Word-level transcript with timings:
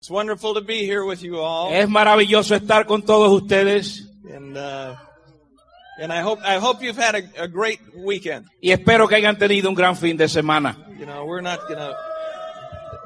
It's 0.00 0.10
wonderful 0.10 0.54
to 0.54 0.60
be 0.60 0.84
here 0.84 1.04
with 1.04 1.22
you 1.24 1.40
all, 1.40 1.72
Es 1.74 1.88
maravilloso 1.88 2.54
estar 2.54 2.86
con 2.86 3.02
todos 3.02 3.42
ustedes 3.42 4.06
and 4.32 4.56
uh, 4.56 4.94
and 6.00 6.12
I 6.12 6.20
hope 6.20 6.38
I 6.44 6.58
hope 6.58 6.80
you've 6.82 6.96
had 6.96 7.16
a, 7.16 7.42
a 7.42 7.48
great 7.48 7.80
weekend. 7.96 8.46
y 8.62 8.70
espero 8.70 9.08
que 9.08 9.16
hayan 9.16 9.36
tenido 9.36 9.68
un 9.68 9.74
gran 9.74 9.96
fin 9.96 10.16
de 10.16 10.28
semana. 10.28 10.76
You 10.98 11.06
know, 11.06 11.24
we're 11.24 11.40
not 11.42 11.66
gonna. 11.68 11.96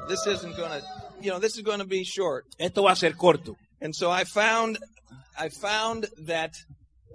This 0.07 0.25
isn't 0.27 0.55
gonna. 0.55 0.81
You 1.19 1.31
know, 1.31 1.39
this 1.39 1.55
is 1.55 1.63
going 1.63 1.79
to 1.79 1.85
be 1.85 2.03
short. 2.03 2.45
Esto 2.59 2.83
va 2.83 2.91
a 2.91 2.95
ser 2.95 3.13
corto. 3.15 3.55
And 3.81 3.95
so 3.95 4.11
I 4.11 4.23
found, 4.25 4.77
I 5.39 5.49
found 5.49 6.07
that 6.27 6.51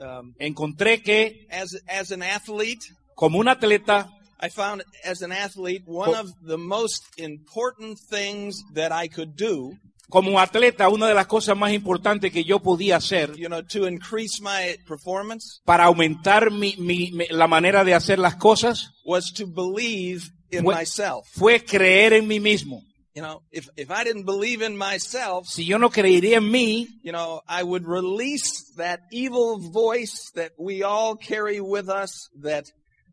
um, 0.00 0.34
Encontré 0.40 1.04
que 1.04 1.46
as 1.50 1.80
as 1.88 2.10
an 2.10 2.22
athlete, 2.22 2.82
como 3.14 3.38
un 3.38 3.46
atleta, 3.46 4.08
I 4.40 4.48
found 4.50 4.82
as 5.04 5.22
an 5.22 5.32
athlete 5.32 5.82
one 5.86 6.14
of 6.14 6.28
the 6.46 6.56
most 6.58 7.02
important 7.18 7.98
things 7.98 8.62
that 8.74 8.92
I 8.92 9.08
could 9.08 9.34
do, 9.36 9.76
como 10.10 10.38
atleta, 10.40 10.88
una 10.88 11.06
de 11.08 11.14
las 11.14 11.26
cosas 11.26 11.56
más 11.56 11.72
importantes 11.72 12.32
que 12.32 12.44
yo 12.44 12.60
podía 12.60 12.96
hacer 12.96 13.34
you 13.36 13.48
know, 13.48 13.62
to 13.62 13.86
increase 13.86 14.40
my 14.40 14.76
performance 14.86 15.60
para 15.66 15.84
aumentar 15.84 16.50
mi, 16.50 16.74
mi- 16.78 17.10
mi- 17.12 17.26
la 17.30 17.46
manera 17.46 17.84
de 17.84 17.94
hacer 17.94 18.18
las 18.18 18.36
cosas 18.36 18.90
was 19.04 19.32
to 19.32 19.46
believe 19.46 20.30
in 20.50 20.62
Fue- 20.64 20.74
myself. 20.74 21.26
fue 21.34 21.60
creer 21.64 22.12
en 22.14 22.26
mí 22.26 22.40
mismo. 22.40 22.82
You 23.14 23.22
know, 23.24 23.42
if 23.50 23.68
if 23.76 23.90
I 23.90 24.04
didn't 24.04 24.24
believe 24.26 24.62
in 24.62 24.76
myself, 24.78 25.48
Si 25.48 25.64
yo 25.64 25.76
no 25.78 25.90
creería 25.90 26.36
en 26.36 26.48
mí, 26.50 26.86
you 27.02 27.10
know, 27.10 27.42
I 27.48 27.64
would 27.64 27.84
release 27.84 28.72
that 28.76 29.00
evil 29.10 29.58
voice 29.58 30.30
that 30.36 30.52
we 30.56 30.84
all 30.84 31.16
carry 31.16 31.60
with 31.60 31.88
us 31.88 32.28
that 32.40 32.66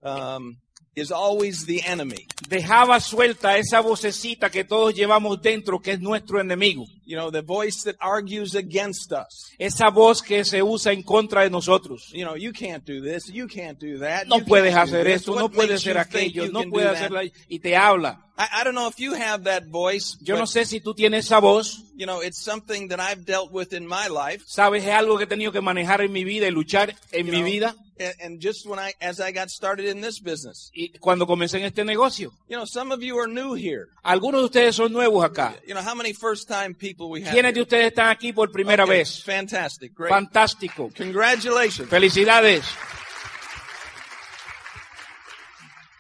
um, 0.04 0.58
is 0.96 1.12
always 1.12 1.66
the 1.66 1.82
enemy. 1.86 2.28
dejaba 2.48 3.00
suelta 3.00 3.58
esa 3.58 3.82
vocecita 3.82 4.50
que 4.50 4.64
todos 4.64 4.94
llevamos 4.94 5.42
dentro, 5.42 5.80
que 5.80 5.92
es 5.92 6.00
nuestro 6.00 6.40
enemigo. 6.40 6.88
You 7.06 7.16
know, 7.18 7.30
the 7.30 7.42
voice 7.44 7.84
that 7.84 7.96
argues 8.00 8.56
against 8.56 9.12
us. 9.12 9.52
Esa 9.60 9.90
voz 9.90 10.22
que 10.22 10.44
se 10.44 10.62
usa 10.64 10.92
en 10.92 11.04
contra 11.04 11.44
de 11.44 11.50
nosotros. 11.50 12.10
You 12.12 12.26
know, 12.26 12.36
you 12.36 12.52
can't 12.52 12.84
do 12.86 13.02
this, 13.02 13.30
you 13.32 13.48
can't 13.48 13.80
do 13.80 14.00
that. 14.00 14.28
No 14.28 14.40
you 14.40 14.46
puedes 14.46 14.74
hacer 14.76 15.08
esto, 15.08 15.36
no 15.36 15.50
puedes 15.50 15.82
hacer 15.82 15.98
aquello, 15.98 16.52
no 16.52 16.64
puedes 16.64 16.92
that? 16.92 17.12
hacerlo 17.12 17.22
y 17.48 17.60
te 17.60 17.76
habla. 17.76 18.22
I, 18.38 18.62
I 18.62 18.64
don't 18.66 18.76
know 18.76 18.88
if 18.90 19.00
you 19.00 19.14
have 19.14 19.44
that 19.46 19.68
voice. 19.68 20.18
Yo 20.22 20.36
no 20.38 20.46
sé 20.46 20.66
si 20.66 20.82
tú 20.82 20.94
tienes 20.94 21.26
esa 21.26 21.40
voz, 21.40 21.84
You 21.96 22.06
know, 22.06 22.20
it's 22.22 22.44
something 22.44 22.90
that 22.90 23.00
I've 23.00 23.24
dealt 23.26 23.52
with 23.54 23.72
in 23.72 23.88
my 23.88 24.08
life. 24.10 24.44
sabes, 24.48 24.84
es 24.84 24.90
algo 24.90 25.18
que 25.18 25.24
he 25.24 25.28
tenido 25.28 25.54
que 25.54 25.62
manejar 25.62 26.02
en 26.02 26.12
mi 26.12 26.26
vida 26.26 26.46
y 26.48 26.52
luchar 26.52 26.94
en 27.14 27.28
you 27.28 27.32
mi 27.32 27.38
know, 27.40 27.46
vida. 27.46 27.76
And, 27.98 28.14
and 28.22 28.42
just 28.42 28.66
when 28.66 28.78
I, 28.78 28.92
as 29.00 29.22
I 29.22 29.32
got 29.32 29.50
started 29.50 29.86
in 29.86 30.02
this 30.02 30.20
business, 30.20 30.70
Y 30.74 30.90
cuando 31.00 31.26
comencé 31.26 31.60
en 31.60 31.64
este 31.64 31.86
negocio, 31.86 32.34
you 32.50 32.58
know, 32.58 32.66
some 32.66 32.92
of 32.94 33.02
you 33.02 33.18
are 33.18 33.32
new 33.32 33.54
here. 33.56 33.88
algunos 34.04 34.42
de 34.42 34.46
ustedes 34.48 34.76
son 34.76 34.92
nuevos 34.92 35.24
acá. 35.24 35.56
You 35.66 35.74
know, 35.74 35.82
how 35.82 35.96
many 35.96 36.12
first 36.12 36.50
time 36.50 36.76
people 36.96 37.10
we 37.10 37.22
have? 37.24 37.32
¿Quiénes 37.34 37.54
de 37.54 37.62
ustedes 37.62 37.88
están 37.88 38.10
aquí 38.10 38.32
por 38.34 38.52
primera 38.52 38.84
Okay, 38.86 38.98
vez? 39.00 39.24
Fantastic. 39.24 39.94
Great. 39.96 40.10
Fantástico. 40.10 40.90
Congratulations. 40.96 41.90
Felicidades. 41.90 42.64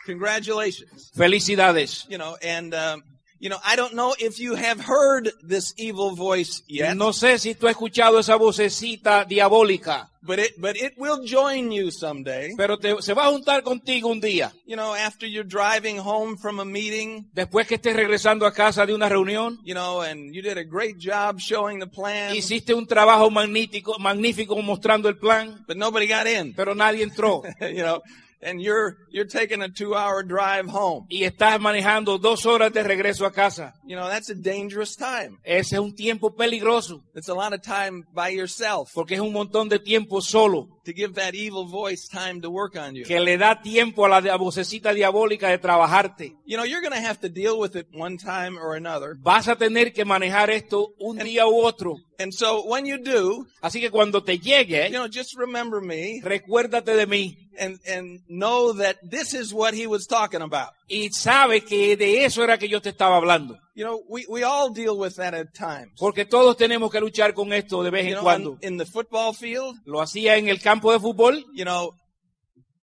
Congratulations. 0.06 1.12
Felicidades. 1.16 2.06
You 2.10 2.18
know, 2.18 2.38
and, 2.42 2.74
um, 2.74 3.04
you 3.46 3.50
know, 3.52 3.60
I 3.64 3.76
don't 3.76 3.94
know 3.94 4.16
if 4.18 4.40
you 4.40 4.56
have 4.56 4.80
heard 4.82 5.32
this 5.48 5.76
evil 5.78 6.16
voice 6.16 6.64
yet, 6.68 6.96
No 6.96 7.14
sé 7.14 7.38
si 7.38 7.54
tú 7.54 7.68
has 7.68 7.76
escuchado 7.76 8.18
esa 8.18 8.38
vocecita 8.38 9.24
diabólica, 9.24 10.10
but 10.24 10.40
it, 10.40 10.54
but 10.60 10.76
it 10.76 10.94
will 10.98 11.20
join 11.24 11.72
you 11.72 11.92
someday. 11.92 12.56
pero 12.58 12.80
te- 12.80 13.00
se 13.04 13.14
va 13.14 13.28
a 13.28 13.30
juntar 13.30 13.62
contigo 13.62 14.10
un 14.10 14.20
día. 14.20 14.52
You 14.66 14.76
know, 14.76 14.96
after 14.96 15.28
you're 15.28 15.48
driving 15.48 16.00
home 16.00 16.38
from 16.38 16.60
a 16.60 16.66
meeting, 16.66 17.30
Después 17.36 17.68
que 17.68 17.76
estés 17.76 17.96
regresando 17.96 18.48
a 18.48 18.52
casa 18.52 18.84
de 18.88 18.96
una 18.96 19.08
reunión, 19.10 19.59
you 19.64 19.76
know, 19.76 20.02
and 20.02 20.34
you 20.34 20.42
did 20.42 20.58
a 20.58 20.64
great 20.64 20.98
job 20.98 21.38
showing 21.40 21.78
the 21.80 21.86
plan, 21.88 22.36
hiciste 22.36 22.74
un 22.74 22.88
trabajo 22.88 23.30
magnífico, 23.30 24.00
magnífico 24.00 24.59
mostrando 24.64 25.08
el 25.08 25.18
plan, 25.20 25.64
but 25.68 25.78
nobody 25.78 26.08
got 26.08 26.26
in. 26.26 26.56
pero 26.56 26.74
nadie 26.74 27.04
entró. 27.04 27.44
you 27.62 27.84
know, 27.84 28.02
and 28.41 28.62
you're, 28.62 28.97
you're 29.09 29.25
taking 29.25 29.62
a 29.62 29.69
two 29.69 29.96
hour 29.96 30.23
drive 30.23 30.68
home. 30.68 31.06
Y 31.09 31.23
estás 31.23 31.59
manejando 31.59 32.19
dos 32.19 32.46
horas 32.46 32.72
de 32.73 32.84
regreso 32.84 33.25
a 33.25 33.31
casa. 33.31 33.73
You 33.85 33.96
know, 33.96 34.07
that's 34.07 34.29
a 34.29 34.35
dangerous 34.35 34.96
time. 34.96 35.40
Ese 35.44 35.73
es 35.73 35.79
un 35.79 35.96
tiempo 35.96 36.31
peligroso, 36.31 37.01
It's 37.13 37.29
a 37.29 37.34
lot 37.34 37.53
of 37.53 37.62
time 37.62 38.03
by 38.13 38.29
yourself 38.29 38.91
porque 38.94 39.16
es 39.16 39.22
un 39.22 39.34
montón 39.34 39.69
de 39.69 39.79
tiempo 39.79 40.22
solo, 40.22 40.68
to 40.85 40.94
give 40.94 41.16
that 41.16 41.35
evil 41.35 41.66
voice 41.66 42.07
time 42.07 42.41
to 42.41 42.50
work 42.50 42.75
on 42.78 42.96
you. 42.96 43.03
que 43.06 43.19
le 43.19 43.38
da 43.38 43.62
tiempo 43.62 44.06
a 44.06 44.09
la 44.09 44.38
vocecita 44.38 44.94
diabólica 44.94 45.50
de 45.50 45.57
trabajarte. 45.57 46.35
You 46.46 46.57
know, 46.57 46.63
you're 46.63 46.81
going 46.81 46.94
to 46.94 47.06
have 47.06 47.19
to 47.22 47.29
deal 47.29 47.59
with 47.59 47.75
it 47.75 47.88
one 47.94 48.18
time 48.18 48.57
or 48.57 48.75
another. 48.75 49.16
Vas 49.19 49.47
a 49.47 49.56
tener 49.56 49.91
que 49.91 50.06
manejar 50.06 50.50
esto 50.50 50.94
un 51.00 51.18
día 51.18 51.47
u 51.47 51.66
otro. 51.66 51.97
And 52.18 52.34
so 52.34 52.66
when 52.66 52.85
you 52.85 52.97
do, 52.97 53.45
Así 53.62 53.81
que 53.81 53.90
cuando 53.90 54.24
te 54.24 54.38
llegue, 54.40 54.90
you 54.90 54.97
know, 54.97 55.07
just 55.07 55.35
remember 55.38 55.81
me 55.81 56.22
recuérdate 56.24 56.95
de 56.95 57.07
mí 57.07 57.38
and, 57.59 57.79
and 57.88 58.22
know 58.29 58.74
that 58.74 58.97
this 59.03 59.34
is 59.34 59.53
what 59.53 59.74
he 59.74 59.88
was 59.88 60.06
talking 60.07 60.41
about. 60.41 60.69
Y 60.88 61.09
sabe 61.09 61.62
que 61.62 61.96
de 61.97 62.25
eso 62.25 62.44
era 62.44 62.57
que 62.57 62.68
yo 62.69 62.81
te 62.81 62.90
estaba 62.90 63.18
hablando. 63.18 63.57
You 63.75 63.84
know, 63.85 64.03
we, 64.07 64.25
we 64.29 64.44
all 64.44 64.72
deal 64.73 64.97
with 64.97 65.16
that 65.16 65.34
at 65.34 65.47
times. 65.53 65.91
Porque 66.00 66.25
todos 66.25 66.56
tenemos 66.56 66.90
que 66.91 67.00
luchar 67.01 67.34
con 67.34 67.51
esto 67.51 67.84
de 67.84 67.90
vez 67.90 68.03
You 68.06 68.09
en 68.09 68.13
know, 68.16 68.23
cuando. 68.23 68.57
in 68.62 68.78
the 68.78 68.85
football 68.85 69.34
field, 69.34 69.75
Lo 69.85 70.01
hacía 70.01 70.38
en 70.38 70.47
el 70.47 70.62
campo 70.62 70.91
de 70.91 71.00
fútbol, 71.00 71.44
you 71.53 71.66
know, 71.66 71.91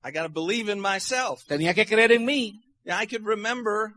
I 0.04 0.12
got 0.12 0.24
to 0.24 0.30
believe 0.30 0.72
in 0.72 0.80
myself. 0.80 1.42
tenía 1.48 1.74
que 1.74 1.86
creer 1.86 2.12
en 2.14 2.26
mí. 2.26 2.54
I 2.86 3.06
could 3.06 3.24
remember, 3.26 3.92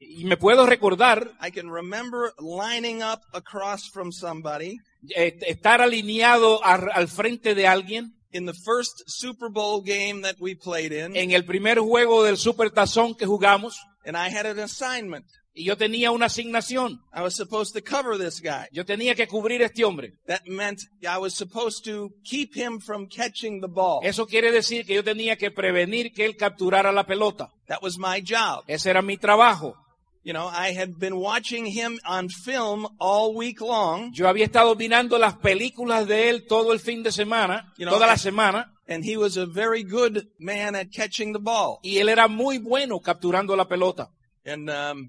Y 0.00 0.24
me 0.24 0.36
puedo 0.36 0.66
recordar 0.66 1.30
I 1.40 1.52
can 1.52 1.70
remember 1.70 2.32
lining 2.40 3.02
up 3.04 3.20
across 3.32 3.88
from 3.92 4.10
somebody 4.10 4.78
estar 5.14 5.80
alineado 5.80 6.60
al 6.64 7.06
frente 7.06 7.54
de 7.54 7.68
alguien 7.68 8.12
in 8.32 8.46
the 8.46 8.54
first 8.54 9.04
Super 9.06 9.48
Bowl 9.48 9.82
game 9.82 10.22
that 10.22 10.36
we 10.40 10.54
played 10.54 10.92
in, 10.92 11.16
en 11.16 11.30
el 11.32 11.44
primer 11.44 11.78
juego 11.78 12.24
del 12.24 12.36
Super 12.36 12.70
Tazón 12.70 13.16
que 13.16 13.26
jugamos 13.26 13.74
and 14.04 14.16
I 14.16 14.28
had 14.28 14.46
an 14.46 14.58
assignment. 14.58 15.26
y 15.54 15.64
yo 15.64 15.76
tenía 15.76 16.10
una 16.10 16.26
asignación. 16.26 17.02
I 17.12 17.22
was 17.22 17.34
supposed 17.34 17.74
to 17.74 17.82
cover 17.82 18.16
this 18.18 18.40
guy. 18.40 18.68
Yo 18.72 18.84
tenía 18.84 19.14
que 19.14 19.26
cubrir 19.26 19.62
a 19.62 19.66
este 19.66 19.84
hombre. 19.84 20.14
That 20.26 20.46
meant 20.46 20.80
I 21.02 21.18
was 21.18 21.34
supposed 21.34 21.84
to 21.84 22.10
keep 22.24 22.54
him 22.54 22.80
from 22.80 23.06
catching 23.06 23.60
the 23.60 23.68
ball. 23.68 24.00
Eso 24.02 24.26
quiere 24.26 24.50
decir 24.50 24.86
que 24.86 24.94
yo 24.94 25.04
tenía 25.04 25.36
que 25.36 25.50
prevenir 25.50 26.12
que 26.12 26.24
él 26.24 26.36
capturara 26.36 26.92
la 26.92 27.04
pelota. 27.04 27.50
That 27.66 27.82
was 27.82 27.98
my 27.98 28.22
job. 28.22 28.64
Ese 28.66 28.90
era 28.90 29.02
mi 29.02 29.18
trabajo. 29.18 29.76
You 30.24 30.32
know, 30.32 30.46
I 30.46 30.72
had 30.72 30.98
been 31.00 31.16
watching 31.16 31.66
him 31.66 31.98
on 32.06 32.28
film 32.28 32.86
all 33.00 33.34
week 33.34 33.60
long, 33.60 34.12
Yo 34.14 34.28
había 34.28 34.44
estado 34.44 34.76
mirando 34.76 35.18
las 35.18 35.34
películas 35.36 36.06
de 36.06 36.28
él 36.30 36.46
todo 36.46 36.72
el 36.72 36.78
fin 36.78 37.02
de 37.02 37.10
semana, 37.10 37.72
You 37.76 37.86
know, 37.86 37.94
toda 37.94 38.06
la 38.06 38.16
semana, 38.16 38.66
and 38.86 39.04
he 39.04 39.16
was 39.16 39.36
a 39.36 39.46
very 39.46 39.82
good 39.82 40.28
man 40.38 40.76
at 40.76 40.92
catching 40.92 41.32
the 41.32 41.40
ball. 41.40 41.80
y 41.82 41.98
él 41.98 42.08
era 42.08 42.28
muy 42.28 42.58
bueno 42.58 43.00
capturando 43.00 43.56
la 43.56 43.64
pelota. 43.66 44.10
And 44.44 44.70
um, 44.70 45.08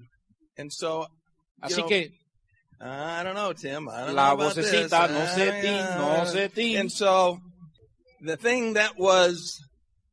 and 0.58 0.72
so, 0.72 1.06
Así 1.62 1.76
know, 1.78 1.86
que 1.88 2.10
I 2.80 3.22
don't 3.22 3.34
know, 3.34 3.52
Tim. 3.52 3.88
I 3.88 4.06
don't 4.06 4.14
La 4.16 4.30
know 4.30 4.34
about 4.34 4.56
vocecita, 4.56 5.06
this. 5.06 5.10
no 5.12 5.26
sé 5.26 5.60
ti, 5.62 5.68
Ah, 5.68 5.96
no 5.96 6.26
sé 6.26 6.48
ti. 6.52 6.76
And 6.76 6.90
so, 6.90 7.38
the 8.20 8.36
thing 8.36 8.74
that 8.74 8.98
was 8.98 9.60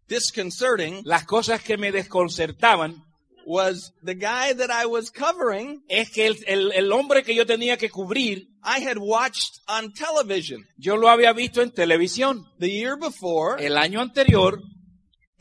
disconcerting 0.08 1.02
las 1.06 1.26
cosas 1.26 1.62
que 1.64 1.76
me 1.78 1.92
desconcertaban 1.92 3.04
was 3.46 3.94
the 4.04 4.14
guy 4.16 4.54
that 4.54 4.70
I 4.72 4.86
was 4.86 5.12
covering. 5.12 5.82
es 5.90 6.10
que 6.12 6.28
el, 6.28 6.38
el- 6.48 6.72
el 6.74 6.92
hombre 6.92 7.24
que 7.24 7.34
yo 7.36 7.46
tenía 7.46 7.78
que 7.78 7.90
cubrir, 7.90 8.48
I 8.64 8.80
had 8.86 8.98
watched 8.98 9.60
on 9.68 9.94
television 9.94 10.68
yo 10.78 10.96
lo 10.96 11.10
había 11.10 11.34
visto 11.34 11.62
en 11.62 11.72
televisión 11.72 12.46
the 12.60 12.70
year 12.70 12.96
before, 12.98 13.58
el 13.66 13.78
año 13.78 14.02
anterior 14.02 14.60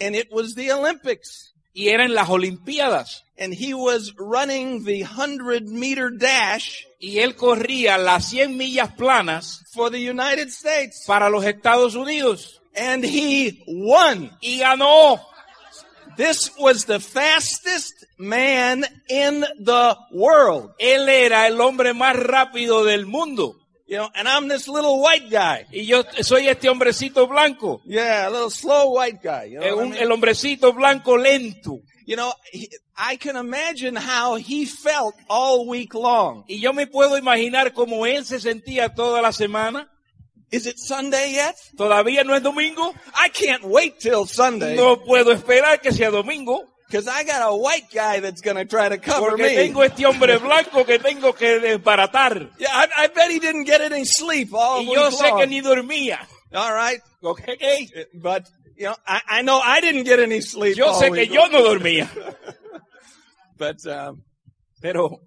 and 0.01 0.17
it 0.17 0.29
was 0.31 0.55
the 0.55 0.73
Olympics. 0.73 1.53
y 1.73 1.89
era 1.89 2.05
en 2.05 2.15
las 2.15 2.29
Olimpiadas. 2.29 3.23
And 3.39 3.55
he 3.55 3.73
was 3.75 4.13
running 4.19 4.85
the 4.85 5.03
100 5.05 5.67
meter 5.71 6.11
dash 6.11 6.85
Y 6.99 7.21
él 7.21 7.37
corría 7.37 7.97
las 7.97 8.29
100 8.31 8.57
millas 8.57 8.93
planas 8.97 9.63
for 9.73 9.89
the 9.91 9.99
United 10.11 10.49
States. 10.49 11.05
para 11.07 11.31
los 11.31 11.45
Estados 11.45 11.95
Unidos 11.95 12.61
And 12.75 13.05
he 13.05 13.63
won. 13.67 14.31
y 14.41 14.59
ganó. 14.59 15.21
This 16.21 16.51
was 16.59 16.85
the 16.85 17.01
fastest 17.01 17.95
man 18.19 18.85
in 19.09 19.41
the 19.59 19.97
world. 20.13 20.71
Él 20.79 21.09
era 21.09 21.47
el 21.47 21.59
hombre 21.61 21.95
más 21.95 22.15
rápido 22.15 22.85
del 22.85 23.07
mundo. 23.07 23.55
You 23.87 23.97
know, 23.97 24.11
and 24.15 24.29
I'm 24.29 24.47
this 24.47 24.69
little 24.69 25.01
white 25.01 25.31
guy. 25.31 25.65
Y 25.73 25.87
yo 25.87 26.03
soy 26.23 26.47
este 26.49 26.69
hombrecito 26.69 27.27
blanco, 27.27 27.81
Yeah, 27.87 28.29
a 28.29 28.31
little 28.31 28.51
slow 28.51 28.91
white 28.91 29.21
guy. 29.23 29.47
You 29.47 29.61
know, 29.61 29.77
what 29.77 29.79
I 29.79 29.83
un- 29.87 29.91
mean? 29.93 30.03
el 30.03 30.13
hombrecito 30.13 30.75
blanco 30.75 31.17
lento. 31.17 31.81
you 32.07 32.17
know 32.17 32.33
I 32.97 33.17
can 33.17 33.37
imagine 33.37 33.97
how 33.97 34.37
he 34.37 34.67
felt 34.67 35.15
all 35.29 35.67
week 35.67 35.95
long. 35.95 36.45
Y 36.49 36.61
yo 36.61 36.73
me 36.75 36.87
puedo 36.87 37.17
imaginar 37.17 37.73
cómo 37.73 38.05
él 38.07 38.25
se 38.27 38.39
sentía 38.41 38.95
toda 38.95 39.23
la 39.23 39.33
semana. 39.33 39.89
Is 40.53 40.67
it 40.67 40.79
Sunday 40.79 41.33
yet? 41.35 41.55
Todavía 41.77 42.25
no 42.25 42.35
es 42.35 42.43
domingo. 42.43 42.93
I 43.15 43.29
can't 43.29 43.65
wait 43.65 44.01
till 44.01 44.27
Sunday. 44.27 44.75
No 44.77 44.97
puedo 45.05 45.33
esperar 45.33 45.81
que 45.81 45.93
sea 45.93 46.11
domingo. 46.11 46.65
Because 46.89 47.07
I 47.07 47.23
got 47.23 47.41
a 47.43 47.55
white 47.55 47.87
guy 47.95 48.19
that's 48.19 48.41
going 48.41 48.57
to 48.57 48.65
try 48.65 48.89
to 48.89 48.99
cover 48.99 49.31
Porque 49.31 49.43
me. 49.43 49.55
tengo 49.55 49.85
este 49.85 50.05
hombre 50.05 50.39
blanco 50.39 50.85
que 50.85 50.99
tengo 50.99 51.33
que 51.35 51.61
desbaratar. 51.61 52.51
Yeah, 52.59 52.69
I, 52.73 53.05
I 53.05 53.07
bet 53.07 53.31
he 53.31 53.39
didn't 53.39 53.65
get 53.65 53.81
any 53.81 54.05
sleep 54.05 54.53
all 54.53 54.83
Y 54.83 54.89
week 54.89 54.99
yo 54.99 55.11
sé 55.13 55.31
que 55.39 55.47
ni 55.47 55.61
dormía. 55.61 56.19
All 56.53 56.75
right, 56.75 57.01
¿Ok? 57.23 57.43
but 58.15 58.49
you 58.77 58.87
know, 58.87 58.97
I, 59.07 59.21
I 59.39 59.43
know 59.43 59.61
I 59.63 59.81
didn't 59.81 60.03
get 60.03 60.19
any 60.19 60.41
sleep. 60.41 60.77
Yo 60.77 60.87
all 60.89 61.01
sé 61.01 61.11
que 61.13 61.21
week 61.21 61.31
yo 61.33 61.43
long. 61.43 61.53
no 61.53 61.63
dormía. 61.63 62.09
But 63.57 63.87
um, 63.87 64.23
Pero, 64.83 65.21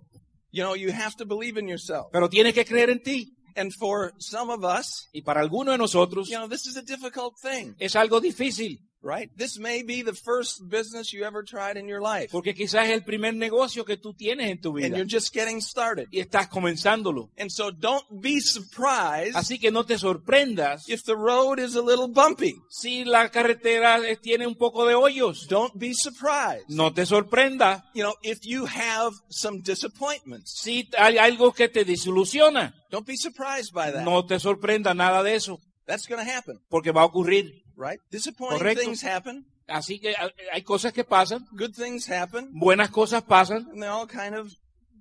you 0.51 0.63
know, 0.63 0.73
you 0.73 0.91
have 0.91 1.15
to 1.17 1.25
believe 1.25 1.57
in 1.57 1.67
yourself. 1.67 2.07
pero 2.11 2.27
tienes 2.29 2.53
que 2.53 2.65
creer 2.65 2.89
en 2.89 3.01
ti. 3.03 3.31
And 3.55 3.73
for 3.73 4.13
some 4.17 4.51
of 4.51 4.63
us, 4.63 5.09
Y 5.13 5.21
para 5.21 5.41
algunos 5.41 5.73
de 5.73 5.77
nosotros 5.77 6.29
you 6.29 6.38
know, 6.38 6.47
this 6.47 6.65
is 6.65 6.77
a 6.77 6.81
difficult 6.81 7.35
thing, 7.41 7.75
es 7.79 7.95
algo 7.95 8.19
difícil. 8.19 8.79
Right? 9.03 9.29
This 9.38 9.59
may 9.59 9.83
be 9.83 10.01
the 10.01 10.13
first 10.13 10.67
business 10.69 11.11
you 11.13 11.25
ever 11.25 11.44
tried 11.44 11.77
in 11.77 11.88
your 11.88 12.01
life, 12.01 12.29
Porque 12.31 12.53
quizás 12.55 12.85
es 12.85 12.91
el 12.91 13.03
primer 13.03 13.33
negocio 13.35 13.83
que 13.85 13.97
tú 13.97 14.13
tienes 14.13 14.50
en 14.50 14.61
tu 14.61 14.73
vida. 14.73 14.88
and 14.88 14.95
you're 14.95 15.05
just 15.09 15.33
getting 15.33 15.59
started. 15.61 16.07
Y 16.11 16.19
estás 16.21 16.47
comenzándolo. 16.47 17.29
And 17.38 17.50
so, 17.51 17.71
don't 17.71 18.05
be 18.21 18.39
surprised 18.39 19.35
Así 19.35 19.59
que 19.59 19.71
no 19.71 19.85
te 19.85 19.97
sorprendas 19.97 20.88
if 20.88 21.03
the 21.03 21.15
road 21.15 21.59
is 21.59 21.75
a 21.75 21.81
little 21.81 22.07
bumpy. 22.07 22.55
si 22.69 23.03
la 23.05 23.29
carretera 23.29 24.00
tiene 24.21 24.47
un 24.47 24.55
poco 24.55 24.85
de 24.85 24.95
hoyos. 24.95 25.47
Don't 25.47 25.73
be 25.77 25.94
surprised. 25.94 26.69
No 26.69 26.94
te 26.94 27.05
sorprenda 27.05 27.83
You 27.94 28.03
know, 28.03 28.13
if 28.23 28.39
you 28.45 28.65
have 28.65 29.13
some 29.29 29.61
disappointments, 29.61 30.51
si 30.61 30.89
hay 30.97 31.17
algo 31.17 31.53
que 31.53 31.67
te 31.69 31.83
desilusiona. 31.85 32.73
don't 32.89 33.05
be 33.05 33.17
surprised 33.17 33.73
by 33.73 33.91
that. 33.91 34.03
No 34.05 34.25
te 34.25 34.39
sorprenda 34.39 34.94
nada 34.94 35.23
de 35.23 35.35
eso, 35.35 35.59
That's 35.85 36.07
going 36.07 36.23
to 36.25 36.31
happen, 36.31 36.59
porque 36.69 36.91
va 36.94 37.01
a 37.01 37.05
ocurrir. 37.05 37.62
Right? 37.75 37.99
Disappointing 38.11 38.59
Correcto. 38.59 38.81
things 38.81 39.03
happen, 39.03 39.45
Así 39.67 39.99
que 39.99 40.13
hay 40.51 40.61
cosas 40.61 40.91
que 40.91 41.03
pasan, 41.05 41.45
good 41.53 41.73
things 41.73 42.09
happen, 42.09 42.49
buenas 42.53 42.89
cosas 42.89 43.23
pasan, 43.23 43.65
and 43.71 43.81
they 43.81 43.87
all 43.87 44.05
kind 44.05 44.35
of 44.35 44.51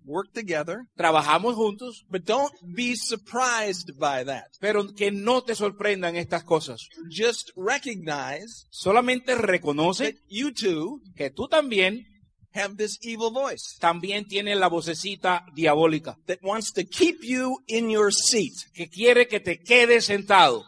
work 0.04 0.32
together. 0.32 0.86
trabajamos 0.96 1.54
juntos, 1.56 2.04
But 2.08 2.22
don't 2.24 2.52
be 2.74 2.94
surprised 2.96 3.90
by 3.98 4.24
that. 4.24 4.46
pero 4.60 4.86
que 4.94 5.10
no 5.10 5.42
te 5.42 5.54
sorprendan 5.56 6.14
estas 6.16 6.44
cosas. 6.44 6.88
Just 7.10 7.50
recognize 7.56 8.66
Solamente 8.70 9.34
that 9.34 9.44
reconoce 9.44 10.16
you 10.28 10.52
too 10.52 11.00
que 11.16 11.30
tú 11.30 11.48
también, 11.48 12.06
have 12.54 12.76
this 12.76 12.98
evil 13.02 13.30
voice 13.30 13.78
también 13.80 14.26
tienes 14.28 14.58
la 14.58 14.68
vocecita 14.68 15.44
diabólica, 15.54 16.16
that 16.26 16.38
wants 16.42 16.72
to 16.72 16.84
keep 16.84 17.22
you 17.22 17.58
in 17.66 17.88
your 17.90 18.12
seat, 18.12 18.52
que 18.74 18.88
quiere 18.88 19.26
que 19.26 19.40
te 19.40 19.58
quedes 19.60 20.04
sentado, 20.06 20.64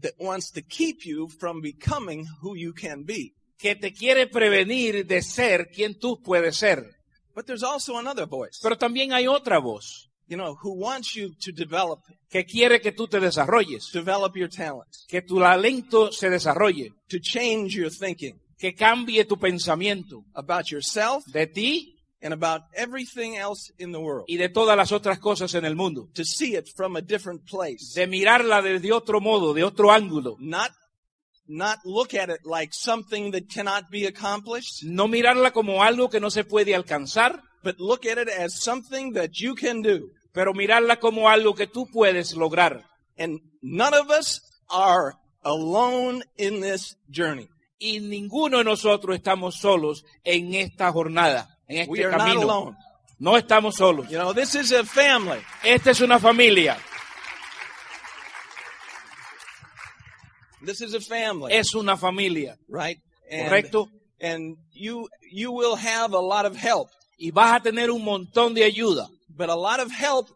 that 0.00 0.12
wants 0.18 0.50
to 0.52 0.62
keep 0.62 1.04
you 1.04 1.28
from 1.28 1.60
becoming 1.60 2.26
who 2.42 2.54
you 2.56 2.72
can 2.72 3.04
be. 3.04 3.34
que 3.58 3.76
te 3.76 3.92
quiere 3.92 4.26
prevenir 4.26 5.06
de 5.06 5.22
ser 5.22 5.68
quien 5.70 5.98
tú 5.98 6.20
puedes 6.20 6.56
ser. 6.56 6.84
But 7.34 7.46
there's 7.46 7.62
also 7.62 7.96
another 7.98 8.26
voice, 8.26 8.58
Pero 8.62 8.76
también 8.76 9.12
hay 9.12 9.26
otra 9.26 9.58
voz. 9.58 10.08
You 10.26 10.36
know, 10.36 10.56
who 10.62 10.72
wants 10.72 11.14
you 11.14 11.34
to 11.44 11.52
develop, 11.52 12.00
que 12.30 12.44
quiere 12.44 12.80
que 12.80 12.92
tú 12.92 13.06
te 13.06 13.20
desarrolles, 13.20 13.90
develop 13.92 14.36
your 14.36 14.48
talents, 14.48 15.04
que 15.08 15.22
tu 15.22 15.38
talento 15.38 16.10
se 16.10 16.30
desarrolle, 16.30 16.90
to 17.08 17.18
change 17.20 17.74
your 17.76 17.90
thinking 17.90 18.38
que 18.58 18.74
cambie 18.74 19.24
tu 19.24 19.36
pensamiento. 19.36 20.24
about 20.34 20.70
yourself 20.70 21.24
de 21.26 21.46
ti 21.46 21.96
and 22.22 22.32
about 22.32 22.62
everything 22.74 23.36
else 23.36 23.72
in 23.78 23.92
the 23.92 23.98
world, 23.98 24.24
y 24.28 24.36
de 24.36 24.48
todas 24.48 24.76
las 24.76 24.92
otras 24.92 25.18
cosas 25.18 25.54
en 25.54 25.64
el 25.64 25.74
mundo. 25.76 26.08
to 26.14 26.24
see 26.24 26.54
it 26.56 26.68
from 26.76 26.96
a 26.96 27.00
different 27.02 27.42
place, 27.48 27.92
De 27.94 28.06
mirarla 28.06 28.62
desde 28.62 28.92
otro 28.92 29.20
modo, 29.20 29.52
de 29.54 29.64
otro 29.64 29.90
ángulo. 29.90 30.36
not 30.38 30.70
not 31.48 31.78
look 31.84 32.14
at 32.14 32.30
it 32.30 32.40
like 32.44 32.72
something 32.72 33.32
that 33.32 33.42
cannot 33.52 33.90
be 33.90 34.06
accomplished, 34.06 34.82
No 34.84 35.08
mirarla 35.08 35.52
como 35.52 35.82
algo 35.82 36.08
que 36.08 36.20
no 36.20 36.30
se 36.30 36.44
puede 36.44 36.74
alcanzar, 36.74 37.42
but 37.64 37.78
look 37.78 38.06
at 38.06 38.18
it 38.18 38.28
as 38.28 38.62
something 38.62 39.12
that 39.14 39.30
you 39.34 39.54
can 39.54 39.82
do. 39.82 40.08
pero 40.32 40.54
mirarla 40.54 40.98
como 41.00 41.28
algo 41.28 41.54
que 41.54 41.66
tú 41.66 41.86
puedes 41.92 42.34
lograr. 42.36 42.84
And 43.18 43.40
none 43.60 43.92
of 43.94 44.08
us 44.10 44.40
are 44.70 45.12
alone 45.44 46.22
in 46.38 46.60
this 46.62 46.96
journey. 47.10 47.48
Y 47.78 47.98
ninguno 48.00 48.58
de 48.58 48.64
nosotros 48.64 49.14
estamos 49.16 49.56
solos 49.56 50.04
en 50.24 50.54
esta 50.54 50.90
jornada, 50.92 51.48
en 51.80 51.88
We 51.90 52.00
este 52.00 52.14
are 52.14 52.16
not 52.18 52.36
alone. 52.36 52.76
No 53.18 53.36
estamos 53.36 53.76
solos. 53.76 54.08
You 54.10 54.18
know, 54.18 54.32
this 54.34 54.54
is 54.54 54.72
a 54.72 54.84
family. 54.84 55.38
Esta 55.64 55.90
es 55.92 56.00
una 56.00 56.18
familia. 56.18 56.76
This 60.64 60.80
is 60.80 60.94
a 60.94 61.00
family, 61.00 61.52
Es 61.52 61.74
una 61.74 61.96
familia. 61.96 62.56
right? 62.68 62.98
And, 63.30 63.48
Correcto. 63.48 63.88
And 64.20 64.56
you 64.72 65.08
you 65.32 65.50
will 65.50 65.74
have 65.76 66.12
a 66.12 66.20
lot 66.20 66.46
of 66.46 66.56
help, 66.56 66.88
Y 67.18 67.30
vas 67.32 67.56
a 67.56 67.60
tener 67.62 67.90
un 67.90 68.04
montón 68.04 68.54
de 68.54 68.62
ayuda. 68.64 69.08
but 69.36 69.48
a 69.48 69.56
lot 69.56 69.80
of 69.80 69.90
help 69.90 70.28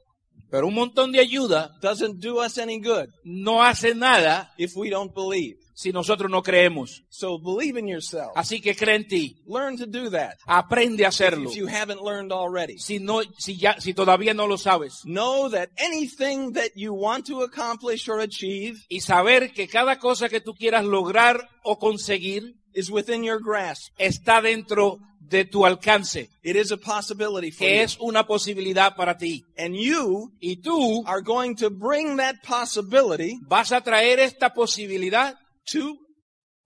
Pero 0.51 0.67
un 0.69 0.75
montón 0.75 1.13
de 1.13 1.19
ayuda 1.21 1.71
doesn't 1.81 2.21
do 2.21 2.39
us 2.39 2.57
any 2.59 2.79
good 2.81 3.09
no 3.25 3.61
hace 3.63 3.95
nada 3.95 4.49
if 4.59 4.75
we 4.77 4.91
don't 4.91 5.13
believe. 5.15 5.57
Si 5.79 5.93
nosotros 5.93 6.31
no 6.31 6.43
creemos. 6.43 7.05
So 7.11 7.39
believe 7.39 7.79
in 7.79 7.87
yourself. 7.87 8.33
Así 8.35 8.63
que 8.63 8.75
cree 8.75 8.95
en 8.97 9.07
ti. 9.07 9.37
Learn 9.47 9.77
to 9.77 9.85
do 9.87 10.09
that 10.11 10.39
Aprende 10.47 11.05
a 11.05 11.09
hacerlo. 11.09 11.51
if 11.51 11.57
you 11.57 11.67
haven't 11.67 12.01
learned 12.03 12.33
already. 12.33 12.79
Si 12.79 12.99
no, 12.99 13.21
si 13.39 13.59
ya, 13.59 13.77
si 13.79 13.93
todavía 13.93 14.33
no 14.35 14.47
lo 14.47 14.57
sabes. 14.57 15.03
Know 15.05 15.51
that 15.51 15.69
anything 15.77 16.55
that 16.55 16.71
you 16.77 16.95
want 16.95 17.27
to 17.27 17.43
accomplish 17.43 18.09
or 18.09 18.21
achieve 18.21 18.79
Y 18.89 19.01
saber 19.01 19.53
que 19.53 19.69
cada 19.69 19.99
cosa 19.99 20.31
que 20.31 20.41
tú 20.41 20.55
quieras 20.55 20.85
lograr 20.87 21.47
o 21.63 21.79
conseguir 21.79 22.55
is 22.73 22.91
within 22.91 23.23
your 23.23 23.39
grasp. 23.43 23.93
está 23.99 24.41
dentro 24.41 24.99
de 25.21 25.45
tu 25.45 25.67
alcance. 25.67 26.31
It 26.43 26.57
is 26.57 26.71
a 26.73 26.77
possibility 26.79 27.51
for 27.51 27.67
Que 27.67 27.77
you. 27.79 27.83
es 27.83 27.97
una 28.01 28.27
posibilidad 28.27 28.95
para 28.97 29.19
ti. 29.19 29.45
And 29.59 29.75
you 29.75 30.31
Y 30.41 30.57
tú 30.63 31.03
are 31.07 31.21
going 31.21 31.57
to 31.57 31.69
bring 31.69 32.17
that 32.17 32.37
possibility 32.47 33.39
vas 33.43 33.73
a 33.73 33.81
traer 33.83 34.21
esta 34.21 34.55
posibilidad 34.55 35.37
to 35.73 35.97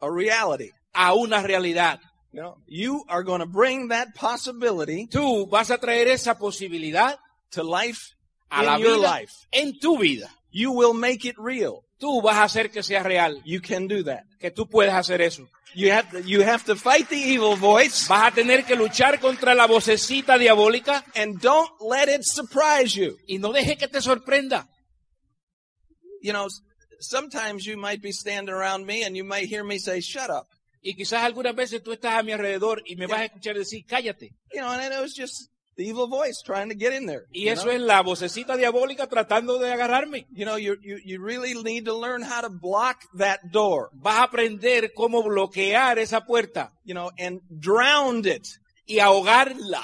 a 0.00 0.10
reality. 0.10 0.70
a 0.94 1.14
una 1.14 1.42
realidad. 1.42 2.00
You 2.32 2.40
know, 2.42 2.56
you 2.68 3.04
are 3.08 3.22
going 3.24 3.40
to 3.40 3.46
bring 3.46 3.88
that 3.88 4.14
possibility 4.14 5.08
Tú 5.10 5.48
vas 5.50 5.70
a 5.70 5.78
traer 5.78 6.06
esa 6.08 6.36
posibilidad 6.38 7.18
to 7.52 7.62
life 7.64 8.14
a 8.50 8.62
la 8.62 8.76
in 8.76 8.82
your 8.82 8.96
vida 8.98 9.02
life. 9.20 9.32
en 9.52 9.78
tu 9.80 9.98
vida. 9.98 10.28
You 10.52 10.72
will 10.72 10.94
make 10.94 11.24
it 11.24 11.36
real. 11.38 11.82
Tú 12.00 12.22
vas 12.22 12.36
a 12.36 12.44
hacer 12.44 12.70
que 12.70 12.82
sea 12.82 13.02
real, 13.02 13.40
You 13.44 13.60
can 13.60 13.88
do 13.88 14.02
that. 14.04 14.24
que 14.40 14.50
tú 14.50 14.66
puedes 14.68 14.92
hacer 14.94 15.20
eso. 15.20 15.48
You 15.74 15.92
have 15.92 16.10
to, 16.10 16.20
you 16.22 16.42
have 16.42 16.64
to 16.64 16.74
fight 16.74 17.08
the 17.08 17.16
evil 17.16 17.54
voice 17.56 18.08
Vas 18.08 18.32
a 18.32 18.34
tener 18.34 18.64
que 18.64 18.74
luchar 18.74 19.20
contra 19.20 19.54
la 19.54 19.66
vocecita 19.68 20.36
diabólica 20.38 21.04
and 21.14 21.40
don't 21.40 21.70
let 21.80 22.08
it 22.08 22.22
surprise 22.24 22.94
you. 22.96 23.16
y 23.28 23.38
no 23.38 23.52
deje 23.52 23.76
que 23.76 23.86
te 23.88 24.00
sorprenda. 24.00 24.68
You 26.22 26.32
know, 26.32 26.48
sometimes 27.00 27.66
you 27.66 27.76
might 27.76 28.02
be 28.02 28.12
standing 28.12 28.54
around 28.54 28.86
me 28.86 29.02
and 29.04 29.16
you 29.16 29.24
might 29.24 29.48
hear 29.48 29.64
me 29.64 29.78
say, 29.78 30.00
shut 30.00 30.30
up. 30.30 30.48
Y 30.82 30.94
quizás 30.94 31.22
algunas 31.22 31.54
veces 31.54 31.82
tú 31.82 31.92
estás 31.92 32.18
a 32.18 32.22
mi 32.22 32.32
alrededor 32.32 32.82
y 32.86 32.96
me 32.96 33.06
vas 33.06 33.20
a 33.20 33.24
escuchar 33.26 33.56
decir, 33.56 33.84
cállate. 33.86 34.32
You 34.52 34.60
know, 34.60 34.70
and 34.70 34.92
it 34.92 35.00
was 35.00 35.14
just 35.14 35.50
the 35.76 35.86
evil 35.86 36.08
voice 36.08 36.42
trying 36.42 36.70
to 36.70 36.74
get 36.74 36.92
in 36.92 37.06
there. 37.06 37.26
Y 37.32 37.44
you 37.44 37.52
eso 37.52 37.64
know? 37.64 37.72
es 37.72 37.80
la 37.80 38.02
vocecita 38.02 38.56
diabólica 38.56 39.06
tratando 39.06 39.58
de 39.58 39.70
agarrarme. 39.70 40.26
You 40.30 40.46
know, 40.46 40.56
you, 40.56 40.76
you, 40.82 40.98
you 41.04 41.20
really 41.22 41.54
need 41.62 41.84
to 41.84 41.94
learn 41.94 42.22
how 42.22 42.40
to 42.40 42.48
block 42.48 43.02
that 43.18 43.50
door, 43.50 43.90
Vas 43.92 44.20
a 44.20 44.22
aprender 44.24 44.92
cómo 44.94 45.22
bloquear 45.22 45.98
esa 45.98 46.22
puerta 46.22 46.72
you 46.84 46.94
know, 46.94 47.10
and 47.18 47.40
drown 47.50 48.24
it 48.26 48.46
y 48.86 48.98
ahogarla 48.98 49.82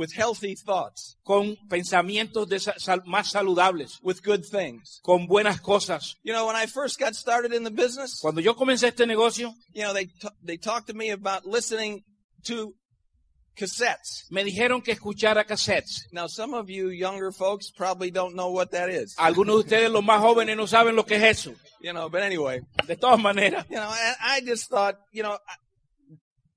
with 0.00 0.12
healthy 0.14 0.54
thoughts, 0.56 1.18
con 1.22 1.56
pensamientos 1.68 2.48
de 2.48 2.58
sal- 2.58 3.02
más 3.06 3.30
saludables, 3.30 3.98
with 4.02 4.22
good 4.24 4.42
things. 4.42 4.98
con 5.04 5.26
buenas 5.26 5.60
cosas. 5.60 6.16
You 6.22 6.32
know, 6.32 6.46
when 6.46 6.56
I 6.56 6.64
first 6.66 6.98
got 6.98 7.14
started 7.14 7.52
in 7.52 7.64
the 7.64 7.70
business, 7.70 8.18
Cuando 8.22 8.40
yo 8.40 8.54
comencé 8.54 8.88
este 8.88 9.06
negocio, 9.06 9.52
you 9.74 9.82
know, 9.82 9.92
they, 9.92 10.08
they 10.42 10.56
talked 10.56 10.86
to 10.86 10.94
me 10.94 11.10
about 11.10 11.44
listening 11.44 12.02
to 12.46 12.72
cassettes. 13.54 14.24
me 14.30 14.42
dijeron 14.44 14.82
que 14.82 14.92
escuchara 14.94 15.44
cassettes. 15.44 16.06
Now, 16.12 16.26
some 16.28 16.54
of 16.54 16.70
you 16.70 16.88
younger 16.88 17.30
folks 17.30 17.70
probably 17.70 18.10
don't 18.10 18.34
know 18.34 18.50
what 18.50 18.70
that 18.70 18.88
is, 18.88 19.14
Algunos 19.18 19.56
de 19.56 19.76
ustedes, 19.76 19.90
los 19.90 20.02
más 20.02 20.20
jóvenes, 20.22 20.56
no 20.56 20.66
saben 20.66 20.96
lo 20.96 21.04
que 21.04 21.16
es 21.16 21.22
eso. 21.40 21.54
you 21.82 21.92
know, 21.92 22.08
but 22.08 22.22
anyway, 22.22 22.60
De 22.86 22.96
todas 22.96 23.20
maneras, 23.20 23.66
you 23.68 23.76
know, 23.76 23.90
and 23.90 24.16
I 24.22 24.40
just 24.40 24.70
thought, 24.70 24.96
you 25.12 25.22
know, 25.22 25.36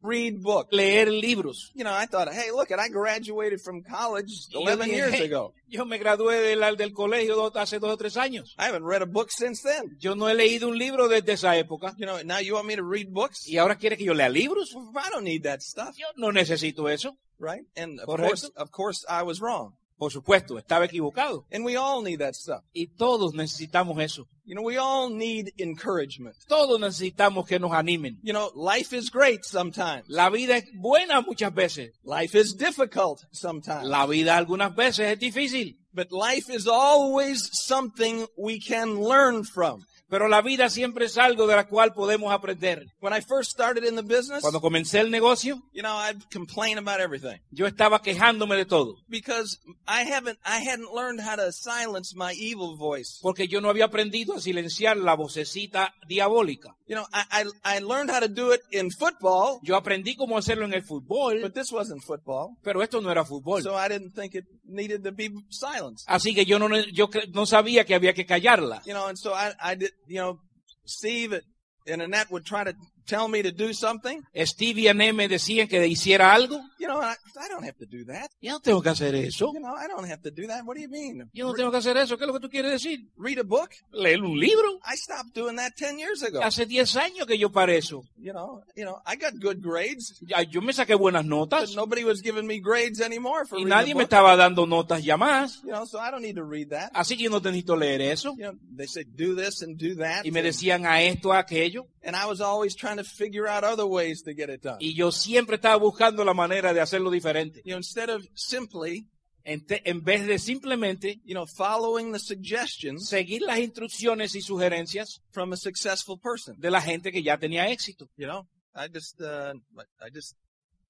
read 0.04 0.42
books. 0.44 0.70
leer 0.72 1.10
libros. 1.10 1.72
You 1.74 1.84
know, 1.84 1.94
I 1.94 2.06
thought, 2.06 2.32
hey, 2.32 2.52
look, 2.52 2.70
I 2.72 2.90
graduated 2.90 3.62
from 3.62 3.82
college 3.82 4.30
Y 4.52 4.54
yo 4.54 4.60
11 4.62 4.86
dije, 4.86 4.96
years 4.96 5.14
"Hey, 5.14 5.26
ago. 5.26 5.54
Yo 5.68 5.86
me 5.86 5.98
gradué 5.98 6.40
del, 6.40 6.78
del 6.78 6.94
colegio 6.94 7.52
hace 7.58 7.80
dos 7.80 7.92
o 7.94 7.98
tres 7.98 8.16
años. 8.18 8.54
I 8.60 8.66
haven't 8.66 8.84
read 8.86 9.02
a 9.02 9.08
book 9.08 9.32
since 9.32 9.64
then. 9.64 9.98
Yo 10.00 10.14
no 10.16 10.28
he 10.30 10.36
leído 10.36 10.68
un 10.68 10.78
libro 10.78 11.08
desde 11.08 11.34
esa 11.34 11.56
época. 11.58 11.96
You 11.98 12.06
know, 12.06 12.22
now 12.24 12.38
you 12.40 12.54
want 12.54 12.68
me 12.68 12.76
to 12.76 12.84
read 12.84 13.08
books? 13.12 13.48
Y 13.48 13.58
ahora 13.58 13.76
quiere 13.78 13.98
que 13.98 14.06
yo 14.06 14.14
lea 14.14 14.30
libros. 14.30 14.76
I 14.76 15.10
don't 15.10 15.24
need 15.24 15.44
that 15.44 15.62
stuff, 15.62 15.96
Yo 15.98 16.06
no 16.16 16.32
necesito 16.32 16.88
eso. 16.90 17.18
right? 17.40 17.64
And 17.76 18.00
of 18.00 18.06
Correcto. 18.06 18.28
course, 18.28 18.52
of 18.56 18.72
course, 18.72 19.06
I 19.10 19.24
was 19.24 19.42
wrong. 19.42 19.74
Por 19.98 20.12
supuesto, 20.12 20.58
estaba 20.58 20.86
equivocado. 20.86 21.46
And 21.52 21.64
we 21.64 21.78
all 21.78 22.02
need 22.02 22.20
that 22.20 22.36
stuff. 22.36 22.64
Y 22.74 22.88
todos 22.88 23.34
necesitamos 23.34 24.02
eso. 24.02 24.28
You 24.46 24.56
know, 24.56 24.64
we 24.64 24.78
all 24.78 25.10
need 25.10 25.54
encouragement. 25.58 26.36
Todos 26.50 26.80
necesitamos 26.80 27.48
que 27.48 27.60
nos 27.60 27.72
animen. 27.72 28.18
You 28.24 28.34
know, 28.34 28.52
life 28.56 28.92
is 28.92 29.10
great 29.10 29.46
sometimes. 29.46 30.04
La 30.10 30.30
vida 30.30 30.58
es 30.58 30.66
buena 30.76 31.22
muchas 31.22 31.54
veces. 31.54 31.92
Life 32.04 32.36
is 32.36 32.54
difficult 32.54 33.24
sometimes. 33.32 33.88
La 33.88 34.06
vida 34.06 34.36
algunas 34.36 34.76
veces 34.76 35.14
es 35.14 35.20
difícil. 35.20 35.78
But 35.94 36.12
life 36.12 36.50
is 36.50 36.68
always 36.68 37.50
something 37.54 38.26
we 38.36 38.60
can 38.60 39.00
learn 39.00 39.44
from. 39.44 39.86
Pero 40.14 40.28
la 40.28 40.44
vida 40.44 40.70
siempre 40.70 41.06
es 41.06 41.18
algo 41.18 41.48
de 41.48 41.56
la 41.56 41.66
cual 41.66 41.92
podemos 41.92 42.32
aprender. 42.32 42.86
When 43.02 43.14
I 43.18 43.22
first 43.22 43.50
started 43.50 43.84
in 43.84 43.96
the 43.96 44.04
business, 44.04 44.42
Cuando 44.42 44.62
comencé 44.62 45.00
el 45.00 45.10
negocio, 45.10 45.64
you 45.74 45.82
know, 45.82 45.98
I'd 45.98 46.22
complain 46.32 46.78
about 46.78 47.00
everything 47.00 47.40
yo 47.50 47.66
estaba 47.66 48.00
quejándome 48.04 48.56
de 48.56 48.66
todo. 48.66 48.98
because 49.10 49.58
I 49.88 50.04
haven't, 50.04 50.38
I 50.46 50.60
hadn't 50.60 50.94
learned 50.94 51.20
how 51.20 51.36
to 51.36 51.52
silence 51.52 52.14
my 52.16 52.32
evil 52.34 52.78
voice. 52.78 53.18
Porque 53.24 53.48
yo 53.48 53.60
no 53.60 53.70
había 53.72 53.86
aprendido 53.86 54.36
a 54.36 54.40
silenciar 54.40 54.98
la 54.98 55.16
vocecita 55.16 55.96
diabólica. 56.08 56.76
You 56.86 56.96
know, 56.98 57.08
I, 57.12 57.24
I, 57.64 57.78
I 57.78 57.80
learned 57.80 58.12
how 58.12 58.20
to 58.20 58.28
do 58.28 58.52
it 58.54 58.62
in 58.72 58.92
football, 58.92 59.60
Yo 59.64 59.76
aprendí 59.76 60.16
cómo 60.16 60.38
hacerlo 60.38 60.66
en 60.66 60.76
el 60.76 60.84
fútbol, 60.84 61.42
but 61.42 61.56
this 61.56 61.72
wasn't 61.72 62.04
football. 62.04 62.56
pero 62.62 62.84
esto 62.84 63.02
no 63.02 63.10
era 63.10 63.26
fútbol. 63.26 63.64
So 63.64 63.74
I 63.76 63.88
didn't 63.88 64.14
think 64.14 64.36
it 64.36 64.46
needed 64.66 65.02
to 65.06 65.12
be 65.12 65.32
silenced. 65.50 66.06
Así 66.08 66.36
que 66.36 66.46
yo 66.46 66.60
no, 66.60 66.68
yo 66.92 67.10
cre- 67.10 67.30
no 67.34 67.46
sabía 67.46 67.86
que 67.86 67.96
había 67.96 68.14
que 68.14 68.26
callarla. 68.26 68.84
You 68.86 68.94
know, 68.94 69.08
and 69.08 69.18
so 69.18 69.34
I, 69.34 69.54
I 69.60 69.76
did, 69.76 69.92
you 70.08 70.18
know, 70.18 70.40
Steve 70.86 71.40
and 71.88 72.02
Annette 72.02 72.32
would 72.32 72.46
try 72.46 72.64
to 72.64 72.76
tell 73.06 73.28
me 73.28 73.42
to 73.44 73.52
do 73.52 73.74
something. 73.74 74.22
Steve 74.46 74.82
y 74.82 74.88
Ané 74.88 75.14
me 75.14 75.28
decían 75.28 75.68
que 75.68 75.86
hiciera 75.88 76.34
algo. 76.34 76.62
You 76.80 76.88
know, 76.88 77.02
I, 77.02 77.16
I 77.40 77.48
don't 77.50 77.64
have 77.64 77.78
to 77.78 77.86
do 77.86 78.06
that. 78.06 78.30
Yo 78.42 78.54
no 78.54 78.60
tengo 78.60 78.82
que 78.82 78.90
hacer 78.90 79.16
eso. 79.16 79.52
You 79.54 79.60
know, 79.60 79.74
I 79.76 79.88
don't 79.88 80.10
have 80.10 80.22
to 80.24 80.32
do 80.32 80.48
that. 80.48 80.66
What 80.66 80.76
do 80.76 80.82
you 80.82 80.90
mean? 80.90 81.30
Yo 81.34 81.48
no 81.48 81.54
tengo 81.54 81.72
que 81.72 81.78
hacer 81.78 81.96
eso. 81.98 82.18
¿Qué 82.18 82.24
es 82.24 82.28
lo 82.28 82.34
que 82.34 82.40
tú 82.40 82.50
quieres 82.50 82.72
decir? 82.72 83.08
Read 83.18 83.40
a 83.40 83.44
book? 83.44 83.70
Leer 83.92 84.22
un 84.22 84.38
libro. 84.40 84.80
I 84.86 84.96
stopped 84.96 85.34
doing 85.34 85.56
that 85.58 85.74
10 85.76 85.98
years 85.98 86.24
ago. 86.24 86.42
Hace 86.42 86.66
10 86.66 86.96
años 86.98 87.28
que 87.28 87.38
yo 87.38 87.52
para 87.52 87.74
eso. 87.74 88.04
You 88.18 88.34
know, 88.34 88.64
you 88.76 88.84
know, 88.84 89.02
I 89.06 89.16
got 89.16 89.34
good 89.40 89.62
grades, 89.62 90.20
Ya, 90.26 90.42
Yo 90.42 90.62
me 90.62 90.74
saqué 90.74 90.96
buenas 90.96 91.24
but 91.24 91.32
notas 91.32 91.76
nobody 91.76 92.04
was 92.04 92.22
giving 92.22 92.48
me 92.48 92.60
grades 92.60 93.02
anymore 93.02 93.46
for 93.46 93.60
y 93.60 93.66
nadie 93.66 93.96
me 93.96 94.04
estaba 94.04 94.36
dando 94.36 94.66
notas 94.66 95.04
ya 95.04 95.18
más. 95.18 95.62
You 95.64 95.72
know, 95.72 95.86
so 95.86 96.00
I 96.00 96.12
don't 96.12 96.22
need 96.22 96.36
to 96.36 96.44
read 96.44 96.70
that. 96.70 96.92
Así 96.94 97.18
que 97.18 97.24
yo 97.24 97.30
no 97.30 97.40
necesito 97.40 97.76
leer 97.76 98.02
eso. 98.02 98.36
You 98.38 98.52
know, 98.52 98.60
they 98.76 98.88
say 98.88 99.04
do 99.04 99.36
this 99.36 99.62
and 99.62 99.78
do 99.78 99.96
that. 99.96 100.26
Y 100.26 100.32
me 100.32 100.42
decían 100.42 100.86
a 100.86 101.02
esto, 101.02 101.34
a 101.34 101.40
aquello. 101.40 101.88
and 102.04 102.16
I 102.16 102.26
was 102.26 102.42
always 102.42 102.76
trying 102.76 102.93
to 102.98 103.04
figure 103.04 103.48
out 103.48 103.64
other 103.64 103.86
ways 103.86 104.24
to 104.24 104.34
get 104.34 104.50
it 104.50 104.62
done. 104.64 104.78
Y 104.80 104.94
yo 104.94 105.12
siempre 105.12 105.56
estaba 105.56 105.76
buscando 105.78 106.24
la 106.24 106.34
manera 106.34 106.74
de 106.74 106.82
hacerlo 106.82 107.10
diferente. 107.12 107.62
You 107.66 107.72
know, 107.74 107.78
instead 107.78 108.10
of 108.10 108.26
simply, 108.36 109.08
En, 109.46 109.66
te- 109.66 109.82
en 109.90 110.02
vez 110.06 110.26
de 110.26 110.40
simplemente 110.40 111.20
you 111.26 111.34
know, 111.34 111.46
following 111.46 112.14
the 112.14 112.20
suggestions 112.20 113.10
seguir 113.10 113.42
las 113.42 113.60
instrucciones 113.60 114.36
y 114.36 114.42
sugerencias 114.42 115.22
from 115.32 115.52
a 115.52 115.58
successful 115.58 116.18
person. 116.18 116.56
de 116.60 116.72
la 116.72 116.80
gente 116.82 117.12
que 117.12 117.22
ya 117.24 117.38
tenía 117.38 117.68
éxito. 117.70 118.10
You 118.16 118.28
know, 118.28 118.48
I 118.74 118.88
just, 118.88 119.20
uh, 119.20 119.54
I 120.00 120.10
just 120.14 120.38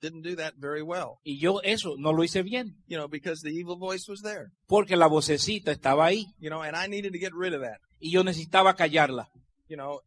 didn't 0.01 0.21
do 0.21 0.35
that 0.35 0.53
very 0.57 0.83
well. 0.83 1.17
Y 1.23 1.39
yo 1.39 1.61
eso 1.63 1.95
no 1.97 2.13
lo 2.13 2.23
hice 2.23 2.43
bien, 2.43 2.75
You 2.85 2.97
know, 2.97 3.07
because 3.07 3.41
the 3.41 3.49
evil 3.49 3.75
voice 3.75 4.07
was 4.07 4.21
there. 4.21 4.51
porque 4.67 4.95
la 4.97 5.07
vocecita 5.07 5.71
estaba 5.71 6.05
ahí 6.05 6.27
You 6.39 6.49
know, 6.51 6.61
and 6.61 6.75
I 6.77 6.87
needed 6.87 7.13
to 7.13 7.19
get 7.19 7.33
rid 7.33 7.55
of 7.55 7.61
that. 7.61 7.79
y 7.99 8.11
yo 8.11 8.23
necesitaba 8.23 8.75
callarla. 8.75 9.31
You 9.67 9.77
know, 9.77 10.01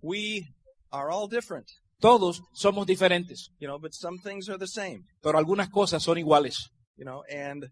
we 0.00 0.46
are 0.92 1.10
all 1.10 1.28
different. 1.28 1.66
Todos 2.00 2.42
somos 2.52 2.86
diferentes, 2.86 3.50
You 3.60 3.68
know, 3.68 3.78
but 3.78 3.92
some 3.92 4.18
things 4.18 4.48
are 4.48 4.58
the 4.58 4.66
same. 4.66 5.04
pero 5.22 5.38
algunas 5.38 5.68
cosas 5.70 6.02
son 6.02 6.18
iguales. 6.18 6.70
You 6.96 7.04
know, 7.04 7.22
and 7.30 7.70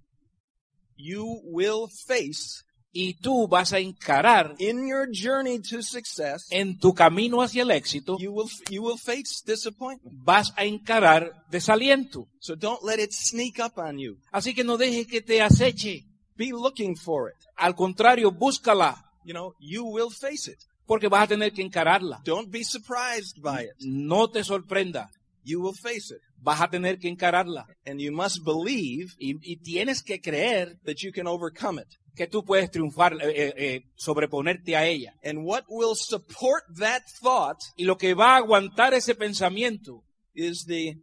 you 0.97 1.41
will 1.45 1.89
face 2.07 2.63
Y 2.93 3.15
tú 3.21 3.47
vas 3.47 3.73
a 3.73 3.79
encarar 3.79 4.57
in 4.59 4.89
your 4.89 5.07
journey 5.13 5.61
to 5.61 5.81
success. 5.81 6.47
en 6.51 6.77
tu 6.79 6.93
camino 6.93 7.41
hacia 7.41 7.63
el 7.63 7.71
éxito, 7.71 8.17
You 8.19 8.33
will 8.33 8.49
you 8.69 8.83
will 8.83 8.99
face 8.99 9.43
disappointment. 9.47 10.13
vas 10.25 10.53
a 10.57 10.65
encarar 10.65 11.31
desaliento. 11.51 12.27
So 12.41 12.57
don't 12.57 12.83
let 12.83 12.99
it 12.99 13.13
sneak 13.13 13.61
up 13.61 13.79
on 13.79 13.99
you. 13.99 14.17
Así 14.33 14.55
que 14.55 14.65
no 14.65 14.77
dejes 14.77 15.07
que 15.07 15.21
te 15.21 15.41
aceche. 15.41 16.05
Be 16.37 16.51
looking 16.51 16.97
for 16.97 17.29
it. 17.31 17.37
Al 17.57 17.75
contrario, 17.77 18.33
búscala, 18.33 19.07
You 19.25 19.35
know, 19.35 19.55
you 19.61 19.85
will 19.85 20.11
face 20.11 20.51
it. 20.51 20.59
Porque 20.91 21.07
vas 21.07 21.23
a 21.23 21.27
tener 21.29 21.53
que 21.53 21.63
encararla. 21.63 22.21
Don't 22.25 22.51
be 22.51 22.65
surprised 22.65 23.41
by 23.41 23.63
it. 23.67 23.75
No 23.79 24.29
te 24.29 24.43
sorprenda, 24.43 25.09
You 25.45 25.61
will 25.63 25.73
face 25.73 26.13
it. 26.13 26.21
vas 26.43 26.61
a 26.61 26.69
tener 26.69 26.99
que 26.99 27.09
encararla. 27.09 27.65
And 27.87 28.01
you 28.01 28.11
must 28.11 28.45
believe 28.45 29.15
Y, 29.17 29.37
y 29.41 29.59
tienes 29.59 30.03
que 30.03 30.21
creer 30.21 30.81
that 30.85 30.97
you 30.97 31.13
can 31.13 31.29
overcome 31.29 31.81
it. 31.81 31.87
que 32.17 32.27
tú 32.27 32.45
puedes 32.45 32.73
triunfar, 32.73 33.13
eh, 33.23 33.31
eh, 33.31 33.55
eh, 33.57 33.81
sobreponerte 33.95 34.75
a 34.77 34.85
ella. 34.85 35.15
And 35.23 35.45
what 35.45 35.63
will 35.69 35.95
support 35.95 36.65
that 36.81 37.03
thought 37.23 37.59
Y 37.77 37.85
lo 37.85 37.97
que 37.97 38.15
va 38.15 38.35
a 38.35 38.39
aguantar 38.39 38.93
ese 38.93 39.15
pensamiento 39.15 40.03
is 40.35 40.65
the 40.67 40.97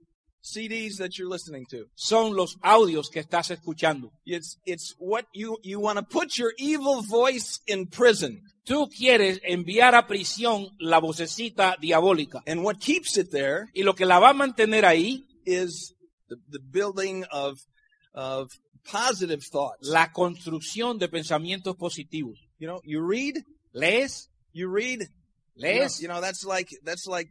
CDs 0.53 0.97
that 0.97 1.17
you're 1.17 1.29
listening 1.29 1.65
to. 1.67 1.85
son 1.95 2.35
los 2.35 2.57
audios 2.61 3.09
que 3.09 3.19
estás 3.19 3.51
escuchando. 3.51 4.11
It's 4.25 4.57
it's 4.65 4.95
what 4.99 5.25
you 5.33 5.57
you 5.63 5.79
want 5.79 5.97
to 5.99 6.03
put 6.03 6.37
your 6.37 6.53
evil 6.57 7.01
voice 7.01 7.59
in 7.67 7.87
prison. 7.87 8.41
Tú 8.65 8.89
quieres 8.89 9.39
enviar 9.43 9.95
a 9.95 10.07
prisión 10.07 10.69
la 10.79 10.99
vocecita 10.99 11.77
diabólica. 11.79 12.41
And 12.45 12.63
what 12.63 12.79
keeps 12.79 13.17
it 13.17 13.31
there 13.31 13.69
Y 13.73 13.83
lo 13.83 13.93
que 13.95 14.05
la 14.05 14.19
va 14.19 14.29
a 14.29 14.33
mantener 14.33 14.83
ahí, 14.85 15.23
is 15.45 15.93
the, 16.29 16.35
the 16.49 16.59
building 16.59 17.23
of 17.31 17.59
of 18.13 18.49
positive 18.83 19.41
thoughts. 19.43 19.87
la 19.87 20.11
construcción 20.11 20.97
de 20.97 21.07
pensamientos 21.07 21.75
positivos. 21.77 22.39
You 22.59 22.67
know, 22.67 22.81
you 22.83 23.01
read, 23.01 23.35
¿Lees? 23.73 24.29
you 24.51 24.67
read, 24.69 25.01
you 25.01 25.63
know, 25.63 25.69
¿Lees? 25.69 26.01
you 26.01 26.07
know 26.07 26.19
that's 26.21 26.43
like 26.43 26.69
that's 26.83 27.05
like 27.07 27.29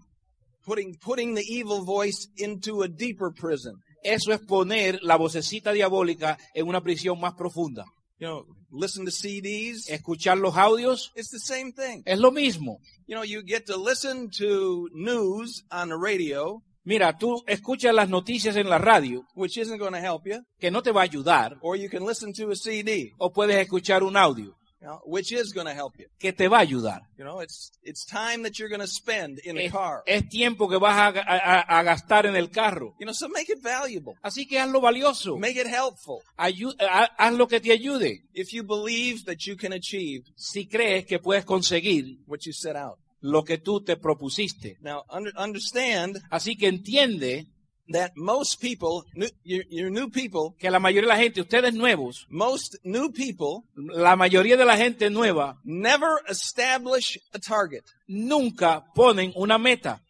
putting 0.67 0.97
putting 0.99 1.35
the 1.35 1.45
evil 1.49 1.85
voice 1.85 2.29
into 2.37 2.83
a 2.83 2.89
deeper 2.89 3.31
prison. 3.33 3.75
Eso 4.03 4.33
es 4.33 4.41
poner 4.41 4.99
la 5.03 5.17
vocecita 5.17 5.73
diabólica 5.73 6.37
en 6.55 6.69
una 6.69 6.81
prisión 6.83 7.19
más 7.21 7.35
profunda. 7.35 7.85
You 8.19 8.29
know, 8.29 8.45
listen 8.71 9.05
to 9.05 9.11
CDs. 9.11 9.89
Escuchar 9.91 10.39
los 10.39 10.57
audios 10.57 11.13
It's 11.15 11.31
the 11.31 11.39
same 11.39 11.73
thing. 11.73 12.03
es 12.05 12.19
lo 12.19 12.31
mismo. 12.31 12.79
You 13.07 13.17
know, 13.17 13.25
you 13.25 13.43
get 13.43 13.67
to 13.67 13.77
listen 13.77 14.29
to 14.39 14.89
news 14.93 15.65
on 15.71 15.89
the 15.89 15.97
radio, 15.97 16.63
Mira, 16.85 17.19
tú 17.19 17.43
escuchas 17.49 17.93
las 17.93 18.09
noticias 18.09 18.55
en 18.55 18.71
la 18.71 18.79
radio, 18.79 19.25
which 19.35 19.57
isn't 19.59 19.79
going 19.79 19.93
to 19.93 19.99
help 19.99 20.25
you, 20.25 20.41
que 20.61 20.71
no 20.71 20.83
te 20.83 20.93
va 20.93 21.01
a 21.01 21.05
ayudar, 21.05 21.59
or 21.61 21.77
you 21.77 21.91
can 21.91 22.07
listen 22.07 22.33
to 22.33 22.53
a 22.53 22.55
CD, 22.55 23.11
o 23.19 23.33
puedes 23.33 23.57
escuchar 23.57 24.05
un 24.05 24.17
audio, 24.17 24.55
you 24.87 24.93
know, 24.93 25.01
which 25.05 25.33
is 25.33 25.53
going 25.53 25.67
to 25.67 25.75
help 25.75 25.99
you. 25.99 26.07
que 26.19 26.33
te 26.33 26.47
va 26.49 26.59
a 26.59 26.61
ayudar. 26.61 27.01
You 27.19 27.25
know, 27.25 27.41
it's 27.41 27.73
it's 27.83 28.05
time 28.07 28.43
that 28.45 28.57
you're 28.59 28.69
going 28.69 28.81
to 28.81 28.87
spend 28.87 29.41
in 29.45 29.59
Es, 29.59 29.73
car. 29.73 30.03
es 30.07 30.29
tiempo 30.29 30.69
que 30.69 30.79
vas 30.79 30.97
a, 30.97 31.21
a- 31.21 31.79
a 31.79 31.83
gastar 31.83 32.27
en 32.27 32.37
el 32.37 32.49
carro. 32.51 32.95
You 33.01 33.07
know, 33.07 33.13
so 33.15 33.29
make 33.29 33.51
it 33.51 33.61
valuable. 33.63 34.15
Así 34.23 34.47
que 34.47 34.59
hazlo 34.61 34.81
valioso. 34.81 35.37
Make 35.39 35.57
it 35.61 35.67
helpful. 35.67 36.21
Ayu- 36.39 36.75
ha- 36.81 37.11
haz 37.19 37.35
lo 37.35 37.49
que 37.49 37.61
te 37.61 37.73
ayude. 37.73 38.23
If 38.33 38.53
you 38.53 38.63
believe 38.63 39.25
that 39.25 39.39
you 39.47 39.57
can 39.57 39.73
achieve 39.73 40.25
Si 40.37 40.67
crees 40.67 41.05
que 41.07 41.19
puedes 41.19 41.45
conseguir 41.45 42.19
what 42.27 42.41
you 42.47 42.53
set 42.53 42.77
out. 42.77 42.99
lo 43.23 43.43
que 43.43 43.59
tú 43.59 43.81
te 43.83 43.97
propusiste. 43.97 44.77
Now, 44.83 45.03
under, 45.11 45.33
understand 45.37 46.19
Así 46.31 46.57
que 46.57 46.69
entiende 46.69 47.47
that 47.89 48.13
most 48.17 48.61
people, 48.61 49.05
new, 49.15 49.29
your, 49.45 49.65
your 49.69 49.91
new 49.91 50.09
people, 50.09 50.55
que 50.59 50.71
la 50.71 50.79
mayoría 50.79 51.03
de 51.03 51.15
la 51.15 51.17
gente, 51.17 51.41
ustedes 51.41 51.75
nuevos, 51.75 52.27
most 52.29 52.77
new 52.85 53.11
people 53.13 53.65
la 53.77 54.17
mayoría 54.17 54.57
de 54.57 54.65
la 54.65 54.77
gente 54.77 55.11
nueva, 55.11 55.59
never 55.65 56.19
establish 56.29 57.19
a 57.33 57.39
target. 57.39 57.85
nunca 58.09 58.85
ponen 58.95 59.33
una 59.37 59.59
meta. 59.59 60.01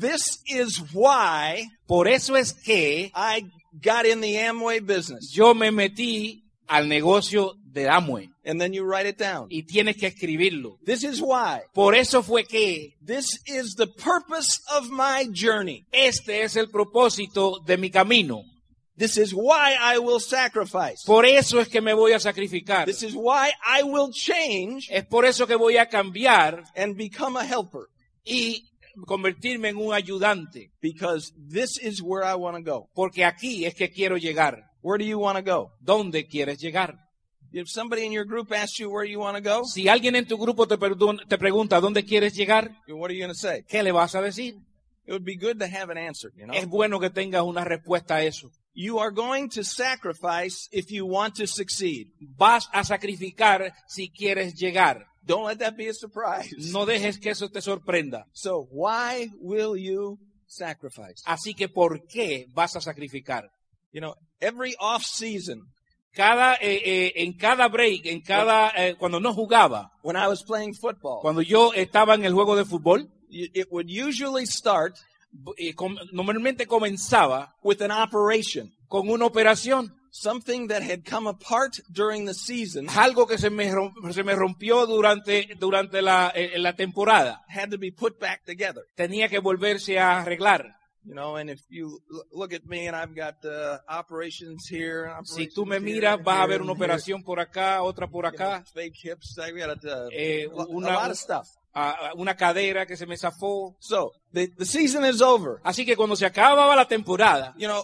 This 0.00 0.42
is 0.46 0.78
why 0.92 1.66
Por 1.86 2.06
eso 2.06 2.36
es 2.36 2.52
que 2.52 3.10
I 3.14 3.46
got 3.82 4.04
in 4.06 4.20
the 4.20 4.36
Amway 4.36 4.80
business. 4.80 5.30
yo 5.32 5.54
me 5.54 5.70
metí 5.70 6.42
al 6.68 6.88
negocio 6.88 7.54
de 7.64 7.88
Amway 7.88 8.31
And 8.44 8.60
then 8.60 8.72
you 8.72 8.84
write 8.84 9.06
it 9.08 9.18
down. 9.18 9.46
y 9.50 9.62
tienes 9.64 9.96
que 9.96 10.08
escribirlo. 10.08 10.78
This 10.84 11.04
is 11.04 11.20
why. 11.20 11.60
Por 11.74 11.94
eso 11.94 12.22
fue 12.22 12.44
que 12.44 12.94
This 13.04 13.40
is 13.46 13.74
the 13.76 13.86
purpose 13.86 14.60
of 14.76 14.90
my 14.90 15.28
journey. 15.32 15.86
este 15.92 16.42
es 16.42 16.56
el 16.56 16.68
propósito 16.68 17.60
de 17.64 17.76
mi 17.76 17.90
camino. 17.90 18.42
This 18.96 19.16
is 19.16 19.32
why 19.32 19.74
I 19.80 19.98
will 19.98 20.20
sacrifice. 20.20 21.02
Por 21.06 21.24
eso 21.24 21.60
es 21.60 21.68
que 21.68 21.80
me 21.80 21.94
voy 21.94 22.12
a 22.12 22.20
sacrificar. 22.20 22.84
This 22.86 23.02
is 23.02 23.14
why 23.14 23.50
I 23.64 23.82
will 23.84 24.10
change 24.12 24.88
Es 24.90 25.06
por 25.06 25.24
eso 25.24 25.46
que 25.46 25.56
voy 25.56 25.76
a 25.78 25.86
cambiar 25.88 26.64
and 26.76 26.96
become 26.96 27.36
a 27.38 27.44
helper. 27.44 27.86
y 28.24 28.68
convertirme 29.06 29.70
en 29.70 29.76
un 29.76 29.94
ayudante. 29.94 30.70
Because 30.80 31.32
this 31.48 31.78
is 31.78 32.02
where 32.02 32.24
I 32.24 32.34
want 32.34 32.56
to 32.56 32.62
go. 32.62 32.88
Porque 32.94 33.24
aquí 33.24 33.64
es 33.64 33.74
que 33.74 33.88
quiero 33.90 34.16
llegar. 34.18 34.64
Where 34.82 34.98
do 34.98 35.04
you 35.08 35.18
want 35.18 35.38
to 35.38 35.44
go? 35.44 35.70
¿Dónde 35.80 36.26
quieres 36.26 36.58
llegar? 36.58 36.96
If 37.52 37.68
somebody 37.68 38.04
in 38.04 38.12
your 38.12 38.24
group 38.24 38.50
asks 38.52 38.78
you 38.78 38.90
where 38.90 39.04
you 39.04 39.20
want 39.20 39.36
to 39.36 39.42
go, 39.42 39.64
Si 39.64 39.88
alguien 39.88 40.16
en 40.16 40.26
tu 40.26 40.36
grupo 40.38 40.66
te, 40.66 40.76
te 40.76 41.38
pregunta 41.38 41.80
dónde 41.80 42.04
quieres 42.04 42.34
llegar, 42.34 42.76
what 42.88 43.10
are 43.10 43.14
you 43.14 43.20
going 43.20 43.32
to 43.32 43.38
say? 43.38 43.64
¿qué 43.68 43.82
le 43.82 43.92
vas 43.92 44.14
a 44.14 44.22
decir? 44.22 44.54
It 45.04 45.12
would 45.12 45.24
be 45.24 45.36
good 45.36 45.58
to 45.58 45.66
have 45.66 45.90
an 45.90 45.98
answer, 45.98 46.30
you 46.36 46.46
know? 46.46 46.54
Es 46.54 46.66
bueno 46.66 47.00
que 47.00 47.10
tengas 47.10 47.42
una 47.42 47.64
respuesta 47.64 48.16
a 48.16 48.22
eso. 48.22 48.50
you 48.74 48.98
are 48.98 49.10
going 49.10 49.50
to 49.50 49.64
sacrifice 49.64 50.68
if 50.72 50.90
you 50.90 51.04
want 51.06 51.34
to 51.36 51.46
succeed. 51.46 52.08
Vas 52.38 52.68
a 52.72 52.84
sacrificar 52.84 53.72
si 53.88 54.08
quieres 54.08 54.54
llegar. 54.54 55.06
Don't 55.24 55.44
let 55.44 55.58
that 55.60 55.76
be 55.76 55.88
a 55.88 55.94
surprise. 55.94 56.72
No 56.72 56.84
dejes 56.84 57.18
que 57.18 57.30
eso 57.30 57.48
te 57.48 57.60
sorprenda. 57.60 58.24
So 58.32 58.66
why 58.70 59.28
will 59.40 59.76
you 59.76 60.18
sacrifice? 60.46 61.22
Así 61.26 61.54
que, 61.54 61.68
¿por 61.68 62.06
qué 62.06 62.46
vas 62.52 62.74
a 62.76 62.80
sacrificar? 62.80 63.50
You 63.92 64.00
know, 64.00 64.14
every 64.40 64.74
off 64.80 65.04
season, 65.04 65.62
Cada, 66.14 66.54
eh, 66.56 66.82
eh, 66.84 67.12
en 67.16 67.32
cada 67.32 67.68
break, 67.68 68.04
en 68.06 68.20
cada, 68.20 68.70
eh, 68.76 68.96
cuando 68.98 69.18
no 69.18 69.32
jugaba, 69.32 69.92
when 70.02 70.16
I 70.16 70.26
was 70.28 70.42
playing 70.44 70.74
football, 70.74 71.20
cuando 71.22 71.40
yo 71.42 71.72
estaba 71.72 72.14
en 72.14 72.24
el 72.24 72.34
juego 72.34 72.54
de 72.54 72.64
fútbol, 72.64 73.08
it 73.30 73.66
would 73.70 73.88
usually 73.88 74.44
start 74.46 74.94
com- 75.74 75.96
normalmente 76.12 76.66
comenzaba 76.66 77.54
with 77.62 77.80
an 77.80 77.90
operation, 77.90 78.70
con 78.88 79.08
una 79.08 79.24
operación. 79.26 79.94
something 80.14 80.68
that 80.68 80.82
had 80.82 81.02
come 81.08 81.26
apart 81.26 81.78
during 81.90 82.26
the 82.26 82.34
season 82.34 82.86
Algo 82.90 83.26
que 83.26 83.38
se 83.38 83.48
me, 83.48 83.70
rom- 83.72 83.94
se 84.12 84.22
me 84.22 84.34
rompió 84.34 84.84
durante, 84.86 85.48
durante 85.58 86.02
la, 86.02 86.30
la 86.56 86.74
temporada. 86.74 87.40
had 87.48 87.70
to 87.70 87.78
be 87.78 87.90
put 87.90 88.18
back 88.20 88.44
together. 88.44 88.82
Tenía 88.94 89.30
que 89.30 89.38
volverse 89.38 89.98
a 89.98 90.20
arreglar. 90.20 90.76
You 91.04 91.14
know, 91.14 91.34
and 91.36 91.50
if 91.50 91.60
you 91.68 91.98
look 92.32 92.52
at 92.52 92.64
me 92.64 92.86
and 92.86 92.94
I've 92.94 93.12
got 93.14 93.44
uh, 93.44 93.78
operations 93.88 94.68
here, 94.68 95.06
Si 95.24 95.42
operations 95.48 95.54
tú 95.54 95.66
me 95.66 95.76
here, 95.76 95.80
miras, 95.80 96.22
vas 96.22 96.36
a 96.36 96.38
here, 96.42 96.46
ver 96.48 96.62
una 96.62 96.72
here, 96.74 96.76
operación 96.84 97.24
por 97.24 97.40
acá, 97.40 97.82
otra 97.82 98.06
por 98.08 98.24
you 98.24 98.30
know, 98.38 98.46
acá, 98.46 98.64
fake 98.72 98.94
hips. 99.02 99.36
I 99.38 99.50
got 99.50 99.84
uh, 99.84 100.08
Eh, 100.12 100.46
a, 100.48 100.64
una- 100.68 100.88
a 100.90 100.92
lot 100.94 101.10
of 101.10 101.16
stuff. 101.18 101.48
a- 101.74 102.10
a 102.10 102.14
una 102.14 102.36
cadera 102.36 102.86
que 102.86 102.96
se 102.96 103.06
me 103.06 103.16
zafó. 103.16 103.74
So 103.80 104.12
the, 104.32 104.46
the 104.56 104.64
season 104.64 105.04
is 105.04 105.20
over. 105.20 105.60
Así 105.64 105.84
que 105.84 105.96
cuando 105.96 106.14
se 106.14 106.24
acababa 106.24 106.76
la 106.76 106.86
temporada, 106.86 107.52
You 107.56 107.66
know, 107.66 107.82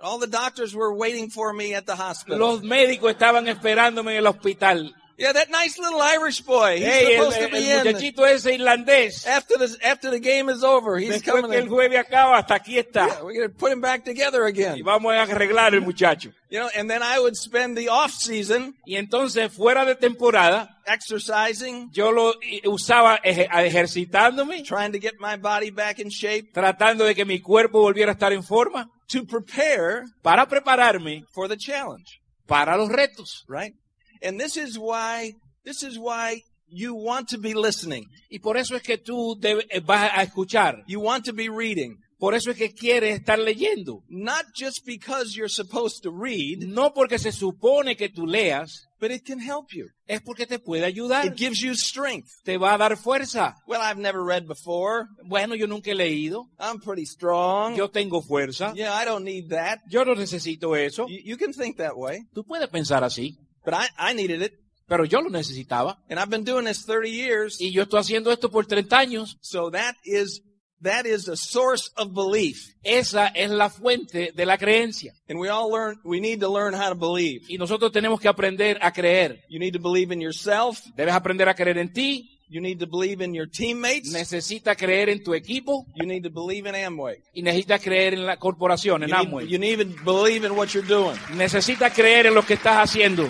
all 0.00 0.18
the 0.18 0.26
doctors 0.26 0.74
were 0.74 0.94
waiting 0.94 1.30
for 1.30 1.52
me 1.52 1.74
at 1.74 1.84
the 1.84 1.94
hospital. 1.96 2.38
los 2.38 2.62
médicos 2.62 3.10
estaban 3.10 3.46
esperándome 3.48 4.12
en 4.12 4.18
el 4.18 4.26
hospital. 4.26 4.94
Yeah, 5.18 5.32
that 5.32 5.50
nice 5.50 5.78
little 5.78 6.00
Irish 6.00 6.40
boy. 6.42 6.76
He's 6.78 6.86
Hey, 6.86 7.16
el, 7.16 7.30
supposed 7.32 7.38
to 7.38 7.44
el 7.44 7.50
be 7.50 7.70
in. 7.70 7.78
muchachito 7.94 8.26
ese 8.26 8.46
irlandés, 8.54 9.26
After 9.26 9.56
the 9.58 9.76
after 9.84 10.10
the 10.10 10.20
game 10.20 10.48
is 10.48 10.62
over, 10.64 10.98
he's 10.98 11.10
después 11.22 11.24
coming. 11.42 11.50
que 11.50 11.58
el 11.58 11.64
in. 11.64 11.68
jueves 11.70 11.98
acaba, 11.98 12.38
hasta 12.38 12.54
aquí 12.56 12.78
está. 12.78 13.06
Yeah, 13.06 13.22
we're 13.22 13.34
gonna 13.34 13.48
put 13.56 13.72
him 13.72 13.80
back 13.80 14.04
together 14.04 14.42
Y 14.44 14.48
again. 14.50 14.82
vamos 14.84 15.12
a 15.12 15.22
arreglar 15.22 15.74
el 15.74 15.82
muchacho. 15.82 16.30
You 16.50 16.60
know, 16.60 16.68
and 16.76 16.88
then 16.88 17.02
I 17.02 17.18
would 17.18 17.34
spend 17.36 17.76
the 17.76 17.88
off 17.88 18.12
season 18.12 18.74
Y 18.86 18.94
entonces, 18.96 19.52
fuera 19.52 19.84
de 19.84 19.96
temporada, 19.96 20.78
exercising, 20.86 21.90
yo 21.92 22.10
lo 22.12 22.34
usaba 22.64 23.18
a 23.24 23.64
ejercitándome, 23.64 24.62
trying 24.64 24.92
to 24.92 24.98
get 25.00 25.14
my 25.20 25.36
body 25.36 25.70
back 25.70 25.98
in 25.98 26.10
shape 26.10 26.52
tratando 26.52 27.04
de 27.04 27.14
que 27.14 27.24
mi 27.24 27.40
cuerpo 27.40 27.80
volviera 27.80 28.12
a 28.12 28.14
estar 28.14 28.32
en 28.32 28.42
forma, 28.42 28.88
to 29.08 29.24
prepare 29.24 30.04
para 30.22 30.46
prepararme 30.46 31.24
for 31.32 31.48
the 31.48 31.56
challenge, 31.56 32.20
para 32.46 32.76
los 32.76 32.88
retos. 32.88 33.44
right? 33.48 33.74
And 34.24 34.40
this 34.40 34.56
is 34.56 34.78
why 34.78 35.32
this 35.64 35.82
is 35.82 35.98
why 35.98 36.42
you 36.68 36.94
want 36.94 37.28
to 37.28 37.38
be 37.38 37.54
listening. 37.54 38.06
Y 38.30 38.38
por 38.38 38.56
eso 38.56 38.74
es 38.76 38.82
que 38.82 38.98
tú 38.98 39.36
debes- 39.38 39.66
eh, 39.70 39.80
vas 39.80 40.10
a 40.14 40.22
escuchar. 40.24 40.82
You 40.86 41.00
want 41.00 41.24
to 41.26 41.32
be 41.32 41.48
reading. 41.48 41.98
Por 42.18 42.32
eso 42.34 42.50
es 42.52 42.56
que 42.56 42.72
quieres 42.72 43.18
estar 43.20 43.38
leyendo. 43.38 44.00
Not 44.08 44.46
just 44.54 44.86
because 44.86 45.36
you're 45.36 45.48
supposed 45.50 46.02
to 46.04 46.10
read, 46.10 46.60
No 46.62 46.90
porque 46.94 47.18
se 47.18 47.32
supone 47.32 47.96
que 47.96 48.08
tú 48.08 48.24
leas, 48.26 48.86
but 48.98 49.10
it 49.10 49.24
can 49.26 49.40
help 49.40 49.72
you. 49.74 49.88
es 50.06 50.22
porque 50.22 50.46
te 50.46 50.58
puede 50.58 50.84
ayudar. 50.84 51.26
It 51.26 51.36
gives 51.36 51.60
you 51.60 51.74
strength. 51.74 52.28
Te 52.44 52.56
va 52.56 52.74
a 52.74 52.78
dar 52.78 52.96
fuerza. 52.96 53.56
Well, 53.66 53.82
I've 53.82 54.00
never 54.00 54.24
read 54.24 54.46
before. 54.46 55.06
Bueno, 55.28 55.54
yo 55.54 55.66
nunca 55.66 55.90
he 55.90 55.94
leído. 55.94 56.46
I'm 56.58 56.80
pretty 56.80 57.04
strong. 57.04 57.76
Yo 57.76 57.88
tengo 57.88 58.22
fuerza. 58.22 58.72
Yeah, 58.74 58.94
I 58.94 59.04
don't 59.04 59.24
need 59.24 59.50
that. 59.50 59.80
Yo 59.90 60.04
no 60.04 60.14
necesito 60.14 60.76
eso. 60.76 61.06
You, 61.08 61.20
you 61.24 61.36
can 61.36 61.52
think 61.52 61.76
that 61.76 61.96
way, 61.96 62.22
Tú 62.34 62.42
puedes 62.44 62.68
pensar 62.70 63.04
así. 63.04 63.36
But 63.64 63.74
I, 63.74 63.86
I 63.98 64.14
needed 64.14 64.42
it. 64.42 64.52
Pero 64.86 65.04
yo 65.04 65.20
lo 65.20 65.30
necesitaba. 65.30 65.98
And 66.10 66.18
I've 66.20 66.28
been 66.28 66.44
doing 66.44 66.66
this 66.66 66.84
30 66.84 67.10
years. 67.10 67.58
Y 67.60 67.70
yo 67.70 67.82
estoy 67.84 68.00
haciendo 68.00 68.30
esto 68.30 68.50
por 68.50 68.66
30 68.66 68.98
años. 68.98 69.38
So 69.40 69.70
that 69.70 69.94
is, 70.04 70.42
that 70.82 71.06
is 71.06 71.26
a 71.28 71.36
source 71.36 71.90
of 71.96 72.12
belief. 72.12 72.74
Esa 72.82 73.28
es 73.28 73.50
la 73.50 73.70
fuente 73.70 74.32
de 74.34 74.44
la 74.44 74.58
creencia. 74.58 75.14
And 75.26 75.38
we 75.38 75.48
all 75.48 75.70
learn, 75.70 75.98
we 76.04 76.20
need 76.20 76.40
to 76.40 76.48
learn 76.52 76.74
how 76.74 76.90
to 76.90 76.94
believe. 76.94 77.46
Y 77.48 77.56
nosotros 77.56 77.92
tenemos 77.92 78.20
que 78.20 78.28
aprender 78.28 78.78
a 78.82 78.92
creer. 78.92 79.40
You 79.48 79.58
need 79.58 79.72
to 79.72 79.80
believe 79.80 80.12
in 80.12 80.20
yourself. 80.20 80.80
Debes 80.96 81.14
aprender 81.14 81.48
a 81.48 81.54
creer 81.54 81.78
en 81.78 81.90
ti. 81.92 82.30
You 82.46 82.60
need 82.60 82.78
to 82.80 82.86
believe 82.86 83.22
in 83.24 83.32
your 83.34 83.48
teammates. 83.48 84.12
Necesitas 84.12 84.76
creer 84.76 85.08
en 85.08 85.24
tu 85.24 85.32
equipo. 85.32 85.86
You 85.94 86.04
need 86.06 86.24
to 86.24 86.30
believe 86.30 86.68
in 86.68 86.74
Amway. 86.74 87.22
Y 87.32 87.40
necesitas 87.40 87.80
creer 87.80 88.12
en 88.12 88.26
la 88.26 88.36
corporación, 88.36 89.02
en 89.02 89.08
You 89.08 89.16
need, 89.16 89.26
Amway. 89.26 89.48
you 89.48 89.58
need 89.58 89.78
to 89.78 90.04
believe 90.04 90.46
in 90.46 90.52
what 90.52 90.68
you're 90.74 90.86
doing. 90.86 91.16
Necesitas 91.34 91.94
creer 91.94 92.26
en 92.26 92.34
lo 92.34 92.42
que 92.44 92.54
estás 92.54 92.76
haciendo. 92.90 93.26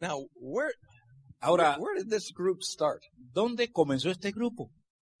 Now, 0.00 0.26
where, 0.34 0.72
Ahora, 1.40 1.76
where 1.78 1.96
did 1.96 2.10
this 2.10 2.32
group 2.32 2.62
start? 2.62 3.02
¿dónde 3.32 3.70
comenzó 3.70 4.10
este 4.10 4.32
grupo? 4.32 4.70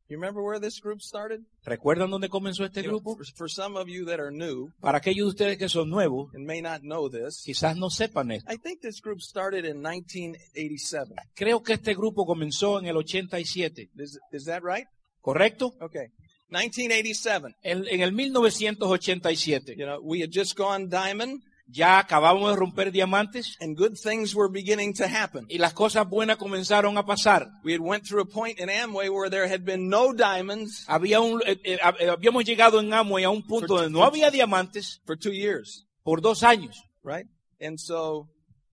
You 0.08 0.16
remember 0.16 0.42
where 0.42 0.58
this 0.58 0.80
group 0.80 1.00
started? 1.02 1.40
¿Recuerdan 1.64 2.10
dónde 2.10 2.28
comenzó 2.28 2.64
este 2.64 2.82
You 2.82 2.90
know, 2.90 3.00
grupo? 3.00 3.16
for, 3.16 3.24
for 3.36 3.48
some 3.48 3.78
of 3.78 3.86
you 3.88 4.04
that 4.06 4.18
are 4.18 4.32
new 4.32 4.72
Para 4.80 4.98
aquellos 4.98 5.26
de 5.26 5.30
ustedes 5.30 5.58
que 5.58 5.68
son 5.68 5.88
nuevos, 5.88 6.34
and 6.34 6.44
may 6.44 6.60
not 6.60 6.80
know 6.80 7.08
this, 7.08 7.42
quizás 7.44 7.76
no 7.76 7.90
sepan 7.90 8.32
esto. 8.32 8.50
I 8.50 8.56
think 8.56 8.80
this 8.80 9.00
group 9.00 9.20
started 9.20 9.64
in 9.64 9.80
1987. 9.82 11.14
Creo 11.36 11.62
que 11.62 11.74
este 11.74 11.94
grupo 11.94 12.26
comenzó 12.26 12.80
en 12.80 12.86
el 12.86 12.96
87, 12.96 13.90
Is, 13.96 14.18
is 14.32 14.44
that 14.46 14.62
right? 14.62 14.86
¿correcto? 15.20 15.74
Okay. 15.80 16.08
1987. 16.48 17.54
En, 17.62 17.86
en 17.86 18.00
el 18.00 18.12
1987 18.12 19.76
You 19.76 19.86
know, 19.86 20.00
we 20.02 20.20
had 20.22 20.30
just 20.32 20.56
gone 20.56 20.88
diamond 20.88 21.42
ya 21.72 21.98
acabamos 22.00 22.50
de 22.50 22.56
romper 22.56 22.90
diamantes 22.90 23.56
and 23.60 23.76
good 23.76 23.94
things 23.96 24.34
were 24.34 24.48
beginning 24.50 24.92
to 24.94 25.04
happen. 25.06 25.46
y 25.48 25.58
las 25.58 25.72
cosas 25.72 26.08
buenas 26.08 26.36
comenzaron 26.36 26.98
a 26.98 27.04
pasar. 27.04 27.48
We 27.64 27.72
had 27.72 27.80
went 27.80 28.04
through 28.06 28.22
a 28.22 28.26
point 28.26 28.58
in 28.58 28.68
Amway 28.68 29.08
where 29.08 29.30
there 29.30 29.46
had 29.48 29.64
been 29.64 29.88
no 29.88 30.12
diamonds 30.12 30.84
Había 30.88 31.20
un, 31.20 31.40
eh, 31.46 31.56
eh, 31.64 31.78
hab- 31.82 31.96
habíamos 32.10 32.44
llegado 32.44 32.80
en 32.80 32.92
Amway 32.92 33.24
a 33.24 33.30
un 33.30 33.42
punto 33.46 33.76
donde 33.76 33.90
no 33.90 34.04
había 34.04 34.30
diamantes 34.30 35.00
for 35.04 35.16
two 35.16 35.32
years, 35.32 35.86
por 36.02 36.20
dos 36.20 36.42
años. 36.42 36.76
right? 37.04 37.26
And 37.60 37.78
so 37.78 38.28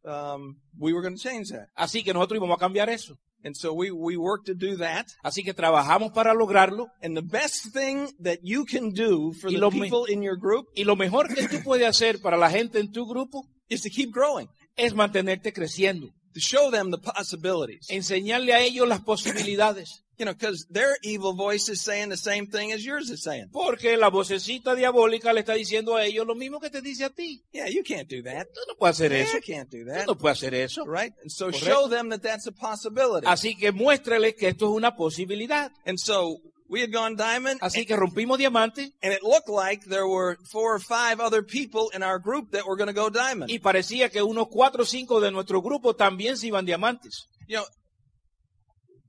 um, 0.05 0.57
we 0.79 0.93
were 0.93 1.01
going 1.01 1.15
to 1.15 1.21
change 1.21 1.49
that. 1.49 1.67
Así 1.75 2.03
que 2.03 2.13
nosotros 2.13 2.37
íbamos 2.37 2.55
a 2.55 2.59
cambiar 2.59 2.89
eso. 2.89 3.17
And 3.47 3.55
so 3.55 3.73
we, 3.73 3.91
we 3.91 4.17
worked 4.17 4.47
to 4.47 4.53
do 4.53 4.75
that. 4.77 5.07
Así 5.23 5.43
que 5.43 5.53
trabajamos 5.53 6.11
para 6.11 6.33
lograrlo. 6.33 6.89
And 7.01 7.15
the 7.15 7.21
best 7.21 7.73
thing 7.73 8.09
that 8.19 8.39
you 8.43 8.65
can 8.65 8.91
do 8.91 9.31
for 9.31 9.49
the 9.49 9.69
people 9.69 10.05
in 10.05 10.21
your 10.21 10.35
group 10.35 10.67
Y 10.75 10.83
lo 10.83 10.97
mejor 10.97 11.33
que 11.33 11.47
tú 11.47 11.63
puedes 11.63 11.87
hacer 11.87 12.21
para 12.21 12.35
la 12.37 12.49
gente 12.49 12.79
en 12.79 12.91
tu 12.91 13.05
grupo 13.07 13.47
is 13.69 13.81
to 13.81 13.89
keep 13.89 14.11
growing, 14.11 14.49
es 14.75 14.93
mantenerte 14.93 15.53
creciendo. 15.53 16.09
To 16.33 16.39
show 16.39 16.69
them 16.71 16.91
the 16.91 16.97
possibilities. 16.97 17.87
Enseñarle 17.89 18.53
a 18.53 18.61
ellos 18.61 18.87
las 18.87 19.01
posibilidades. 19.01 20.03
You 20.19 20.25
know, 20.25 20.33
because 20.33 20.65
their 20.71 20.97
evil 21.03 21.33
voice 21.35 21.69
is 21.69 21.83
saying 21.83 22.09
the 22.09 22.17
same 22.17 22.47
thing 22.47 22.71
as 22.71 22.83
yours 22.83 23.11
is 23.11 23.21
saying. 23.21 23.49
Porque 23.53 23.95
la 23.97 24.09
vocecita 24.09 24.73
diabólica 24.73 25.31
le 25.31 25.41
está 25.41 25.53
diciendo 25.53 25.95
a 25.95 26.05
ellos 26.05 26.25
lo 26.25 26.33
mismo 26.33 26.59
que 26.59 26.71
te 26.71 26.81
dice 26.81 27.05
a 27.05 27.11
ti. 27.11 27.43
Yeah, 27.53 27.67
you 27.67 27.83
can't 27.83 28.09
do 28.09 28.23
that. 28.23 28.47
Tú 28.51 28.59
no 28.67 28.73
puedes 28.79 28.95
hacer 28.99 29.11
Yeah, 29.11 29.25
eso. 29.25 29.37
I 29.37 29.41
can't 29.41 29.69
do 29.69 29.85
Tú 29.85 29.91
that. 29.91 30.07
no 30.07 30.15
puedes 30.17 30.39
hacer 30.39 30.55
eso. 30.55 30.85
Right? 30.87 31.13
And 31.21 31.29
so 31.31 31.51
Correcto. 31.51 31.65
show 31.67 31.87
them 31.87 32.09
that 32.09 32.23
that's 32.23 32.47
a 32.47 32.51
possibility. 32.51 33.27
Así 33.27 33.55
que 33.55 33.71
muéstrale 33.71 34.33
que 34.35 34.47
esto 34.47 34.65
es 34.65 34.71
una 34.75 34.95
posibilidad. 34.95 35.71
And 35.85 35.99
so 35.99 36.39
we 36.69 36.81
had 36.81 36.91
gone 36.91 37.15
diamond, 37.15 37.59
Así 37.61 37.85
que 37.85 37.95
rompimos 37.95 38.37
diamante 38.37 38.93
and 39.01 39.13
it 39.13 39.23
looked 39.23 39.49
like 39.49 39.85
there 39.85 40.07
were 40.07 40.37
four 40.51 40.75
or 40.75 40.79
five 40.79 41.19
other 41.19 41.41
people 41.43 41.89
in 41.93 42.03
our 42.03 42.19
group 42.19 42.51
that 42.51 42.65
were 42.65 42.75
going 42.75 42.87
to 42.87 42.93
go 42.93 43.09
diamond. 43.09 43.49
y 43.49 43.59
parecía 43.59 44.09
que 44.09 44.21
unos 44.21 44.47
cuatro 44.49 44.83
o 44.83 44.85
cinco 44.85 45.21
de 45.21 45.31
nuestro 45.31 45.61
grupo 45.61 45.95
también 45.95 46.37
se 46.37 46.47
iban 46.47 46.65
diamantes. 46.65 47.27
You 47.47 47.57
know, 47.57 47.65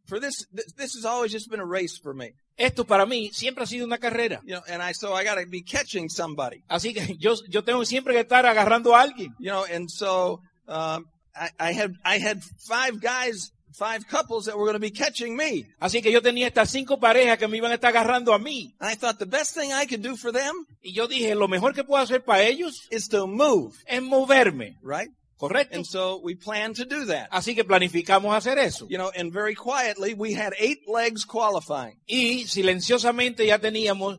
for 0.06 0.20
this, 0.20 0.46
this, 0.76 0.94
has 0.94 1.04
always 1.04 1.32
just 1.32 1.50
been 1.50 1.60
a 1.60 1.66
race 1.66 1.98
for 1.98 2.14
me. 2.14 2.32
Esto 2.56 2.84
para 2.84 3.06
mí 3.06 3.30
siempre 3.32 3.64
ha 3.64 3.66
sido 3.66 3.84
una 3.84 3.98
carrera. 3.98 4.40
You 4.44 4.54
know, 4.54 4.62
and 4.68 4.82
I, 4.82 4.92
so 4.92 5.12
I 5.12 5.22
got 5.22 5.36
to 5.36 5.46
be 5.46 5.62
catching 5.62 6.08
somebody. 6.08 6.62
Así 6.68 6.94
que 6.94 7.16
yo, 7.18 7.34
yo 7.48 7.62
tengo 7.62 7.84
siempre 7.84 8.14
que 8.14 8.20
estar 8.20 8.46
agarrando 8.46 8.96
a 8.96 9.02
alguien. 9.02 9.34
You 9.38 9.50
know, 9.50 9.64
and 9.64 9.88
so 9.88 10.40
um, 10.66 11.06
I, 11.36 11.50
I 11.60 11.72
had 11.72 11.94
I 12.04 12.18
had 12.18 12.42
five 12.66 13.00
guys, 13.00 13.52
five 13.76 14.06
couples 14.08 14.46
that 14.46 14.56
were 14.56 14.64
going 14.64 14.74
to 14.74 14.80
be 14.80 14.90
catching 14.90 15.36
me. 15.36 15.66
Así 15.80 16.02
que 16.02 16.10
yo 16.10 16.20
tenía 16.22 16.46
estas 16.48 16.70
cinco 16.70 16.98
parejas 16.98 17.38
que 17.38 17.48
me 17.48 17.56
iban 17.58 17.70
a 17.72 17.74
estar 17.74 17.90
agarrando 17.90 18.32
a 18.34 18.38
mí. 18.38 18.74
And 18.80 18.90
I 18.90 18.94
thought 18.96 19.18
the 19.18 19.26
best 19.26 19.54
thing 19.54 19.72
I 19.72 19.86
could 19.86 20.02
do 20.02 20.16
for 20.16 20.32
them 20.32 20.66
Y 20.82 20.92
yo 20.92 21.06
dije, 21.06 21.34
lo 21.34 21.48
mejor 21.48 21.74
que 21.74 21.84
puedo 21.84 22.02
hacer 22.02 22.22
para 22.24 22.42
ellos 22.44 22.86
is 22.90 23.08
to 23.08 23.26
move, 23.26 23.74
es 23.86 24.02
moverme. 24.02 24.76
right? 24.82 25.10
¿Correcto? 25.38 25.76
And 25.76 25.86
so 25.86 26.20
we 26.22 26.34
planned 26.34 26.76
to 26.76 26.84
do 26.84 27.04
that. 27.06 27.28
Así 27.30 27.54
que 27.54 27.64
planificamos 27.64 28.34
hacer 28.34 28.58
eso. 28.58 28.86
You 28.90 28.98
know, 28.98 29.10
and 29.16 29.32
very 29.32 29.54
quietly, 29.54 30.14
we 30.14 30.34
had 30.34 30.52
eight 30.58 30.80
legs 30.88 31.24
qualifying. 31.24 31.96
Y 32.06 32.44
silenciosamente 32.48 33.46
ya 33.46 33.58
teníamos 33.58 34.18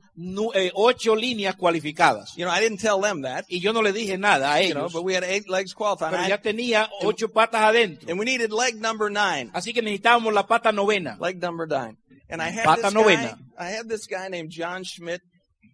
eh, 0.56 0.72
ocho 0.74 1.16
líneas 1.16 1.56
cualificadas. 1.56 2.36
You 2.38 2.46
know, 2.46 2.52
I 2.52 2.62
didn't 2.62 2.80
tell 2.80 3.02
them 3.02 3.24
that, 3.24 3.46
Y 3.50 3.60
yo 3.60 3.74
no 3.74 3.82
le 3.82 3.92
dije 3.92 4.18
nada 4.18 4.54
a 4.54 4.62
you 4.62 4.74
know, 4.74 4.88
but 4.90 5.04
we 5.04 5.14
had 5.14 5.24
eight 5.24 5.50
legs 5.50 5.74
qualifying. 5.74 6.12
Pero 6.16 6.28
ya 6.28 6.38
tenía 6.42 6.88
ocho 7.02 7.28
patas 7.28 7.62
adentro. 7.62 8.10
and 8.10 8.18
we 8.18 8.26
needed 8.26 8.52
leg 8.52 8.80
number 8.80 9.10
nine. 9.10 9.52
Así 9.54 9.74
que 9.74 9.82
necesitábamos 9.82 10.34
la 10.34 10.48
pata 10.48 10.72
novena. 10.72 11.18
Leg 11.20 11.42
number 11.42 11.68
nine. 11.68 11.98
And 12.32 12.42
I 12.42 12.50
had 12.50 12.64
Pata 12.64 12.82
this 12.84 12.94
novena. 12.94 13.38
guy, 13.58 13.66
I 13.66 13.70
had 13.72 13.90
this 13.90 14.06
guy 14.06 14.28
named 14.28 14.52
John 14.52 14.84
Schmidt. 14.84 15.22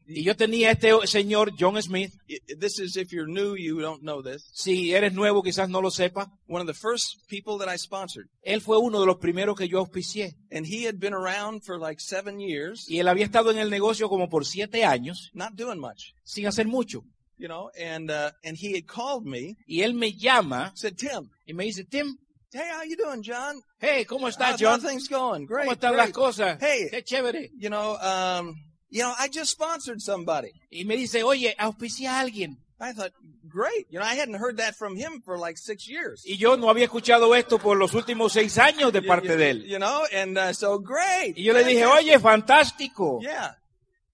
Y 0.07 0.23
yo 0.23 0.35
tenía 0.35 0.71
este 0.71 0.91
señor 1.07 1.53
John 1.59 1.81
Smith. 1.81 2.13
This 2.59 2.79
is 2.79 2.95
if 2.95 3.11
you're 3.11 3.27
new, 3.27 3.55
you 3.55 3.79
don't 3.81 4.01
know 4.03 4.21
this. 4.21 4.47
Si 4.53 4.93
eres 4.93 5.13
nuevo, 5.13 5.41
quizás 5.41 5.67
no 5.69 5.81
lo 5.81 5.89
sepa. 5.89 6.31
One 6.47 6.61
of 6.61 6.67
the 6.67 6.73
first 6.79 7.27
people 7.27 7.57
that 7.59 7.67
I 7.73 7.77
sponsored. 7.77 8.27
Él 8.43 8.61
fue 8.61 8.77
uno 8.77 8.99
de 8.99 9.07
los 9.07 9.17
primeros 9.17 9.57
que 9.57 9.67
yo 9.67 9.79
auspicié. 9.79 10.35
And 10.51 10.65
he 10.67 10.85
had 10.85 10.99
been 10.99 11.13
around 11.13 11.63
for 11.63 11.79
like 11.79 11.99
seven 11.99 12.39
years, 12.39 12.85
Y 12.87 12.99
él 12.99 13.07
había 13.07 13.25
estado 13.25 13.49
en 13.51 13.57
el 13.57 13.69
negocio 13.71 14.07
como 14.09 14.29
por 14.29 14.45
siete 14.45 14.85
años, 14.85 15.31
not 15.33 15.53
doing 15.55 15.79
much, 15.79 16.13
sin 16.23 16.45
hacer 16.45 16.67
mucho. 16.67 17.03
you 17.37 17.47
know, 17.49 17.69
and, 17.77 18.09
uh, 18.11 18.31
and 18.45 18.55
he 18.55 18.73
had 18.73 18.85
called 18.87 19.25
me, 19.25 19.57
Y 19.67 19.81
él 19.81 19.93
me 19.93 20.13
llama 20.13 20.71
said, 20.75 20.95
Tim, 20.97 21.29
y 21.47 21.53
me 21.53 21.65
dice, 21.65 21.83
Tim, 21.89 22.15
hey, 22.53 22.69
how 22.71 22.83
you 22.83 22.95
doing, 22.95 23.23
John? 23.23 23.59
hey, 23.79 24.05
¿cómo 24.05 24.29
estás, 24.29 24.51
How's, 24.51 24.61
John? 24.61 24.79
how 24.81 24.87
things 24.87 25.07
going? 25.09 25.45
Great. 25.45 25.65
¿Cómo 25.65 25.73
están 25.73 25.97
las 25.97 26.05
great. 26.11 26.15
cosas? 26.15 26.57
Hey. 26.61 26.87
Qué 26.91 27.03
chévere. 27.03 27.49
You 27.57 27.69
know, 27.69 27.97
um, 27.97 28.55
you 28.95 29.03
know, 29.03 29.13
I 29.19 29.27
just 29.27 29.51
sponsored 29.51 30.01
somebody. 30.01 30.51
Y 30.71 30.85
me 30.85 30.95
dice, 30.95 31.21
oye, 31.23 31.53
auspicia 31.59 32.11
a 32.11 32.21
alguien. 32.23 32.57
I 32.79 32.93
thought, 32.93 33.11
great. 33.47 33.87
You 33.89 33.99
know, 33.99 34.05
I 34.05 34.15
hadn't 34.15 34.35
heard 34.35 34.57
that 34.57 34.75
from 34.75 34.95
him 34.95 35.21
for 35.25 35.37
like 35.37 35.57
six 35.57 35.87
years. 35.87 36.23
Y 36.25 36.35
yo 36.37 36.55
no 36.55 36.67
había 36.69 36.85
escuchado 36.87 37.33
esto 37.35 37.57
por 37.57 37.77
los 37.77 37.93
últimos 37.93 38.31
seis 38.33 38.57
años 38.57 38.91
de 38.93 39.01
You- 39.01 39.07
parte 39.07 39.27
you, 39.27 39.37
de 39.37 39.49
él. 39.51 39.63
You 39.65 39.79
know, 39.79 40.05
and 40.13 40.37
uh, 40.37 40.53
so 40.53 40.79
great. 40.79 41.37
Y 41.37 41.43
yo 41.43 41.53
le 41.53 41.63
dije, 41.63 41.85
oye, 41.85 42.17
fantástico. 42.19 43.19
Yeah. 43.21 43.51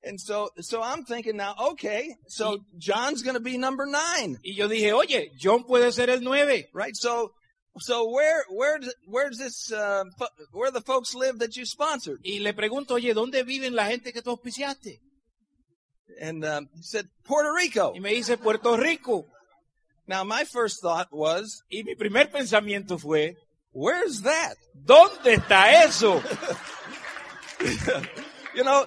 And 0.03 0.19
so, 0.19 0.49
so 0.59 0.81
I'm 0.81 1.05
thinking 1.05 1.37
now, 1.37 1.53
okay, 1.73 2.15
so 2.27 2.57
John's 2.79 3.21
going 3.21 3.35
to 3.35 3.39
be 3.39 3.57
number 3.59 3.85
nine, 3.85 4.39
Y 4.43 4.53
yo 4.55 4.67
dije, 4.67 4.93
oye, 4.93 5.31
John 5.39 5.63
puede 5.63 5.91
ser 5.93 6.09
el 6.09 6.21
nueve. 6.21 6.69
right? 6.73 6.95
So, 6.95 7.33
so 7.79 8.09
where, 8.09 8.43
where, 8.49 8.79
where's 9.07 9.37
this, 9.37 9.71
uh, 9.71 10.03
where 10.51 10.71
the 10.71 10.81
folks 10.81 11.15
live 11.15 11.39
that 11.39 11.55
you 11.55 11.65
sponsored? 11.65 12.19
Y 12.23 12.39
le 12.41 12.53
pregunto, 12.53 12.95
oye, 12.95 13.13
¿dónde 13.13 13.43
viven 13.43 13.75
la 13.75 13.85
gente 13.85 14.11
que 14.11 14.21
tú 14.21 14.31
auspiciaste? 14.31 14.99
And 16.21 16.43
um, 16.43 16.69
he 16.75 16.83
said 16.83 17.07
Puerto 17.23 17.51
Rico. 17.53 17.93
Y 17.95 17.99
me 17.99 18.13
dice, 18.13 18.37
Puerto 18.37 18.75
Rico. 18.75 19.25
Now, 20.07 20.23
my 20.23 20.43
first 20.43 20.81
thought 20.81 21.07
was, 21.11 21.63
Y 21.69 21.83
mi 21.83 21.95
primer 21.95 22.29
pensamiento 22.29 22.99
fue, 22.99 23.35
where's 23.71 24.21
that? 24.21 24.55
¿dónde 24.75 25.35
está 25.35 25.83
eso? 25.85 26.21
You 28.53 28.63
know, 28.63 28.85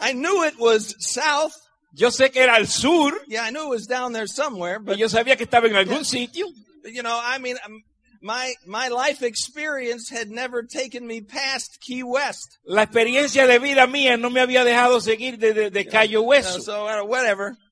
I 0.00 0.12
knew 0.12 0.44
it 0.44 0.58
was 0.58 0.94
south. 0.98 1.52
Yo 1.94 2.10
sé 2.10 2.30
que 2.30 2.42
era 2.42 2.54
al 2.54 2.66
sur, 2.66 3.12
Yeah, 3.26 3.42
I 3.42 3.50
knew 3.50 3.64
it 3.64 3.70
was 3.70 3.86
down 3.86 4.12
there 4.12 4.26
somewhere, 4.26 4.78
but 4.78 4.92
y 4.92 4.94
but 4.94 4.98
yo 5.00 5.08
sabía 5.08 5.36
que 5.36 5.44
estaba 5.44 5.66
en 5.66 5.76
algún 5.76 6.04
sitio. 6.04 6.46
You 6.84 7.02
know, 7.02 7.20
I 7.22 7.38
mean, 7.38 7.56
um, 7.64 7.82
my 8.20 8.54
my 8.66 8.88
life 8.88 9.22
experience 9.22 10.08
had 10.08 10.30
never 10.30 10.62
taken 10.62 11.06
me 11.06 11.20
past 11.20 11.80
Key 11.80 12.02
West. 12.02 12.58
La 12.64 12.82
experiencia 12.82 13.46
de 13.46 13.58
vida 13.58 13.86
mía 13.86 14.16
no 14.18 14.30
me 14.30 14.40
había 14.40 14.64
dejado 14.64 15.00
seguir 15.00 15.38
de, 15.38 15.52
de, 15.52 15.70
de 15.70 15.86
Cayo 15.86 16.22
Hueso. 16.22 16.60
so 16.60 16.86
uh, 16.88 17.04
whatever. 17.04 17.56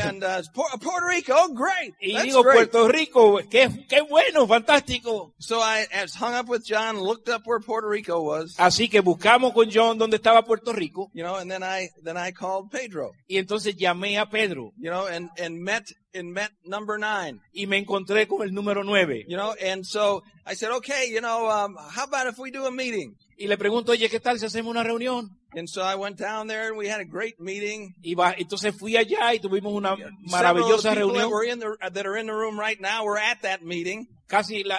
And 0.00 0.24
uh, 0.24 0.40
Puerto 0.54 1.06
Rico, 1.06 1.34
oh, 1.36 1.52
great. 1.52 1.92
Y 2.00 2.14
That's 2.14 2.24
digo, 2.24 2.42
great. 2.42 2.70
Puerto 2.70 2.88
Rico, 2.88 3.38
qué, 3.50 3.68
qué 3.86 4.00
bueno, 4.00 4.46
fantástico. 4.46 5.34
So 5.38 5.60
I, 5.60 5.86
I 5.92 6.06
hung 6.18 6.32
up 6.32 6.48
with 6.48 6.64
John, 6.64 6.98
looked 6.98 7.28
up 7.28 7.42
where 7.44 7.60
Puerto 7.60 7.86
Rico 7.86 8.22
was, 8.22 8.54
Así 8.56 8.88
que 8.88 9.00
buscamos 9.00 9.52
con 9.52 9.68
John 9.70 9.98
dónde 9.98 10.16
estaba 10.16 10.42
Puerto 10.46 10.72
Rico 10.72 11.10
you 11.12 11.22
know, 11.22 11.36
and 11.36 11.50
then 11.50 11.62
I 11.62 11.90
then 12.02 12.16
I 12.16 12.32
called 12.32 12.70
Pedro, 12.70 13.12
y 13.28 13.36
entonces 13.36 13.76
llamé 13.76 14.18
a 14.18 14.24
Pedro 14.24 14.72
you 14.78 14.90
know, 14.90 15.06
and 15.06 15.28
and 15.38 15.62
met 15.62 15.84
and 16.14 16.32
met 16.32 16.50
number 16.64 16.98
nine, 16.98 17.40
y 17.52 17.66
me 17.66 17.78
encontré 17.78 18.26
con 18.26 18.42
el 18.42 18.52
número 18.52 18.84
nueve. 18.84 19.24
you 19.28 19.36
know, 19.36 19.54
and 19.60 19.84
so 19.84 20.22
I 20.46 20.54
said, 20.54 20.70
okay, 20.72 21.08
you 21.10 21.20
know, 21.20 21.50
um, 21.50 21.76
how 21.76 22.04
about 22.04 22.26
if 22.26 22.38
we 22.38 22.50
do 22.50 22.66
a 22.66 22.70
meeting? 22.70 23.16
Y 23.36 23.46
le 23.46 23.56
pregunto, 23.56 23.92
oye, 23.92 24.08
¿qué 24.08 24.20
tal 24.20 24.38
si 24.38 24.46
hacemos 24.46 24.70
una 24.70 24.84
reunión? 24.84 25.30
And 25.56 25.68
so 25.68 25.82
I 25.82 25.94
went 25.94 26.18
down 26.18 26.46
there 26.48 26.68
and 26.68 26.76
we 26.76 26.88
had 26.88 27.00
a 27.00 27.04
great 27.04 27.40
meeting. 27.40 27.94
Y 28.02 28.14
va, 28.14 28.34
entonces 28.36 28.74
fui 28.76 28.96
allá 28.96 29.34
y 29.34 29.40
tuvimos 29.40 29.72
una 29.72 29.96
maravillosa 30.30 30.94
reunión. 30.94 31.30
the 31.58 31.90
that 31.90 32.06
are 32.06 32.16
in 32.16 32.26
the 32.26 32.32
room 32.32 32.58
right 32.58 32.80
now 32.80 33.04
were 33.04 33.18
at 33.18 33.42
that 33.42 33.62
meeting. 33.62 34.06
Casi 34.28 34.64
la, 34.64 34.78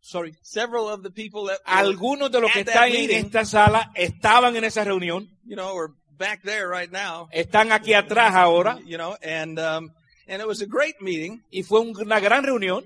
sorry. 0.00 0.34
Several 0.42 0.88
of 0.88 1.02
the 1.02 1.10
people 1.10 1.46
that 1.46 1.58
Algunos 1.64 2.30
de 2.30 2.40
los 2.40 2.52
que 2.52 2.60
están 2.60 2.92
en 2.92 3.10
esta 3.10 3.44
sala 3.44 3.90
estaban 3.94 4.56
en 4.56 4.64
esa 4.64 4.84
reunión, 4.84 5.28
you 5.44 5.56
know, 5.56 5.74
were 5.74 5.92
back 6.16 6.42
there 6.42 6.68
right 6.68 6.90
now, 6.90 7.28
están 7.32 7.72
aquí 7.72 7.94
atrás 7.94 8.34
ahora 8.34 8.78
you 8.84 8.96
know, 8.96 9.16
and 9.22 9.58
um, 9.58 9.90
and 10.26 10.40
it 10.42 10.46
was 10.46 10.60
a 10.62 10.66
great 10.66 11.00
meeting. 11.00 11.42
y 11.50 11.62
fue 11.62 11.80
un- 11.80 11.94
una 11.96 12.20
gran 12.20 12.44
reunión, 12.44 12.84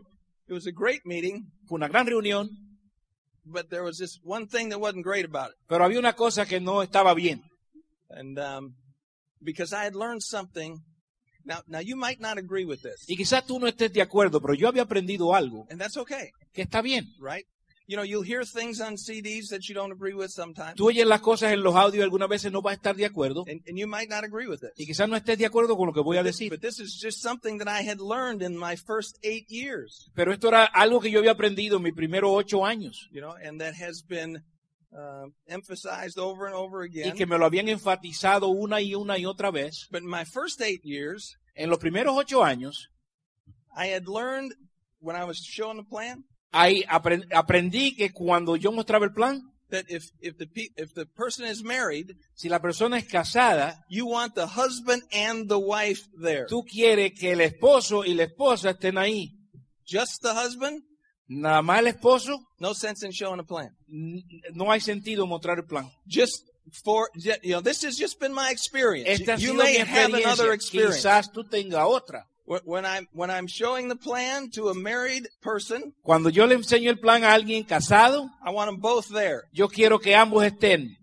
It 0.48 0.52
was 0.52 0.66
a 0.66 0.72
great 0.72 1.02
meeting, 1.04 1.46
fue 1.68 1.76
una 1.76 1.88
gran 1.88 2.06
reunión, 2.06 2.48
but 3.44 3.68
there 3.70 3.82
was 3.82 3.98
this 3.98 4.18
one 4.24 4.46
thing 4.48 4.68
that 4.70 4.78
wasn't 4.80 5.04
great 5.04 5.24
about 5.24 5.50
it, 5.50 5.56
pero 5.68 5.84
había 5.84 5.98
una 5.98 6.14
cosa 6.14 6.44
que 6.46 6.60
no 6.60 6.82
estaba 6.82 7.14
bien. 7.14 7.42
and 8.10 8.38
um, 8.38 8.74
because 9.40 9.72
I 9.72 9.84
had 9.84 9.94
learned 9.94 10.22
something. 10.22 10.78
Now, 11.44 11.62
now 11.66 11.78
you 11.80 11.96
might 11.96 12.20
not 12.20 12.36
agree 12.36 12.64
with 12.66 12.82
this, 12.82 13.04
Y 13.08 13.16
quizás 13.16 13.46
tú 13.46 13.58
no 13.58 13.66
estés 13.66 13.92
de 13.92 14.02
acuerdo, 14.02 14.40
pero 14.42 14.52
yo 14.54 14.68
había 14.68 14.82
aprendido 14.82 15.34
algo 15.34 15.66
and 15.70 15.80
that's 15.80 15.96
okay, 15.96 16.30
que 16.52 16.62
está 16.62 16.82
bien. 16.82 17.06
right? 17.18 17.46
You 17.90 17.96
know, 17.96 18.04
you'll 18.04 18.22
hear 18.22 18.44
things 18.44 18.80
on 18.80 18.94
CDs 18.96 19.48
that 19.50 19.68
you 19.68 19.74
don't 19.74 19.90
agree 19.90 20.14
with 20.14 20.30
sometimes, 20.30 20.76
Tú 20.76 20.86
oyes 20.86 21.04
las 21.04 21.20
cosas 21.20 21.52
en 21.52 21.60
los 21.60 21.74
audios 21.74 22.02
y 22.02 22.02
algunas 22.04 22.28
veces 22.28 22.52
no 22.52 22.62
vas 22.62 22.74
a 22.74 22.76
estar 22.76 22.94
de 22.94 23.04
acuerdo 23.04 23.44
and, 23.48 23.62
and 23.66 23.76
you 23.76 23.88
might 23.88 24.08
not 24.08 24.22
agree 24.22 24.46
with 24.46 24.62
it. 24.62 24.70
y 24.76 24.86
quizás 24.86 25.08
no 25.08 25.16
estés 25.16 25.38
de 25.38 25.44
acuerdo 25.46 25.76
con 25.76 25.88
lo 25.88 25.92
que 25.92 26.00
voy 26.00 26.16
a 26.16 26.22
decir. 26.22 26.50
But 26.50 26.60
this 26.60 26.78
is 26.78 26.96
just 27.02 27.20
something 27.20 27.58
that 27.58 27.66
I 27.66 27.82
had 27.82 27.98
learned 27.98 28.42
in 28.42 28.56
my 28.56 28.76
first 28.76 29.18
eight 29.24 29.48
years, 29.50 30.08
Pero 30.14 30.32
esto 30.32 30.46
era 30.50 30.66
algo 30.66 31.00
que 31.00 31.10
yo 31.10 31.18
había 31.18 31.32
aprendido 31.32 31.78
en 31.78 31.82
mis 31.82 31.92
primeros 31.92 32.30
ocho 32.32 32.64
años 32.64 33.08
you 33.10 33.20
know, 33.20 33.34
and 33.34 33.60
that 33.60 33.74
has 33.74 34.04
been 34.06 34.40
uh, 34.92 35.26
emphasized 35.48 36.16
over 36.16 36.46
and 36.46 36.54
over 36.54 36.84
y 36.84 37.00
again. 37.00 37.16
que 37.16 37.26
me 37.26 37.36
lo 37.38 37.44
habían 37.44 37.68
enfatizado 37.68 38.46
una 38.50 38.80
y 38.80 38.94
una 38.94 39.18
y 39.18 39.26
otra 39.26 39.50
vez. 39.50 39.88
But 39.90 40.02
in 40.02 40.08
my 40.08 40.24
first 40.24 40.60
eight 40.62 40.84
years, 40.84 41.36
En 41.56 41.68
los 41.68 41.80
primeros 41.80 42.16
ocho 42.16 42.44
años, 42.44 42.88
I 43.76 43.86
had 43.88 44.06
learned 44.06 44.52
when 45.00 45.16
I 45.16 45.24
was 45.24 45.38
showing 45.38 45.76
the 45.76 45.82
plan 45.82 46.22
ahí 46.52 46.82
apren- 46.88 47.26
aprendí 47.34 47.94
que 47.94 48.10
cuando 48.12 48.56
yo 48.56 48.72
mostraba 48.72 49.04
el 49.06 49.12
plan, 49.12 49.42
that 49.70 49.84
if 49.88 50.04
if 50.20 50.36
the 50.36 50.48
if 50.76 50.92
the 50.94 51.06
person 51.06 51.46
is 51.46 51.62
married, 51.62 52.16
si 52.34 52.48
la 52.48 52.58
persona 52.60 52.98
es 52.98 53.04
casada, 53.06 53.84
you 53.88 54.06
want 54.06 54.34
the 54.34 54.46
husband 54.46 55.02
and 55.12 55.48
the 55.48 55.58
wife 55.58 56.00
there. 56.20 56.46
tú 56.48 56.64
quieres 56.64 57.12
que 57.18 57.32
el 57.32 57.40
esposo 57.40 58.04
y 58.04 58.14
la 58.14 58.24
esposa 58.24 58.70
estén 58.70 58.98
ahí. 58.98 59.30
Just 59.86 60.22
the 60.22 60.32
husband, 60.34 60.82
Nada 61.32 61.62
más 61.62 61.78
el 61.78 61.86
esposo, 61.86 62.40
no 62.58 62.74
sense 62.74 63.06
in 63.06 63.12
showing 63.12 63.38
a 63.38 63.44
plan. 63.44 63.70
no 64.52 64.72
hay 64.72 64.80
sentido 64.80 65.26
mostrar 65.26 65.58
el 65.58 65.64
plan. 65.66 65.88
Just 66.08 66.42
for 66.84 67.08
you 67.14 67.32
know, 67.52 67.60
this 67.60 67.84
has 67.84 67.96
just 67.96 68.18
been 68.18 68.32
my 68.32 68.50
experience. 68.50 69.08
Esta 69.08 69.36
you 69.36 69.54
may 69.54 69.78
have 69.78 70.12
another 70.12 70.52
experience. 70.52 70.96
Quizás 71.04 71.30
tú 71.32 71.44
tengas 71.44 71.84
otra. 71.86 72.26
When- 72.64 72.84
I'm 72.84 73.06
when 73.12 73.30
I'm 73.30 73.46
showing 73.46 73.88
the 73.88 73.94
plan 73.96 74.50
to 74.54 74.70
a 74.70 74.74
married 74.74 75.28
person, 75.40 75.94
Cuando 76.02 76.30
yo 76.30 76.46
le 76.46 76.56
enseño 76.56 76.90
el 76.90 76.98
plan 76.98 77.22
a 77.22 77.32
alguien 77.32 77.64
casado, 77.64 78.28
I 78.44 78.50
want 78.50 78.68
them 78.68 78.80
both 78.80 79.08
there. 79.08 79.42
yo 79.52 79.68
quiero 79.68 80.00
que 80.00 80.14
ambos 80.16 80.44
estén. 80.44 80.96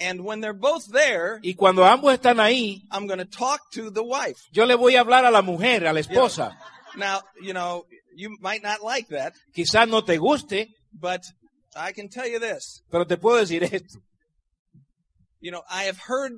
And 0.00 0.20
when 0.24 0.40
they're 0.40 0.52
both 0.58 0.86
there, 0.92 1.38
Y 1.42 1.54
cuando 1.54 1.84
ambos 1.84 2.12
están 2.14 2.40
ahí, 2.40 2.82
I'm 2.90 3.06
going 3.06 3.18
to 3.18 3.24
talk 3.24 3.60
to 3.72 3.90
the 3.90 4.02
wife. 4.02 4.38
yo 4.52 4.64
le 4.66 4.74
voy 4.76 4.96
a 4.96 5.00
hablar 5.00 5.24
a 5.24 5.30
la 5.30 5.42
mujer, 5.42 5.86
a 5.86 5.92
la 5.92 6.00
esposa. 6.00 6.56
Now, 6.96 7.20
you 7.40 7.52
know, 7.52 7.84
you 8.16 8.36
might 8.40 8.62
not 8.62 8.82
like 8.82 9.08
that, 9.10 9.34
Quizás 9.54 9.88
no 9.88 10.02
te 10.02 10.16
guste, 10.18 10.68
but 10.92 11.22
I 11.76 11.92
can 11.92 12.08
tell 12.08 12.26
you 12.26 12.40
this. 12.40 12.82
pero 12.90 13.06
te 13.06 13.16
puedo 13.16 13.38
decir 13.38 13.62
esto. 13.62 14.00
You 15.40 15.52
know, 15.52 15.62
I 15.70 15.84
have 15.84 15.98
heard 15.98 16.32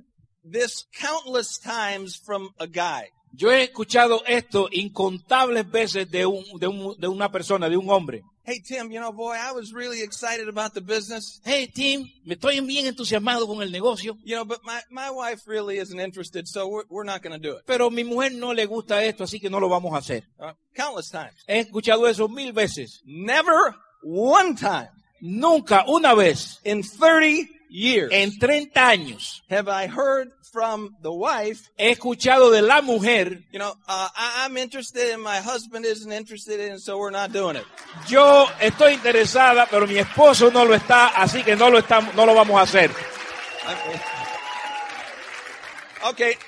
this 0.44 0.84
countless 0.98 1.58
times 1.58 2.14
from 2.16 2.50
a 2.58 2.66
guy. 2.66 3.08
Yo 3.32 3.50
he 3.52 3.62
escuchado 3.64 4.22
esto 4.26 4.68
incontables 4.72 5.70
veces 5.70 6.10
de, 6.10 6.26
un, 6.26 6.44
de, 6.58 6.66
un- 6.68 6.96
de 6.98 7.08
una 7.08 7.30
persona, 7.30 7.68
de 7.68 7.76
un 7.76 7.88
hombre. 7.90 8.22
Hey, 8.44 8.60
Tim, 8.66 8.90
you 8.90 8.98
know, 8.98 9.12
boy, 9.12 9.34
I 9.36 9.52
was 9.52 9.72
really 9.72 10.02
excited 10.02 10.48
about 10.48 10.72
the 10.72 10.80
business, 10.80 11.40
Hey, 11.44 11.68
Tim, 11.72 12.10
me 12.24 12.34
estoy 12.34 12.60
bien 12.66 12.86
entusiasmado 12.86 13.46
con 13.46 13.62
el 13.62 13.70
negocio, 13.70 14.16
you 14.24 14.34
know, 14.34 14.44
but 14.44 14.58
my, 14.64 14.80
my 14.90 15.10
wife 15.10 15.42
really 15.46 15.78
isn't 15.78 16.00
interested, 16.00 16.48
so 16.48 16.66
we're, 16.66 16.82
we're 16.88 17.04
not 17.04 17.22
going 17.22 17.32
to 17.32 17.38
do 17.38 17.56
it. 17.56 17.62
pero 17.66 17.90
mi 17.90 18.02
mujer 18.02 18.32
no 18.32 18.52
le 18.52 18.66
gusta 18.66 19.04
esto, 19.04 19.22
así 19.24 19.38
que 19.38 19.50
no 19.50 19.60
lo 19.60 19.68
vamos 19.68 19.92
a 19.94 19.98
hacer. 19.98 20.24
Uh, 20.38 20.52
countless 20.74 21.10
times. 21.10 21.34
He 21.46 21.60
escuchado 21.60 22.08
eso 22.08 22.28
mil 22.28 22.52
veces. 22.52 23.00
Never 23.04 23.74
one 24.02 24.56
time 24.56 24.88
Nunca, 25.22 25.84
una 25.86 26.14
vez, 26.14 26.58
in 26.64 26.82
30 26.82 27.46
years. 27.70 28.10
En 28.12 28.38
30 28.38 28.88
años, 28.88 29.42
have 29.48 29.68
I 29.68 29.86
heard 29.86 30.32
from 30.52 30.96
the 31.02 31.12
wife 31.12 31.70
he 31.78 31.90
escuchado 31.90 32.50
de 32.50 32.62
la 32.62 32.82
mujer, 32.82 33.44
you 33.52 33.58
know, 33.58 33.70
uh, 33.88 34.08
I, 34.16 34.44
I'm 34.44 34.56
interested 34.56 35.14
and 35.14 35.22
my 35.22 35.40
husband 35.40 35.84
isn't 35.84 36.10
interested 36.10 36.60
in 36.60 36.74
it, 36.74 36.80
so 36.80 36.98
we're 36.98 37.10
not 37.10 37.32
doing 37.32 37.56
it. 37.56 37.64
yo 38.08 38.48
estoy 38.60 38.94
interesada, 38.94 39.66
pero 39.70 39.86
mi 39.86 39.98
esposo 39.98 40.50
no 40.50 40.64
lo 40.64 40.74
está, 40.74 41.08
así 41.08 41.42
que 41.44 41.56
no 41.56 41.70
lo, 41.70 41.78
estamos, 41.78 42.14
no 42.14 42.26
lo 42.26 42.34
vamos 42.34 42.58
a 42.58 42.62
hacer. 42.62 42.90
Okay, 42.90 44.19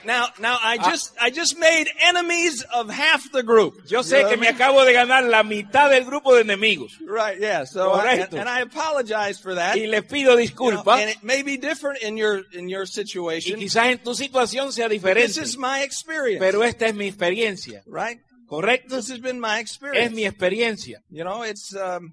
now 0.05 0.27
now 0.41 0.59
I 0.61 0.79
Ah. 0.81 0.91
just 0.91 1.12
I 1.21 1.31
just 1.31 1.59
made 1.59 1.87
enemies 2.01 2.62
of 2.75 2.91
half 2.91 3.31
the 3.33 3.43
group. 3.43 3.75
Yo 3.87 3.99
You 4.01 4.05
sé 4.05 4.23
know 4.23 4.31
que 4.31 4.37
me 4.37 4.47
I 4.49 4.53
mean? 4.53 4.61
acabo 4.61 4.85
de 4.85 4.93
ganar 4.93 5.25
la 5.25 5.43
mitad 5.43 5.91
del 5.91 6.05
grupo 6.05 6.35
de 6.35 6.43
enemigos. 6.43 6.93
Right, 7.07 7.38
yeah. 7.41 7.65
So 7.65 7.93
I, 7.93 8.12
and, 8.15 8.21
Correcto. 8.31 8.38
and 8.41 8.49
I 8.49 8.61
apologize 8.62 9.38
for 9.41 9.55
that. 9.55 9.77
Y 9.77 9.87
les 9.87 10.03
pido 10.05 10.31
You 10.38 10.47
know, 10.49 10.83
disculpas. 10.83 11.01
and 11.01 11.11
it 11.11 11.23
may 11.23 11.43
be 11.43 11.57
different 11.57 12.03
in 12.03 12.17
your 12.17 12.43
in 12.53 12.69
your 12.69 12.83
Y 12.83 12.87
situation. 12.87 13.59
quizás 13.61 13.87
en 13.93 13.99
tu 13.99 14.15
situación 14.15 14.73
sea 14.73 14.88
This 14.88 15.03
diferente. 15.03 15.43
is 15.43 15.57
my 15.59 15.83
experience. 15.83 16.41
Pero 16.41 16.62
esta 16.62 16.87
es 16.87 16.95
mi 16.95 17.07
experiencia. 17.09 17.83
right? 17.87 18.19
¿Correcto? 18.49 18.97
This 18.97 19.11
has 19.11 19.19
been 19.21 19.41
my 19.41 19.57
Es 19.57 19.62
experience. 19.62 20.15
mi 20.15 20.25
experiencia. 20.27 21.01
You 21.11 21.25
know, 21.25 21.43
it's 21.43 21.75
um 21.75 22.12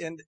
and 0.00 0.20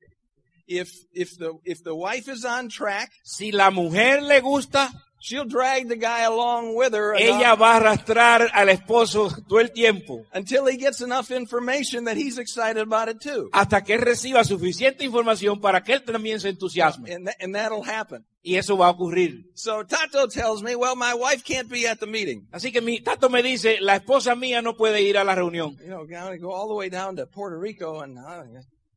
if 0.67 0.91
if 1.13 1.37
the 1.39 1.53
if 1.65 1.83
the 1.85 1.95
wife 1.95 2.29
is 2.29 2.45
on 2.45 2.69
track, 2.69 3.11
Si 3.25 3.53
la 3.53 3.71
mujer 3.71 4.21
le 4.23 4.41
gusta, 4.41 4.91
she'll 5.27 5.45
drag 5.45 5.89
the 5.89 5.97
guy 5.97 6.23
along 6.23 6.77
with 6.77 6.93
her 6.95 7.15
ella 7.19 7.55
va 7.57 7.73
a 7.73 7.77
arrastrar 7.79 8.49
al 8.53 8.69
esposo 8.69 9.29
todo 9.49 9.59
el 9.61 9.73
tiempo 9.73 10.25
until 10.33 10.67
he 10.69 10.77
gets 10.77 11.01
enough 11.01 11.31
information 11.31 12.05
that 12.05 12.17
he's 12.17 12.39
excited 12.39 12.79
about 12.79 13.09
it 13.09 13.19
too. 13.21 13.49
hasta 13.53 13.83
que 13.83 13.95
él 13.95 14.03
reciba 14.03 14.45
suficiente 14.45 15.05
información 15.05 15.61
para 15.61 15.83
que 15.83 15.95
él 15.95 16.05
también 16.05 16.39
se 16.41 16.49
entusiasme. 16.51 17.13
And, 17.13 17.27
tha- 17.27 17.35
and 17.41 17.55
that'll 17.55 17.83
happen. 17.85 18.25
Y 18.43 18.55
eso 18.55 18.77
va 18.77 18.87
a 18.87 18.91
ocurrir. 18.91 19.51
So 19.55 19.83
Tato 19.85 20.29
tells 20.29 20.63
me, 20.63 20.77
well, 20.77 20.95
my 20.95 21.15
wife 21.15 21.43
can't 21.45 21.69
be 21.69 21.89
at 21.89 21.99
the 21.99 22.07
meeting. 22.07 22.47
Así 22.53 22.71
que 22.71 22.81
mi 22.81 23.01
tato 23.01 23.29
me 23.29 23.43
dice, 23.43 23.79
la 23.81 23.97
esposa 23.97 24.37
mía 24.37 24.63
no 24.63 24.77
puede 24.77 25.03
ir 25.03 25.19
a 25.19 25.25
la 25.25 25.35
reunión. 25.35 25.77
You 25.81 25.89
know, 25.89 26.03
I'm 26.03 26.07
going 26.09 26.39
to 26.39 26.39
go 26.39 26.53
all 26.53 26.69
the 26.69 26.75
way 26.77 26.89
down 26.89 27.17
to 27.17 27.27
Puerto 27.27 27.59
Rico 27.59 28.03
and, 28.03 28.17
uh, 28.19 28.45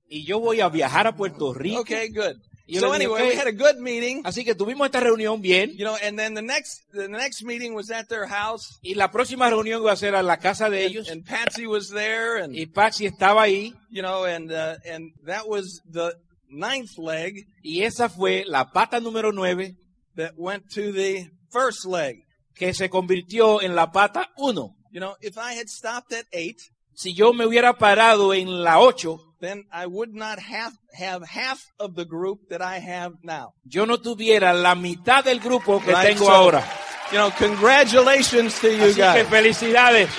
Y 0.07 0.23
yo 0.23 0.39
voy 0.39 0.61
a 0.61 0.69
viajar 0.69 1.07
a 1.07 1.15
Puerto 1.15 1.53
Rico. 1.53 1.79
okay, 1.81 2.09
good. 2.09 2.35
Yo 2.71 2.81
So 2.81 2.93
anyway, 2.93 3.21
okay. 3.21 3.29
we 3.31 3.35
had 3.35 3.47
a 3.47 3.51
good 3.51 3.77
meeting, 3.79 4.21
Así 4.25 4.45
que 4.45 4.53
tuvimos 4.53 4.85
esta 4.85 4.99
reunión 4.99 5.41
bien. 5.41 5.71
you 5.75 5.83
know, 5.85 5.95
and 6.03 6.17
then 6.19 6.35
the 6.35 6.41
next, 6.43 6.83
the 6.93 7.07
next 7.07 7.43
meeting 7.43 7.73
was 7.73 7.89
at 7.89 8.07
their 8.09 8.27
house 8.27 8.77
Y 8.83 8.93
la 8.93 9.09
próxima 9.09 9.49
reunión 9.49 9.81
iba 9.81 9.91
a 9.91 9.95
ser 9.95 10.13
a 10.15 10.21
la 10.21 10.37
casa 10.37 10.69
de 10.69 10.85
and, 10.85 10.91
ellos. 10.91 11.09
and 11.09 11.25
Patsy 11.25 11.65
was 11.65 11.89
there 11.89 12.37
and, 12.37 12.53
Y 12.55 12.67
Paxi 12.67 13.07
estaba 13.07 13.41
ahí. 13.43 13.73
you 13.89 14.01
know, 14.03 14.25
and, 14.25 14.51
uh, 14.51 14.75
and 14.85 15.11
that 15.25 15.47
was 15.47 15.81
the 15.91 16.13
ninth 16.51 16.97
leg 16.97 17.47
Y 17.63 17.81
esa 17.83 18.07
fue 18.07 18.43
la 18.45 18.71
pata 18.71 18.99
número 18.99 19.31
nueve 19.33 19.75
that 20.15 20.33
went 20.37 20.69
to 20.73 20.91
the 20.91 21.29
first 21.51 21.85
leg. 21.85 22.23
que 22.55 22.73
se 22.73 22.89
convirtió 22.89 23.61
en 23.63 23.73
la 23.75 23.91
pata 23.91 24.29
uno. 24.37 24.75
You 24.91 24.99
know, 24.99 25.15
if 25.21 25.37
I 25.37 25.53
had 25.53 25.69
stopped 25.69 26.13
at 26.13 26.25
eight, 26.33 26.59
Si 26.93 27.13
yo 27.13 27.31
me 27.31 27.45
hubiera 27.45 27.77
parado 27.77 28.33
en 28.33 28.63
la 28.63 28.79
ocho, 28.79 29.28
then 29.41 29.63
I 29.71 29.85
would 29.87 30.13
not 30.13 30.39
have, 30.39 30.73
have 30.93 31.23
half 31.27 31.59
of 31.79 31.95
the 31.95 32.05
group 32.05 32.39
that 32.49 32.61
I 32.61 32.79
have 32.79 33.13
now. 33.23 33.53
yo 33.65 33.85
no 33.85 33.97
tuviera 33.97 34.53
la 34.53 34.75
mitad 34.75 35.23
del 35.23 35.39
grupo 35.39 35.79
que 35.83 35.93
Right? 35.93 36.07
tengo 36.09 36.25
So, 36.25 36.31
ahora. 36.31 36.63
You 37.11 37.17
know, 37.17 37.31
congratulations 37.31 38.59
to 38.59 38.67
you 38.69 38.83
Así 38.85 38.95
que 38.95 39.23
guys. 39.23 39.27
felicidades. 39.29 40.09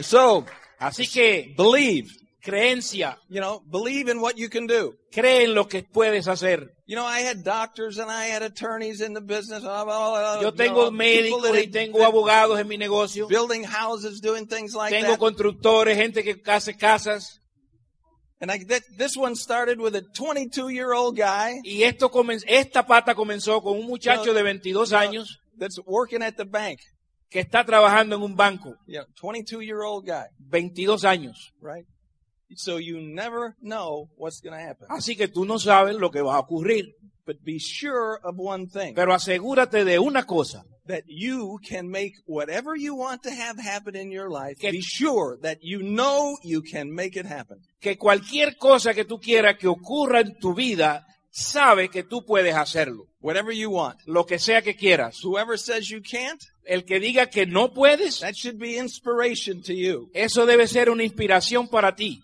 So, 0.00 0.44
Así 0.78 1.06
que 1.10 1.54
believe, 1.56 2.10
creencia, 2.50 3.18
you 3.28 3.40
know, 3.40 3.60
believe 3.70 4.08
in 4.08 4.20
what 4.20 4.36
you 4.38 4.48
can 4.48 4.66
do. 4.66 4.94
cree 5.12 5.44
en 5.44 5.54
lo 5.54 5.66
que 5.66 5.82
puedes 5.82 6.28
hacer. 6.28 6.70
You 6.86 6.94
know, 6.96 7.04
I 7.04 7.20
had 7.20 7.42
doctors 7.42 7.98
and 7.98 8.08
I 8.10 8.26
had 8.26 8.42
attorneys 8.42 9.00
in 9.00 9.12
the 9.14 9.20
business. 9.20 9.62
blah, 9.62 9.84
blah, 9.84 10.10
blah, 10.10 10.40
Yo 10.40 10.50
you 10.50 10.52
tengo 10.56 10.84
know, 10.84 10.90
médicos 10.92 11.58
y 11.58 11.66
tengo 11.66 12.04
abogados 12.04 12.58
en 12.60 12.68
mi 12.68 12.76
negocio. 12.78 13.26
building 13.28 13.64
houses, 13.64 14.20
doing 14.20 14.46
things 14.46 14.74
like 14.74 14.90
Tengo 14.92 15.12
that. 15.12 15.18
constructores, 15.18 15.96
gente 15.96 16.22
que 16.22 16.36
hace 16.46 16.74
casas. 16.76 17.40
And 18.40 18.50
I, 18.52 18.58
that, 18.68 18.82
this 18.98 19.16
one 19.16 19.34
started 19.34 19.80
with 19.80 19.96
a 19.96 20.02
22 20.14 20.68
year 20.68 20.92
old 20.92 21.16
guy 21.16 21.54
Y 21.64 21.82
esto 21.84 22.10
comen- 22.10 22.44
esta 22.46 22.84
pata 22.86 23.14
comenzó 23.14 23.62
con 23.62 23.78
un 23.78 23.86
muchacho 23.86 24.34
de 24.34 24.42
22 24.42 24.92
años 24.92 25.38
that's 25.58 25.78
working 25.86 26.22
at 26.22 26.36
the 26.36 26.44
bank. 26.44 26.78
que 27.30 27.40
está 27.40 27.64
trabajando 27.64 28.14
en 28.16 28.22
un 28.22 28.36
banco. 28.36 28.76
You 28.86 29.00
know, 29.00 29.06
22 29.20 29.62
year 29.64 29.80
old 29.82 30.04
guy, 30.06 30.26
22 30.38 31.04
años. 31.04 31.52
right? 31.62 31.86
So 32.54 32.78
you 32.78 33.00
never 33.00 33.54
know 33.60 34.08
what's 34.16 34.40
going 34.40 34.54
to 34.56 34.62
happen. 34.62 34.86
Así 34.88 35.16
que 35.16 35.28
tú 35.28 35.44
no 35.44 35.58
sabes 35.58 35.96
lo 35.96 36.10
que 36.10 36.22
va 36.22 36.36
a 36.36 36.40
ocurrir. 36.40 36.94
But 37.26 37.38
be 37.42 37.58
sure 37.58 38.20
of 38.22 38.36
one 38.38 38.68
thing. 38.68 38.94
Pero 38.94 39.12
asegúrate 39.12 39.84
de 39.84 39.98
una 39.98 40.24
cosa. 40.24 40.64
that 40.86 41.02
you 41.08 41.58
can 41.68 41.88
make 41.90 42.12
whatever 42.26 42.76
you 42.76 42.94
want 42.94 43.20
to 43.24 43.30
have 43.32 43.58
happen 43.58 43.96
in 43.96 44.12
your 44.12 44.30
life. 44.30 44.56
Que- 44.60 44.70
Be 44.70 44.80
sure 44.80 45.36
that 45.42 45.58
you 45.60 45.80
know 45.82 46.36
you 46.44 46.62
can 46.62 46.94
make 46.94 47.16
it 47.18 47.26
happen. 47.26 47.58
Que 47.80 47.96
cualquier 47.98 48.56
cosa 48.56 48.94
que 48.94 49.04
tú 49.04 49.18
quieras 49.18 49.56
que 49.58 49.66
ocurra 49.66 50.20
en 50.20 50.38
tu 50.38 50.54
vida, 50.54 51.04
sabe 51.32 51.88
que 51.88 52.04
tú 52.04 52.24
puedes 52.24 52.54
hacerlo. 52.54 53.06
Whatever 53.20 53.52
you 53.52 53.70
want. 53.72 53.98
Lo 54.06 54.24
que 54.26 54.38
sea 54.38 54.62
que 54.62 54.76
quieras. 54.76 55.18
Whoever 55.24 55.58
says 55.58 55.88
you 55.88 56.00
can't, 56.00 56.40
El 56.64 56.84
que 56.84 57.00
diga 57.00 57.26
que 57.30 57.46
no 57.46 57.72
puedes, 57.74 58.20
that 58.20 58.34
should 58.36 58.58
be 58.60 58.78
inspiration 58.78 59.62
to 59.62 59.72
you. 59.72 60.08
eso 60.14 60.46
debe 60.46 60.68
ser 60.68 60.88
una 60.90 61.02
inspiración 61.02 61.66
para 61.66 61.96
ti. 61.96 62.22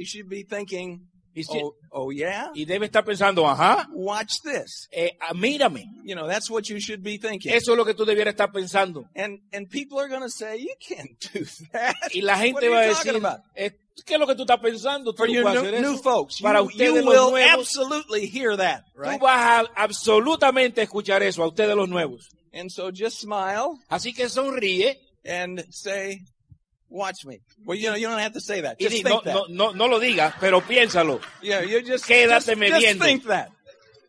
You 0.00 0.06
should 0.06 0.30
be 0.30 0.44
thinking, 0.44 1.02
oh, 1.50 1.74
oh 1.92 2.10
yeah? 2.10 2.48
y 2.54 2.64
debe 2.64 2.86
estar 2.86 3.04
pensando, 3.04 3.46
ajá, 3.46 3.86
Watch 3.92 4.40
this. 4.42 4.88
eh, 4.90 5.10
ah, 5.20 5.34
mírame. 5.34 5.84
You 6.04 6.14
know, 6.14 6.26
that's 6.26 6.48
what 6.50 6.70
you 6.70 6.80
should 6.80 7.02
be 7.02 7.18
thinking. 7.18 7.52
Eso 7.52 7.72
es 7.72 7.76
lo 7.76 7.84
que 7.84 7.92
tú 7.92 8.06
debieras 8.06 8.32
estar 8.32 8.50
pensando. 8.50 9.04
And, 9.14 9.40
and 9.52 9.68
people 9.68 10.00
are 10.00 10.08
going 10.08 10.22
to 10.22 10.30
say, 10.30 10.56
you 10.56 10.74
can't 10.80 11.20
do 11.34 11.44
that. 11.72 11.94
Y 12.14 12.22
la 12.22 12.38
gente 12.38 12.66
va 12.70 12.80
a 12.80 12.86
you 12.86 12.94
decir, 12.94 13.20
¿qué 14.06 14.14
es 14.14 14.18
lo 14.18 14.26
que 14.26 14.34
tú 14.34 14.44
estás 14.44 14.58
pensando? 14.58 15.12
Tú 15.12 15.18
For 15.18 15.28
your 15.28 15.44
new, 15.44 15.80
new 15.82 15.98
folks, 15.98 16.40
you, 16.40 16.44
Para 16.44 16.60
you 16.60 16.68
ustedes 16.68 17.04
los 17.04 17.14
will 17.14 17.30
nuevos, 17.32 17.68
absolutely 17.76 18.26
hear 18.26 18.56
that, 18.56 18.84
tú 18.94 19.02
right? 19.02 19.20
vas 19.20 19.66
a 19.66 19.82
absolutamente 19.84 20.80
escuchar 20.80 21.22
eso 21.22 21.42
a 21.42 21.48
ustedes 21.48 21.76
los 21.76 21.90
nuevos. 21.90 22.30
And 22.54 22.70
so 22.70 22.90
just 22.90 23.20
smile 23.20 23.78
Así 23.90 24.14
que 24.14 24.30
sonríe 24.30 24.96
and 25.26 25.62
say, 25.70 26.22
watch 26.90 27.24
me. 27.24 27.40
Well, 27.64 27.76
you 27.78 27.88
know, 27.88 27.96
you 27.96 28.06
don't 28.08 28.18
have 28.18 28.34
to 28.34 28.40
say 28.40 28.60
that. 28.62 28.78
Just 28.78 28.92
think 29.02 29.08
no, 29.08 29.20
that. 29.24 29.34
no, 29.34 29.46
no, 29.48 29.72
no 29.72 29.86
lo 29.86 30.00
digas, 30.00 30.34
pero 30.40 30.60
piénsalo. 30.60 31.20
Yeah, 31.42 31.62
you 31.62 31.80
just, 31.82 32.06
Quédate 32.06 32.56
just, 32.56 32.82
just 32.82 33.00
think 33.00 33.24
that, 33.24 33.50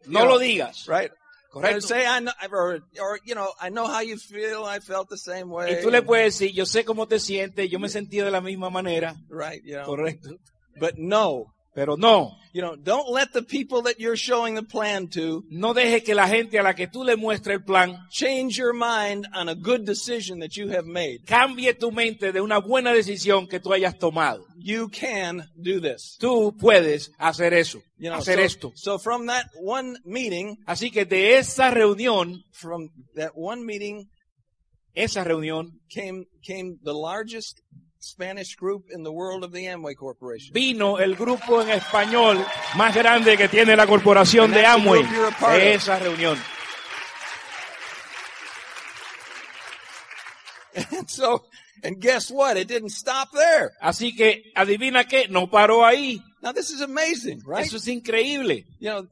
No 0.08 0.22
You 0.22 0.26
lo 0.26 0.32
know, 0.36 0.40
digas. 0.40 0.90
right? 0.90 1.12
Or 1.54 1.62
Correcto. 1.62 1.84
say, 1.84 2.06
I 2.08 2.20
know, 2.22 2.32
or, 2.50 2.80
or, 3.00 3.20
you 3.26 3.36
know, 3.36 3.52
I 3.60 3.70
know 3.70 3.86
how 3.86 4.00
you 4.00 4.16
feel. 4.18 4.64
I 4.64 4.80
felt 4.80 5.10
the 5.10 5.18
same 5.18 5.50
way. 5.50 5.76
Y 5.76 5.82
tú 5.82 5.92
le 5.92 6.02
puedes 6.02 6.40
decir, 6.40 6.54
yo 6.54 6.66
sé 6.66 6.86
cómo 6.86 7.08
te 7.08 7.20
sientes, 7.20 7.70
yo 7.70 7.78
me 7.78 7.90
sentí 7.90 8.24
de 8.24 8.32
la 8.32 8.40
misma 8.40 8.70
manera. 8.70 9.16
Right, 9.30 9.62
you 9.64 9.76
know. 9.76 9.86
Correcto. 9.86 10.38
But 10.80 10.98
no, 10.98 11.52
Pero 11.74 11.96
no, 11.96 12.32
you 12.54 12.62
know, 12.62 12.76
don't 12.76 13.10
let 13.10 13.32
the 13.32 13.42
people 13.42 13.84
that 13.84 13.98
you're 13.98 14.18
showing 14.18 14.56
the 14.56 14.64
plan 14.64 15.08
to 15.08 15.46
no 15.50 15.74
deje 15.74 16.04
que 16.04 16.14
la 16.14 16.28
gente 16.28 16.60
a 16.60 16.64
la 16.64 16.74
que 16.74 16.88
tú 16.88 17.06
le 17.06 17.16
muestres 17.16 17.56
el 17.60 17.64
plan 17.64 17.98
change 18.12 18.58
your 18.58 18.74
mind 18.74 19.26
on 19.34 19.48
a 19.48 19.56
good 19.56 19.86
decision 19.86 20.40
that 20.40 20.58
you 20.58 20.68
have 20.70 20.86
made. 20.86 21.20
cambie 21.26 21.74
tu 21.74 21.90
mente 21.92 22.34
de 22.34 22.42
una 22.42 22.60
buena 22.60 22.92
decisión 22.92 23.48
que 23.48 23.62
tú 23.62 23.72
hayas 23.74 23.98
tomado. 23.98 24.44
You 24.58 24.90
can 24.90 25.48
do 25.56 25.80
this. 25.80 26.18
Tú 26.20 26.54
puedes 26.60 27.10
hacer 27.18 27.54
eso, 27.54 27.80
You 27.98 28.10
know, 28.10 28.18
hacer 28.20 28.36
so, 28.36 28.42
esto. 28.44 28.72
so 28.76 29.00
from 29.00 29.28
that 29.28 29.46
one 29.56 29.96
meeting, 30.04 30.58
Así 30.68 30.92
que 30.92 31.06
de 31.06 31.38
esa 31.38 31.72
reunión, 31.72 32.44
from 32.52 32.90
that 33.16 33.32
one 33.34 33.66
meeting 33.66 34.10
esa 34.94 35.24
reunión, 35.24 35.80
came, 35.90 36.26
came 36.44 36.78
the 36.84 36.94
largest 36.94 37.62
Spanish 38.04 38.56
group 38.56 38.86
in 38.90 39.04
the 39.04 39.12
world 39.12 39.44
of 39.44 39.52
the 39.52 39.66
Amway 39.68 39.96
Corporation. 39.96 40.54
vino 40.54 40.98
el 40.98 41.16
grupo 41.16 41.62
en 41.62 41.70
español 41.70 42.44
más 42.76 42.96
grande 42.96 43.38
que 43.38 43.48
tiene 43.48 43.76
la 43.76 43.86
corporación 43.86 44.46
And 44.46 44.54
de 44.56 44.66
Amway. 44.66 45.04
De 45.04 45.74
esa 45.76 46.00
reunión. 46.00 46.38
And 50.92 51.10
so, 51.10 51.46
and 51.84 52.00
guess 52.00 52.32
what? 52.32 52.58
It 52.58 52.68
didn't 52.68 52.92
stop 52.92 53.30
there. 53.34 53.72
Así 53.82 54.16
que, 54.16 54.52
adivina 54.56 55.04
qué, 55.08 55.28
no 55.30 55.48
paró 55.48 55.86
ahí. 55.86 56.22
Now 56.42 56.54
this 56.54 56.72
is 56.72 56.82
amazing, 56.82 57.42
right? 57.46 57.66
Eso 57.66 57.78
es 57.78 57.88
increíble. 57.88 58.66
You 58.80 58.90
know, 58.90 59.08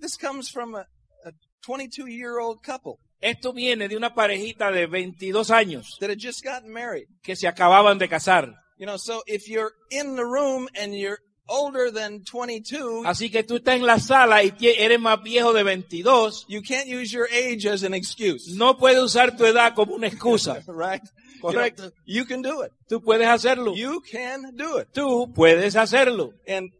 this 0.00 0.16
comes 0.16 0.48
from 0.50 0.74
a, 0.74 0.86
a 1.24 1.32
22 1.64 2.08
year 2.08 2.38
old 2.38 2.62
couple 2.62 2.98
Esto 3.20 3.52
viene 3.52 3.88
de 3.88 3.96
una 3.96 4.14
parejita 4.14 4.70
de 4.70 4.86
22 4.86 5.50
años 5.50 5.96
that 6.00 6.10
had 6.10 6.18
just 6.18 6.44
gotten 6.44 6.70
married. 6.72 7.06
que 7.22 7.34
se 7.36 7.48
acababan 7.48 7.98
de 7.98 8.08
casar. 8.08 8.54
You 8.78 8.86
know, 8.86 8.98
so 8.98 9.22
if 9.26 9.48
you're 9.48 9.72
in 9.90 10.16
the 10.16 10.24
room 10.24 10.68
and 10.78 10.94
you're 10.94 11.18
older 11.48 11.90
than 11.90 12.22
22, 12.24 13.06
Así 13.06 13.30
que 13.30 13.42
tú 13.42 13.56
estás 13.56 13.76
en 13.76 13.86
la 13.86 13.98
sala 13.98 14.42
y 14.42 14.52
eres 14.60 15.00
más 15.00 15.22
viejo 15.22 15.52
de 15.52 15.62
22, 15.62 16.46
you 16.48 16.60
can't 16.60 16.86
use 16.88 17.10
your 17.10 17.26
age 17.32 17.66
as 17.66 17.84
an 17.84 17.94
excuse. 17.94 18.54
no 18.54 18.76
puedes 18.76 19.02
usar 19.02 19.36
tu 19.36 19.46
edad 19.46 19.74
como 19.74 19.94
una 19.94 20.08
excusa. 20.08 20.62
Right? 20.66 21.02
Correcto. 21.40 21.84
You, 21.84 21.90
know, 21.90 21.94
you 22.04 22.24
can 22.26 22.42
do 22.42 22.62
it. 22.62 22.72
Tú 22.88 23.02
puedes 23.02 23.26
hacerlo. 23.28 23.74
You 23.74 24.00
can 24.00 24.54
do 24.56 24.78
it. 24.78 24.88
Tú 24.92 25.32
puedes 25.34 25.74
hacerlo. 25.76 26.32
And, 26.46 26.70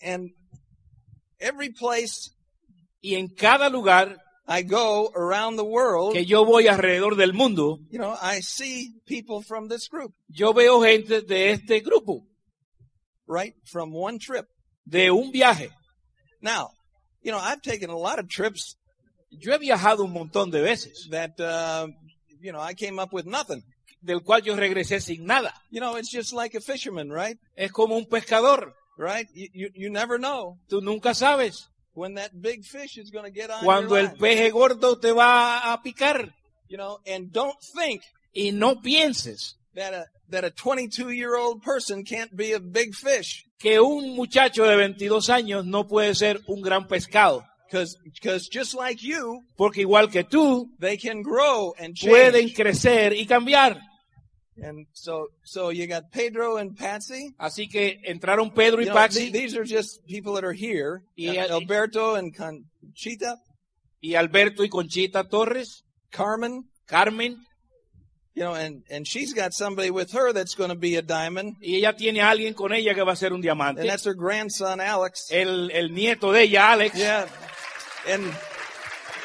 and 0.00 0.30
every 1.40 1.70
place 1.70 2.30
Y 3.02 3.16
en 3.16 3.28
cada 3.28 3.68
lugar 3.68 4.16
I 4.46 4.62
go 4.62 5.10
around 5.14 5.56
the 5.56 5.64
world, 5.64 6.12
que 6.14 6.24
yo 6.24 6.44
voy 6.44 6.66
alrededor 6.66 7.16
del 7.16 7.32
mundo, 7.32 7.78
you 7.90 7.98
know, 7.98 8.16
I 8.20 8.40
see 8.40 8.92
people 9.06 9.42
from 9.42 9.68
this 9.68 9.88
group, 9.88 10.12
yo 10.28 10.52
veo 10.52 10.82
gente 10.82 11.22
de 11.22 11.50
este 11.50 11.80
grupo, 11.84 12.24
right? 13.26 13.54
From 13.64 13.92
one 13.92 14.18
trip. 14.18 14.46
de 14.84 15.10
un 15.10 15.30
viaje. 15.30 15.70
Now, 16.40 16.70
you 17.22 17.30
know, 17.30 17.38
I've 17.38 17.62
taken 17.62 17.88
a 17.90 17.96
lot 17.96 18.18
of 18.18 18.28
trips, 18.28 18.76
Yo 19.30 19.52
he 19.52 19.58
viajado 19.58 20.04
un 20.04 20.12
montón 20.12 20.50
de 20.50 20.60
veces, 20.60 21.08
that, 21.10 21.40
uh, 21.40 21.86
you 22.40 22.52
know, 22.52 22.60
I 22.60 22.74
came 22.74 22.98
up 22.98 23.12
with 23.12 23.24
nothing. 23.26 23.62
del 24.02 24.20
cual 24.20 24.42
yo 24.42 24.56
regresé 24.56 25.00
sin 25.00 25.24
nada. 25.24 25.54
You 25.70 25.80
know, 25.80 25.96
it's 25.96 26.10
just 26.10 26.32
like 26.32 26.54
a 26.54 26.60
fisherman, 26.60 27.10
right? 27.10 27.38
Es 27.56 27.70
como 27.70 27.96
un 27.96 28.06
pescador. 28.06 28.74
Right? 28.98 29.26
You, 29.32 29.48
you, 29.54 29.70
you 29.74 29.90
never 29.90 30.18
know 30.18 30.58
Tú 30.68 30.82
nunca 30.82 31.14
sabes 31.14 31.70
when 31.94 32.14
that 32.14 32.30
big 32.40 32.64
fish 32.64 32.96
is 32.98 33.10
going 33.10 33.24
to 33.24 33.30
get 33.30 33.50
on 33.50 33.62
cuando 33.64 33.96
your 33.96 33.98
el 33.98 34.06
line. 34.06 34.16
peje 34.18 34.50
gordo 34.50 34.96
te 34.98 35.12
va 35.12 35.72
a 35.72 35.82
picar. 35.82 36.32
You 36.68 36.78
know, 36.78 36.98
and 37.06 37.30
don't 37.32 37.60
think 37.74 38.02
Y 38.34 38.50
no 38.52 38.76
pienses 38.76 39.56
that 39.74 39.92
a, 39.92 40.06
that 40.30 40.44
a 40.44 40.50
22 40.50 41.10
year 41.10 41.36
old 41.36 41.62
person 41.62 42.02
can't 42.04 42.34
be 42.34 42.52
a 42.52 42.60
big 42.60 42.94
fish. 42.94 43.44
que 43.58 43.78
un 43.78 44.16
muchacho 44.16 44.64
de 44.64 44.76
22 44.76 45.28
años 45.28 45.66
no 45.66 45.86
puede 45.86 46.14
ser 46.14 46.40
un 46.46 46.62
gran 46.62 46.88
pescado. 46.88 47.44
Cause, 47.70 47.96
cause 48.22 48.48
just 48.50 48.74
like 48.74 49.02
you, 49.02 49.42
Porque 49.56 49.80
igual 49.82 50.10
que 50.10 50.24
tú, 50.24 50.68
they 50.78 50.98
can 50.98 51.22
grow 51.22 51.74
and 51.78 51.94
pueden 51.98 52.48
change. 52.48 52.54
crecer 52.54 53.12
y 53.14 53.24
cambiar. 53.26 53.80
And 54.60 54.86
so, 54.92 55.28
so 55.44 55.70
you 55.70 55.86
got 55.86 56.10
Pedro 56.12 56.56
and 56.58 56.76
Patsy. 56.76 57.34
Así 57.38 57.68
que 57.70 58.00
entraron 58.06 58.54
Pedro 58.54 58.80
y 58.80 58.84
You 58.84 58.90
know, 58.90 58.94
Paxi 58.94 59.30
the- 59.30 59.38
these 59.38 59.56
are 59.56 59.64
just 59.64 60.04
people 60.06 60.34
that 60.34 60.44
are 60.44 60.52
here. 60.52 61.02
Y- 61.16 61.36
Alberto 61.38 62.16
and 62.16 62.34
Conchita, 62.36 63.36
y 64.02 64.14
Alberto 64.14 64.62
y 64.62 64.68
Conchita 64.68 65.24
Torres, 65.28 65.84
Carmen, 66.10 66.64
Carmen, 66.86 67.38
you 68.34 68.42
know, 68.42 68.54
and, 68.54 68.82
and 68.90 69.06
she's 69.06 69.32
got 69.32 69.52
somebody 69.54 69.90
with 69.90 70.12
her 70.12 70.32
that's 70.32 70.54
going 70.54 70.70
to 70.70 70.76
be 70.76 70.96
a 70.96 71.02
diamond. 71.02 71.56
y 71.62 71.76
ella 71.76 71.94
tiene 71.94 72.20
a 72.20 72.30
alguien 72.30 72.54
con 72.54 72.72
ella 72.72 72.94
que 72.94 73.02
va 73.04 73.12
a 73.12 73.16
ser 73.16 73.32
un 73.32 73.40
diamante. 73.40 73.80
And 73.80 73.88
that's 73.90 74.04
her 74.04 74.14
grandson, 74.14 74.80
Alex. 74.80 75.30
El, 75.30 75.70
el 75.70 75.94
nieto 75.94 76.30
de 76.32 76.42
ella, 76.42 76.72
Alex. 76.72 76.94
Yeah. 76.96 77.26
And, 78.06 78.24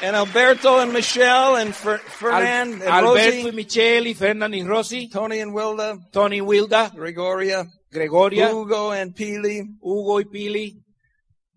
and 0.02 0.16
Alberto 0.16 0.80
and 0.80 0.92
Michelle 0.92 1.56
and 1.56 1.74
Fer, 1.74 1.98
Fernand 1.98 2.74
and 2.74 2.82
Alberto 2.82 3.48
y 3.48 3.52
Michelle 3.52 4.06
y 4.06 4.14
Fernand 4.14 4.54
y 4.54 4.62
Rosy, 4.62 5.08
Tony 5.08 5.40
and 5.40 5.52
Wilda, 5.52 5.98
Tony 6.12 6.40
Wilda, 6.40 6.90
Gregoria, 6.94 7.66
Gregoria, 7.92 8.48
Hugo 8.50 8.92
and 8.92 9.14
Pili, 9.14 9.62
Hugo 9.80 10.18
y 10.18 10.24
Pili 10.24 10.76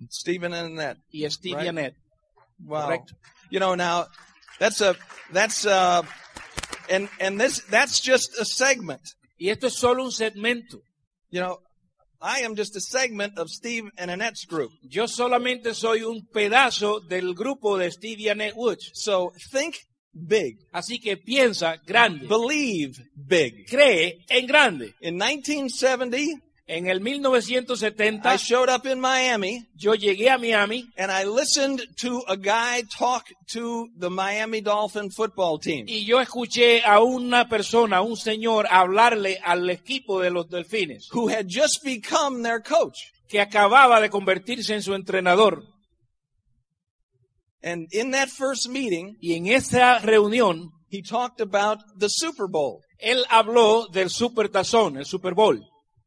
Stephen 0.09 0.53
and 0.53 0.79
Annette. 0.79 0.97
y 1.11 1.29
Steve 1.29 1.55
Right. 1.57 1.63
y 1.63 1.67
Annette. 1.69 1.95
Wow. 2.65 2.87
Correct. 2.87 3.13
You 3.49 3.59
know, 3.59 3.75
now 3.75 4.07
that's 4.59 4.81
a, 4.81 4.95
that's, 5.31 5.65
a, 5.65 6.03
and, 6.89 7.09
and 7.19 7.39
this, 7.39 7.59
that's 7.69 7.99
just 7.99 8.39
a 8.39 8.45
segment. 8.45 9.01
Y 9.39 9.49
esto 9.49 9.67
es 9.67 9.75
solo 9.75 10.03
un 10.05 10.11
segmento. 10.11 10.81
You 11.29 11.41
know, 11.41 11.59
I 12.21 12.41
am 12.41 12.55
just 12.55 12.75
a 12.75 12.81
segment 12.81 13.39
of 13.39 13.49
Steve 13.49 13.89
and 13.97 14.11
Annette's 14.11 14.45
group. 14.45 14.71
Yo 14.83 15.07
solamente 15.07 15.73
soy 15.73 16.03
un 16.03 16.27
pedazo 16.27 16.99
del 16.99 17.33
grupo 17.33 17.79
de 17.79 17.89
Steve 17.89 18.21
y 18.21 18.29
Annette 18.29 18.55
Woods. 18.55 18.91
So 18.93 19.33
think 19.51 19.75
big. 20.13 20.59
Así 20.71 20.99
que 20.99 21.17
piensa 21.17 21.77
grande. 21.83 22.27
Believe 22.27 22.93
big. 23.15 23.65
Cree 23.67 24.23
en 24.29 24.45
grande. 24.45 24.93
In 25.01 25.15
1970, 25.15 26.39
En 26.73 26.87
el 26.87 27.01
1970 27.01 28.33
I 28.33 28.37
showed 28.37 28.69
up 28.69 28.85
in 28.85 28.97
Miami 29.01 29.67
yo 29.75 29.93
llegué 29.93 30.29
a 30.29 30.37
Miami 30.37 30.85
and 30.97 31.11
I 31.11 31.25
listened 31.25 31.81
to 32.01 32.23
a 32.29 32.37
guy 32.37 32.83
talk 32.97 33.25
to 33.51 33.89
the 33.99 34.09
Miami 34.09 34.61
Dolphin 34.61 35.11
football 35.11 35.59
team. 35.59 35.85
y 35.89 36.05
yo 36.05 36.21
escuché 36.21 36.81
a 36.85 37.01
una 37.01 37.49
persona, 37.49 37.97
a 37.97 38.01
un 38.01 38.15
señor, 38.15 38.67
hablarle 38.71 39.37
al 39.43 39.69
equipo 39.69 40.21
de 40.21 40.29
los 40.29 40.47
delfines 40.49 41.09
who 41.11 41.27
had 41.27 41.45
just 41.49 41.83
become 41.83 42.41
their 42.41 42.61
coach. 42.61 42.95
que 43.27 43.41
acababa 43.41 43.99
de 43.99 44.09
convertirse 44.09 44.73
en 44.73 44.81
su 44.81 44.93
entrenador. 44.93 45.63
And 47.63 47.87
in 47.91 48.11
that 48.11 48.29
first 48.29 48.69
meeting, 48.69 49.17
Y 49.21 49.33
en 49.35 49.47
esa 49.47 49.99
reunión 49.99 50.71
he 50.89 51.01
talked 51.01 51.41
about 51.41 51.79
the 51.99 52.07
Super 52.09 52.47
Bowl. 52.47 52.79
él 52.97 53.25
habló 53.29 53.87
del 53.91 54.09
Super 54.09 54.47
Tazón, 54.49 54.97
el 54.97 55.05
Super 55.05 55.33
Bowl. 55.33 55.61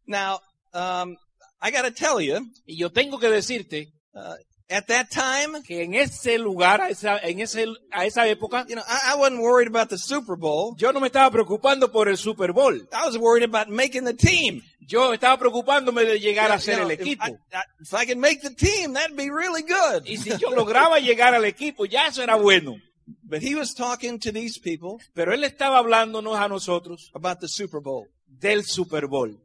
Now, 0.06 0.40
um, 0.74 1.16
I 1.60 1.70
got 1.70 1.82
to 1.82 1.90
tell 1.90 2.20
you, 2.20 2.40
Y 2.66 2.76
yo 2.76 2.90
tengo 2.90 3.18
que 3.18 3.28
decirte 3.30 3.92
uh, 4.14 4.34
at 4.70 4.86
that 4.88 5.08
time, 5.10 5.62
que 5.62 5.82
en 5.82 5.94
ese 5.94 6.38
lugar, 6.38 6.80
a 6.80 6.88
esa, 6.88 7.18
en 7.18 7.38
ese, 7.40 7.66
a 7.92 8.06
esa 8.06 8.26
época, 8.26 8.66
you 8.68 8.74
know, 8.74 8.82
I, 8.86 9.12
I 9.12 9.16
wasn't 9.16 9.40
worried 9.40 9.68
about 9.68 9.88
the 9.88 9.98
Super 9.98 10.36
Bowl. 10.36 10.74
yo 10.78 10.90
no 10.92 11.00
me 11.00 11.06
estaba 11.08 11.30
preocupando 11.30 11.92
por 11.92 12.08
el 12.08 12.16
Super 12.16 12.52
Bowl. 12.52 12.74
I 12.92 13.06
was 13.06 13.16
worried 13.18 13.44
about 13.44 13.68
making 13.68 14.04
the 14.04 14.14
team. 14.14 14.62
Yo 14.86 15.12
estaba 15.14 15.38
preocupándome 15.38 16.04
de 16.04 16.18
llegar 16.18 16.50
a 16.50 16.56
You 16.56 16.60
ser 16.60 16.76
know, 16.76 16.84
el 16.86 16.90
if, 16.92 17.00
equipo. 17.00 17.24
I, 17.24 17.56
I, 17.56 17.62
if 17.80 17.94
I 17.94 18.04
could 18.06 18.18
make 18.18 18.40
the 18.42 18.54
team, 18.54 18.94
that'd 18.94 19.16
be 19.16 19.30
really 19.30 19.62
good. 19.62 20.04
Y 20.06 20.16
si 20.16 20.30
yo 20.38 20.50
lograba 20.50 20.98
llegar 20.98 21.34
al 21.34 21.44
equipo, 21.44 21.86
ya 21.86 22.08
eso 22.08 22.22
era 22.22 22.36
bueno. 22.36 22.76
But 23.22 23.42
he 23.42 23.54
was 23.54 23.74
talking 23.74 24.18
to 24.20 24.32
these 24.32 24.58
people 24.58 24.98
Pero 25.14 25.34
él 25.34 25.44
estaba 25.44 25.76
hablándonos 25.78 26.38
a 26.38 26.48
nosotros 26.48 27.10
about 27.14 27.38
the 27.40 27.48
Super 27.48 27.80
Bowl. 27.80 28.06
del 28.26 28.64
Super 28.64 29.06
Bowl. 29.06 29.38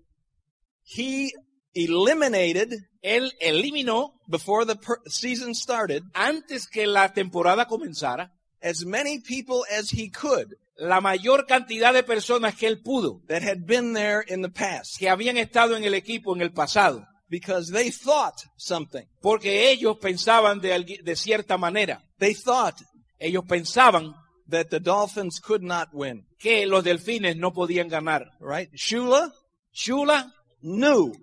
He 0.95 1.31
eliminated 1.73 2.73
Él 3.01 3.31
eliminó, 3.39 4.13
before 4.27 4.65
the 4.65 4.75
per- 4.75 5.01
season 5.07 5.55
started 5.55 6.03
antes 6.13 6.67
que 6.67 6.85
la 6.85 7.13
temporada 7.13 7.65
comenzara, 7.65 8.31
as 8.61 8.83
many 8.85 9.19
people 9.19 9.63
as 9.71 9.89
he 9.91 10.09
could 10.09 10.55
la 10.77 10.99
mayor 11.01 11.45
cantidad 11.45 11.93
de 11.93 12.03
personas 12.03 12.55
que 12.55 12.67
él 12.67 12.81
pudo, 12.81 13.21
that 13.27 13.41
had 13.43 13.65
been 13.65 13.93
there 13.93 14.21
in 14.27 14.41
the 14.41 14.49
past 14.49 14.97
que 14.97 15.09
habían 15.09 15.37
estado 15.37 15.75
en 15.77 15.83
el 15.83 15.93
equipo 15.93 16.35
en 16.35 16.41
el 16.41 16.51
pasado, 16.51 17.05
because 17.29 17.71
they 17.71 17.89
thought 17.91 18.35
something. 18.57 19.05
porque 19.21 19.71
ellos 19.71 19.97
pensaban 20.01 20.59
de, 20.59 20.99
de 21.03 21.15
cierta 21.15 21.57
manera. 21.57 22.01
They 22.17 22.33
thought 22.33 22.81
Ellos 23.21 23.43
pensaban 23.45 24.13
that 24.49 24.69
the 24.69 24.79
Dolphins 24.79 25.39
could 25.41 25.61
not 25.61 25.89
win, 25.93 26.25
que 26.39 26.65
los 26.65 26.83
delfines 26.83 27.35
no 27.37 27.51
podían 27.53 27.89
ganar. 27.89 28.31
right? 28.41 28.69
Shula 28.73 29.31
Shula 29.73 30.33
knew 30.61 31.13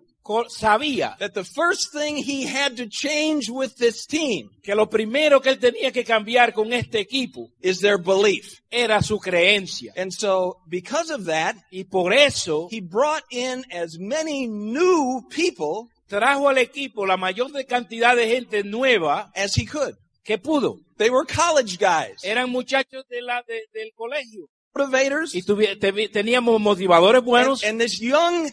sabía 0.49 1.17
that 1.19 1.35
the 1.35 1.45
first 1.45 1.93
thing 1.93 2.17
he 2.17 2.45
had 2.47 2.77
to 2.77 2.87
change 2.89 3.49
with 3.49 3.77
this 3.77 4.07
team 4.07 4.51
que 4.63 4.75
lo 4.75 4.87
primero 4.89 5.41
que 5.41 5.51
él 5.51 5.59
tenía 5.59 5.93
que 5.93 6.05
cambiar 6.05 6.53
con 6.53 6.73
este 6.73 6.99
equipo 6.99 7.49
is 7.63 7.79
their 7.81 7.99
belief. 7.99 8.61
era 8.71 9.03
su 9.03 9.19
creencia. 9.19 9.93
And 9.97 10.11
so 10.13 10.57
because 10.69 11.11
of 11.13 11.27
that, 11.27 11.57
Y 11.71 11.85
por 11.85 12.13
eso 12.13 12.69
he 12.71 12.81
brought 12.81 13.23
in 13.31 13.65
as 13.73 13.99
many 13.99 14.49
new 14.49 15.23
people 15.31 15.89
trajo 16.09 16.49
al 16.49 16.59
equipo 16.59 17.07
la 17.07 17.17
mayor 17.17 17.53
de 17.53 17.65
cantidad 17.65 18.17
de 18.17 18.27
gente 18.29 18.65
nueva 18.65 19.31
as 19.35 19.57
he 19.57 19.65
could. 19.67 19.95
que 20.25 20.39
pudo. 20.39 20.81
They 20.99 21.11
were 21.11 21.25
college 21.25 21.79
guys, 21.79 22.25
Eran 22.25 22.51
muchachos 22.51 23.05
de 23.09 23.23
la, 23.23 23.43
de- 23.47 23.67
del 23.73 23.93
colegio. 23.95 24.49
Motivators, 24.77 25.35
Y 25.35 25.43
tuvi- 25.43 25.79
te- 25.79 26.09
teníamos 26.09 26.61
motivadores 26.61 27.19
and, 27.21 27.27
buenos. 27.27 27.65
and 27.65 27.81
this 27.81 27.99
young 28.01 28.51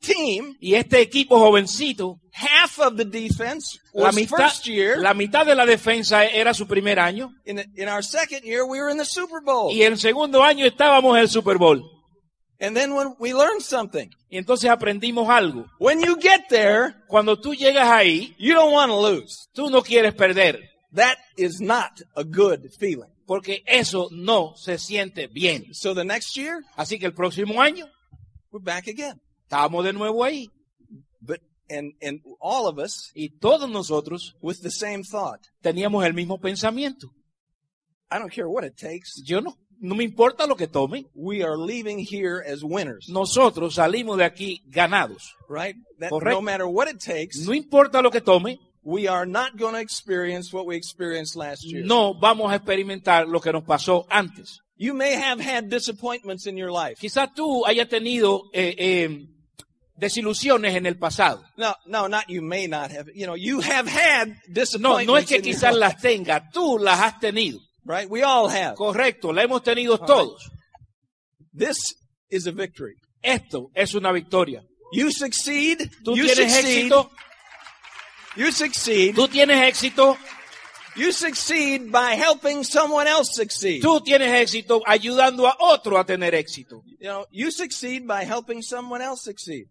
team, 0.00 0.56
y 0.60 0.74
este 0.74 1.00
equipo 1.00 1.38
jovencito, 1.38 2.18
half 2.32 2.78
of 2.78 2.96
the 2.96 3.04
defense 3.04 3.78
la 3.92 4.04
was 4.06 4.14
mitad, 4.16 4.36
first 4.36 4.66
year. 4.66 4.98
la 4.98 5.14
mitad 5.14 5.44
de 5.46 5.54
la 5.54 5.66
defensa 5.66 6.24
era 6.24 6.54
su 6.54 6.66
primer 6.66 6.98
año. 6.98 7.30
In, 7.44 7.56
the, 7.56 7.66
in 7.76 7.88
our 7.88 8.02
second 8.02 8.42
year, 8.44 8.64
we 8.64 8.80
were 8.80 8.90
in 8.90 8.98
the 8.98 9.04
Super 9.04 9.40
Bowl. 9.44 9.72
Y 9.72 9.82
el 9.82 9.98
segundo 9.98 10.42
año 10.42 10.64
estábamos 10.66 11.16
en 11.16 11.22
el 11.22 11.28
Super 11.28 11.58
Bowl. 11.58 11.82
And 12.60 12.76
then 12.76 12.94
when 12.94 13.14
we 13.18 13.34
learned 13.34 13.62
something, 13.62 14.08
Y 14.30 14.38
entonces 14.38 14.70
aprendimos 14.70 15.28
algo. 15.28 15.66
when 15.78 16.00
you 16.00 16.16
get 16.16 16.48
there, 16.48 16.94
Cuando 17.08 17.36
tú 17.38 17.54
llegas 17.54 17.88
ahí, 17.88 18.34
you 18.38 18.54
don't 18.54 18.72
want 18.72 18.90
to 18.90 19.00
lose. 19.00 19.48
tú 19.54 19.70
no 19.70 19.82
quieres 19.82 20.14
perder. 20.14 20.60
That 20.92 21.16
is 21.36 21.60
not 21.60 22.00
a 22.16 22.22
good 22.22 22.70
feeling. 22.78 23.10
Porque 23.26 23.62
eso 23.66 24.08
no 24.12 24.54
se 24.56 24.78
siente 24.78 25.26
bien. 25.28 25.72
So 25.74 25.94
the 25.94 26.04
next 26.04 26.36
year, 26.36 26.60
Así 26.76 26.98
que 26.98 27.06
el 27.06 27.14
próximo 27.14 27.60
año, 27.62 27.86
we're 28.50 28.62
back 28.62 28.86
again. 28.88 29.20
estábamos 29.48 29.84
de 29.84 29.92
nuevo 29.92 30.22
ahí. 30.24 30.48
But 31.20 31.40
and 31.70 31.92
and 32.02 32.20
all 32.40 32.66
of 32.66 32.78
us 32.78 33.10
Y 33.14 33.30
todos 33.40 33.68
nosotros 33.70 34.34
with 34.42 34.60
the 34.62 34.70
same 34.70 35.02
thought. 35.02 35.40
teníamos 35.62 36.04
el 36.04 36.12
mismo 36.12 36.38
pensamiento. 36.38 37.08
I 38.10 38.18
don't 38.18 38.30
care 38.32 38.46
what 38.48 38.64
it 38.64 38.76
takes. 38.76 39.14
Yo 39.24 39.40
no, 39.40 39.54
no 39.80 39.94
me 39.94 40.04
importa 40.04 40.46
lo 40.46 40.54
que 40.56 40.68
tome. 40.68 41.06
We 41.14 41.42
are 41.42 41.56
leaving 41.56 41.98
here 41.98 42.42
as 42.46 42.62
winners, 42.62 43.08
Nosotros 43.08 43.76
salimos 43.76 44.18
de 44.18 44.24
aquí 44.24 44.60
ganados. 44.66 45.34
right? 45.48 45.74
That 45.98 46.10
no 46.12 46.42
matter 46.42 46.66
what 46.66 46.88
it 46.88 46.98
takes, 47.00 47.38
No 47.46 47.54
importa 47.54 48.02
lo 48.02 48.10
que 48.10 48.20
tome, 48.20 48.58
we 48.84 49.08
are 49.08 49.26
not 49.26 49.56
going 49.56 49.74
to 49.74 49.80
experience 49.80 50.52
what 50.52 50.66
we 50.66 50.76
experienced 50.76 51.36
last 51.36 51.64
year. 51.64 51.84
no 51.84 52.14
vamos 52.14 52.52
a 52.52 52.56
experimentar 52.56 53.26
lo 53.26 53.40
que 53.40 53.52
nos 53.52 53.64
pasó 53.64 54.06
antes. 54.10 54.60
You 54.76 54.92
may 54.94 55.14
have 55.14 55.40
had 55.40 55.68
disappointments 55.70 56.46
in 56.46 56.56
your 56.56 56.70
life. 56.70 56.98
Quizás 57.00 57.32
tú 57.34 57.64
hayas 57.64 57.88
tenido 57.88 58.42
eh, 58.52 58.74
eh, 58.76 59.26
desilusiones 59.96 60.74
en 60.74 60.86
el 60.86 60.96
pasado. 60.98 61.42
No, 61.56 61.74
no, 61.86 62.08
not 62.08 62.24
you 62.28 62.42
may 62.42 62.66
not 62.66 62.90
have. 62.90 63.08
You 63.14 63.26
know, 63.26 63.34
you 63.36 63.60
have 63.60 63.86
had 63.86 64.28
No, 64.28 64.34
disappointments. 64.52 65.06
no 65.06 65.16
es 65.16 65.26
que 65.26 65.40
quizás 65.40 65.74
las 65.76 66.00
tengas, 66.00 66.50
tú 66.52 66.78
las 66.78 66.98
has 67.00 67.20
tenido. 67.20 67.60
right? 67.86 68.08
We 68.10 68.22
all 68.22 68.48
have. 68.48 68.74
Correcto, 68.74 69.32
la 69.32 69.42
hemos 69.44 69.62
tenido 69.62 69.98
todos. 69.98 70.50
This 71.56 71.94
is 72.30 72.46
a 72.46 72.52
victory. 72.52 72.94
Esto 73.22 73.70
es 73.74 73.94
una 73.94 74.10
victoria. 74.12 74.62
You 74.92 75.10
succeed. 75.12 75.88
Tú 76.04 76.16
you 76.16 76.24
tienes 76.26 76.52
succeed. 76.52 76.86
éxito, 76.86 77.10
You 78.36 78.50
succeed 78.50 79.14
tú 79.14 79.28
tienes 79.28 79.62
éxito 79.62 80.16
You 80.96 81.10
succeed 81.10 81.90
by 81.90 82.14
helping 82.14 82.62
someone 82.62 83.08
else 83.08 83.34
succeed. 83.34 83.82
Tú 83.82 84.00
tienes 84.00 84.30
éxito 84.32 84.80
ayudando 84.86 85.48
a 85.48 85.56
otro 85.58 85.98
a 85.98 86.04
tener 86.04 86.34
éxito. 86.34 86.84
You 87.00 87.08
know, 87.08 87.26
you 87.32 87.50
succeed 87.50 88.06
by 88.06 88.24
helping 88.24 88.62
someone 88.62 89.02
else 89.02 89.22
succeed. 89.22 89.66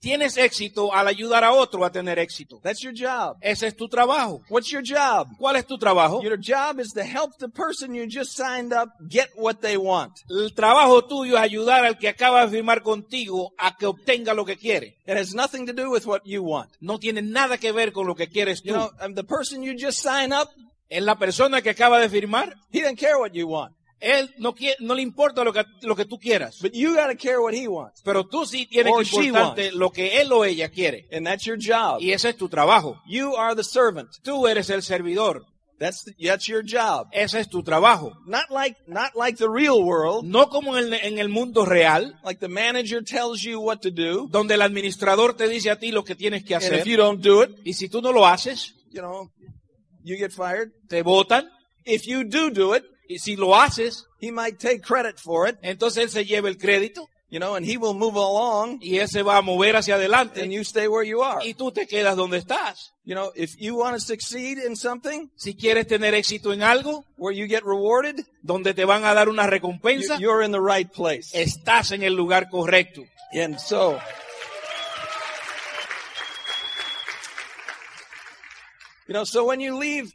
Tienes 0.00 0.36
éxito 0.36 0.92
al 0.94 1.08
ayudar 1.08 1.42
a 1.42 1.52
otro 1.52 1.84
a 1.84 1.90
tener 1.90 2.18
éxito. 2.18 2.60
That's 2.62 2.80
your 2.80 2.92
job. 2.94 3.36
Ese 3.40 3.66
es 3.66 3.74
tu 3.76 3.88
trabajo. 3.88 4.42
What's 4.50 4.68
your 4.70 4.82
job? 4.84 5.26
¿Cuál 5.38 5.56
es 5.56 5.66
tu 5.66 5.78
trabajo? 5.78 6.22
Your 6.22 6.38
job 6.38 6.78
is 6.80 6.92
to 6.92 7.02
help 7.02 7.32
the 7.38 7.48
person 7.48 7.94
you 7.94 8.06
just 8.06 8.36
signed 8.36 8.72
up 8.72 8.90
get 9.08 9.30
what 9.36 9.56
they 9.62 9.76
want. 9.76 10.12
El 10.28 10.52
trabajo 10.54 11.02
tuyo 11.06 11.36
es 11.36 11.42
ayudar 11.42 11.84
al 11.84 11.98
que 11.98 12.08
acaba 12.08 12.44
de 12.46 12.50
firmar 12.52 12.82
contigo 12.82 13.52
a 13.58 13.74
que 13.76 13.86
obtenga 13.86 14.34
lo 14.34 14.44
que 14.44 14.56
quiere. 14.56 14.98
It 15.06 15.16
has 15.16 15.34
nothing 15.34 15.66
to 15.66 15.72
do 15.72 15.90
with 15.90 16.04
what 16.06 16.20
you 16.24 16.42
want. 16.44 16.70
No 16.80 16.98
tiene 16.98 17.22
nada 17.22 17.58
que 17.58 17.72
ver 17.72 17.92
con 17.92 18.06
lo 18.06 18.14
que 18.14 18.28
quieres 18.28 18.62
You 18.62 18.74
tú. 18.74 18.78
know, 18.78 18.90
um, 19.04 19.14
the 19.14 19.24
person 19.24 19.62
you 19.62 19.74
just 19.78 20.00
sign 20.02 20.32
up, 20.32 20.48
Es 20.88 21.02
la 21.02 21.16
persona 21.16 21.62
que 21.62 21.70
acaba 21.70 21.98
de 21.98 22.08
firmar. 22.08 22.54
he 22.70 22.80
doesn't 22.80 22.98
care 23.00 23.16
what 23.18 23.32
you 23.32 23.48
want. 23.48 23.74
Él 24.00 24.34
no, 24.38 24.54
quiere, 24.54 24.76
no 24.80 24.94
le 24.94 25.02
importa 25.02 25.42
lo 25.42 25.52
que, 25.52 25.64
lo 25.82 25.96
que 25.96 26.04
tú 26.04 26.18
quieras. 26.18 26.60
But 26.60 26.72
you 26.74 26.94
gotta 26.94 27.16
care 27.16 27.38
what 27.40 27.54
he 27.54 27.66
wants. 27.66 28.02
Pero 28.02 28.24
tú 28.26 28.44
sí 28.44 28.66
tienes 28.66 28.92
Or 28.92 29.04
que 29.04 29.24
importarte 29.26 29.72
lo 29.72 29.90
que 29.90 30.20
él 30.20 30.30
o 30.32 30.44
ella 30.44 30.68
quiere. 30.68 31.06
And 31.10 31.26
that's 31.26 31.44
your 31.44 31.56
job. 31.58 32.00
Y 32.00 32.12
ese 32.12 32.28
es 32.30 32.36
tu 32.36 32.48
trabajo. 32.48 33.00
You 33.08 33.34
are 33.36 33.54
the 33.56 33.64
servant. 33.64 34.10
Tú 34.22 34.46
eres 34.46 34.68
el 34.70 34.82
servidor. 34.82 35.44
That's, 35.78 36.04
the, 36.04 36.14
that's 36.26 36.46
your 36.46 36.62
job. 36.62 37.08
Ese 37.12 37.38
es 37.40 37.48
tu 37.50 37.62
trabajo. 37.62 38.12
Not 38.26 38.50
like, 38.50 38.76
not 38.86 39.14
like 39.14 39.36
the 39.38 39.48
real 39.48 39.82
world. 39.82 40.24
No 40.24 40.48
como 40.48 40.76
en 40.78 40.86
el, 40.86 40.94
en 40.94 41.18
el 41.18 41.28
mundo 41.28 41.66
real, 41.66 42.18
Like 42.24 42.40
the 42.40 42.48
manager 42.48 43.02
tells 43.02 43.42
you 43.42 43.60
what 43.60 43.80
to 43.82 43.90
do. 43.90 44.26
donde 44.30 44.54
el 44.54 44.62
administrador 44.62 45.34
te 45.34 45.48
dice 45.48 45.70
a 45.70 45.78
ti 45.78 45.90
lo 45.92 46.02
que 46.02 46.14
tienes 46.14 46.44
que 46.44 46.54
And 46.54 46.64
hacer. 46.64 46.78
if 46.78 46.86
you 46.86 46.96
don't 46.96 47.22
do 47.22 47.42
it, 47.42 47.50
Y 47.64 47.74
si 47.74 47.88
tú 47.90 48.00
no 48.00 48.10
lo 48.12 48.26
haces, 48.26 48.74
you 48.90 49.00
know, 49.02 49.30
you 50.02 50.16
get 50.16 50.32
fired. 50.32 50.70
te 50.88 51.02
votan. 51.02 51.46
If 51.84 52.04
you 52.06 52.24
do 52.24 52.48
do 52.50 52.74
it, 52.74 52.84
Y 53.08 53.18
si 53.18 53.36
lo 53.36 53.54
haces, 53.54 54.06
he 54.20 54.30
might 54.30 54.58
take 54.58 54.80
credit 54.80 55.18
for 55.18 55.48
it, 55.48 55.56
entonces 55.62 56.04
él 56.04 56.10
se 56.10 56.24
lleva 56.24 56.48
el 56.48 56.56
crédito 56.56 57.08
you 57.28 57.40
know, 57.40 57.56
and 57.56 57.66
he 57.66 57.76
will 57.76 57.94
move 57.94 58.14
along 58.14 58.78
y 58.80 58.98
él 58.98 59.08
se 59.08 59.22
va 59.22 59.38
a 59.38 59.42
mover 59.42 59.74
hacia 59.74 59.94
and 59.94 60.02
adelante 60.02 60.48
you 60.48 60.62
stay 60.62 60.86
where 60.86 61.04
you 61.04 61.22
are. 61.22 61.44
y 61.44 61.54
tú 61.54 61.72
te 61.72 61.86
quedas 61.86 62.16
donde 62.16 62.38
estás. 62.38 62.92
You 63.04 63.14
know, 63.14 63.32
if 63.34 63.56
you 63.58 63.76
want 63.76 63.94
to 63.94 64.00
succeed 64.00 64.58
in 64.58 64.76
something 64.76 65.30
Si 65.36 65.54
quieres 65.54 65.86
tener 65.86 66.14
éxito 66.14 66.52
en 66.52 66.62
algo, 66.62 67.04
where 67.16 67.36
you 67.36 67.46
get 67.46 67.62
rewarded, 67.64 68.24
donde 68.42 68.74
te 68.74 68.84
van 68.84 69.04
a 69.04 69.14
dar 69.14 69.28
una 69.28 69.46
recompensa, 69.46 70.18
you're 70.18 70.44
in 70.44 70.52
the 70.52 70.60
right 70.60 70.90
place. 70.90 71.30
estás 71.32 71.90
en 71.92 72.02
el 72.02 72.14
lugar 72.14 72.48
correcto. 72.48 73.02
And 73.32 73.58
so, 73.58 73.98
you 79.08 79.14
know, 79.14 79.24
so 79.24 79.44
when 79.44 79.60
you 79.60 79.76
leave, 79.76 80.12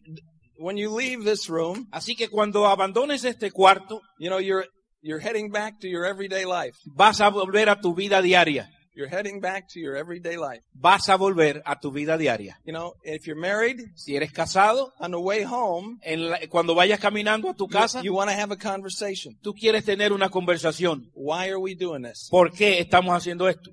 when 0.61 0.77
you 0.77 0.89
leave 0.95 1.23
this 1.23 1.49
room, 1.49 1.87
Así 1.91 2.15
que 2.15 2.29
cuando 2.29 2.67
abandones 2.67 3.23
este 3.25 3.51
cuarto, 3.51 4.01
you 4.19 4.29
know, 4.29 4.39
you're, 4.39 4.65
you're 5.01 5.19
heading 5.21 5.49
back 5.51 5.79
to 5.81 5.87
your 5.87 6.05
everyday 6.05 6.45
life. 6.45 6.77
vas 6.85 7.19
a 7.21 7.29
volver 7.29 7.67
a 7.69 7.79
tu 7.79 7.93
vida 7.93 8.21
diaria. 8.21 8.69
You're 8.93 9.07
heading 9.09 9.39
back 9.39 9.69
to 9.69 9.79
your 9.79 9.95
everyday 9.95 10.35
life. 10.35 10.63
Vas 10.73 11.07
a 11.07 11.15
volver 11.17 11.61
a 11.65 11.79
tu 11.79 11.91
vida 11.91 12.17
diaria. 12.17 12.57
You 12.65 12.73
know, 12.73 12.93
if 13.03 13.25
you're 13.25 13.39
married, 13.39 13.79
Si 13.95 14.17
eres 14.17 14.33
casado, 14.33 14.91
on 14.99 15.11
the 15.11 15.19
way 15.19 15.43
home, 15.43 15.97
en 16.03 16.29
la- 16.29 16.39
cuando 16.49 16.75
vayas 16.75 16.99
caminando 16.99 17.49
a 17.49 17.53
tu 17.53 17.67
casa, 17.69 17.99
you, 18.01 18.07
you 18.11 18.13
want 18.13 18.29
to 18.29 18.35
have 18.35 18.51
a 18.51 18.57
conversation. 18.57 19.37
tú 19.41 19.53
quieres 19.53 19.85
tener 19.85 20.11
una 20.11 20.29
conversación. 20.29 21.09
Why 21.13 21.47
are 21.49 21.57
we 21.57 21.73
doing 21.73 22.03
this? 22.03 22.27
¿Por 22.29 22.51
qué 22.51 22.79
estamos 22.81 23.15
haciendo 23.15 23.47
esto? 23.47 23.71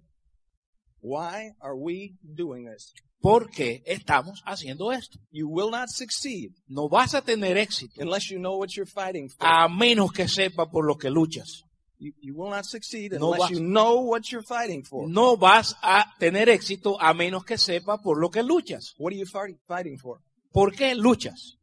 Why 1.00 1.52
are 1.60 1.74
we 1.74 2.14
doing 2.22 2.64
this? 2.66 2.92
¿Por 3.20 3.50
qué 3.50 3.82
estamos 3.84 4.40
haciendo 4.46 4.92
esto? 4.92 5.18
You 5.32 5.48
will 5.48 5.70
not 5.70 5.88
succeed 5.88 6.52
No 6.68 6.88
vas 6.88 7.14
a 7.14 7.22
tener 7.22 7.56
éxito 7.56 8.00
unless 8.00 8.28
you 8.30 8.38
know 8.38 8.56
what 8.58 8.68
you're 8.76 8.90
fighting 8.90 9.28
for. 9.28 9.46
a 9.46 9.68
menos 9.68 10.12
que 10.12 10.28
sepa 10.28 10.70
por 10.70 10.86
lo 10.86 10.96
que 10.96 11.10
luchas. 11.10 11.64
You, 11.98 12.12
you 12.20 12.32
will 12.36 12.50
not 12.50 12.64
succeed 12.64 13.12
No 13.18 13.26
unless 13.32 13.40
vas- 13.40 13.50
you 13.50 13.58
know 13.60 14.02
what 14.08 14.22
you're 14.30 14.46
fighting 14.46 14.84
for. 14.84 15.08
No 15.08 15.36
vas 15.36 15.74
a 15.82 16.14
tener 16.20 16.48
éxito 16.48 16.96
a 17.00 17.12
menos 17.12 17.44
que 17.44 17.58
sepa 17.58 17.98
por 18.00 18.20
lo 18.20 18.30
que 18.30 18.42
luchas. 18.44 18.94
What 18.98 19.12
are 19.12 19.18
you 19.18 19.26
fighting, 19.26 19.58
fighting 19.66 19.98
for? 19.98 20.20
¿Por 20.52 20.72
qué 20.76 20.94
luchas? 20.94 21.57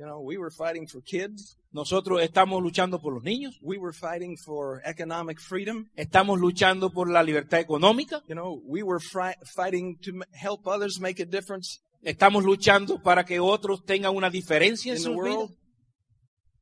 You 0.00 0.06
know, 0.06 0.18
we 0.18 0.38
were 0.38 0.50
fighting 0.50 0.86
for 0.86 1.02
kids. 1.02 1.58
Nosotros 1.74 2.22
estamos 2.22 2.62
luchando 2.62 3.02
por 3.02 3.12
los 3.12 3.22
niños, 3.22 3.58
We 3.60 3.76
were 3.76 3.92
fighting 3.92 4.34
for 4.38 4.80
economic 4.86 5.38
freedom. 5.38 5.90
estamos 5.94 6.40
luchando 6.40 6.90
por 6.90 7.10
la 7.10 7.22
libertad 7.22 7.60
económica, 7.60 8.22
You 8.26 8.34
know, 8.34 8.62
we 8.64 8.82
were 8.82 8.98
fighting 9.44 9.98
to 9.98 10.22
help 10.32 10.66
others 10.66 10.98
make 11.00 11.20
a 11.20 11.26
difference 11.26 11.80
estamos 12.02 12.44
luchando 12.44 13.02
para 13.02 13.24
que 13.26 13.40
otros 13.40 13.84
tengan 13.84 14.16
una 14.16 14.30
diferencia 14.30 14.92
en 14.92 14.96
in 14.96 15.04
the 15.04 15.10
sus 15.10 15.22
vidas. 15.22 15.36
world. 15.36 15.56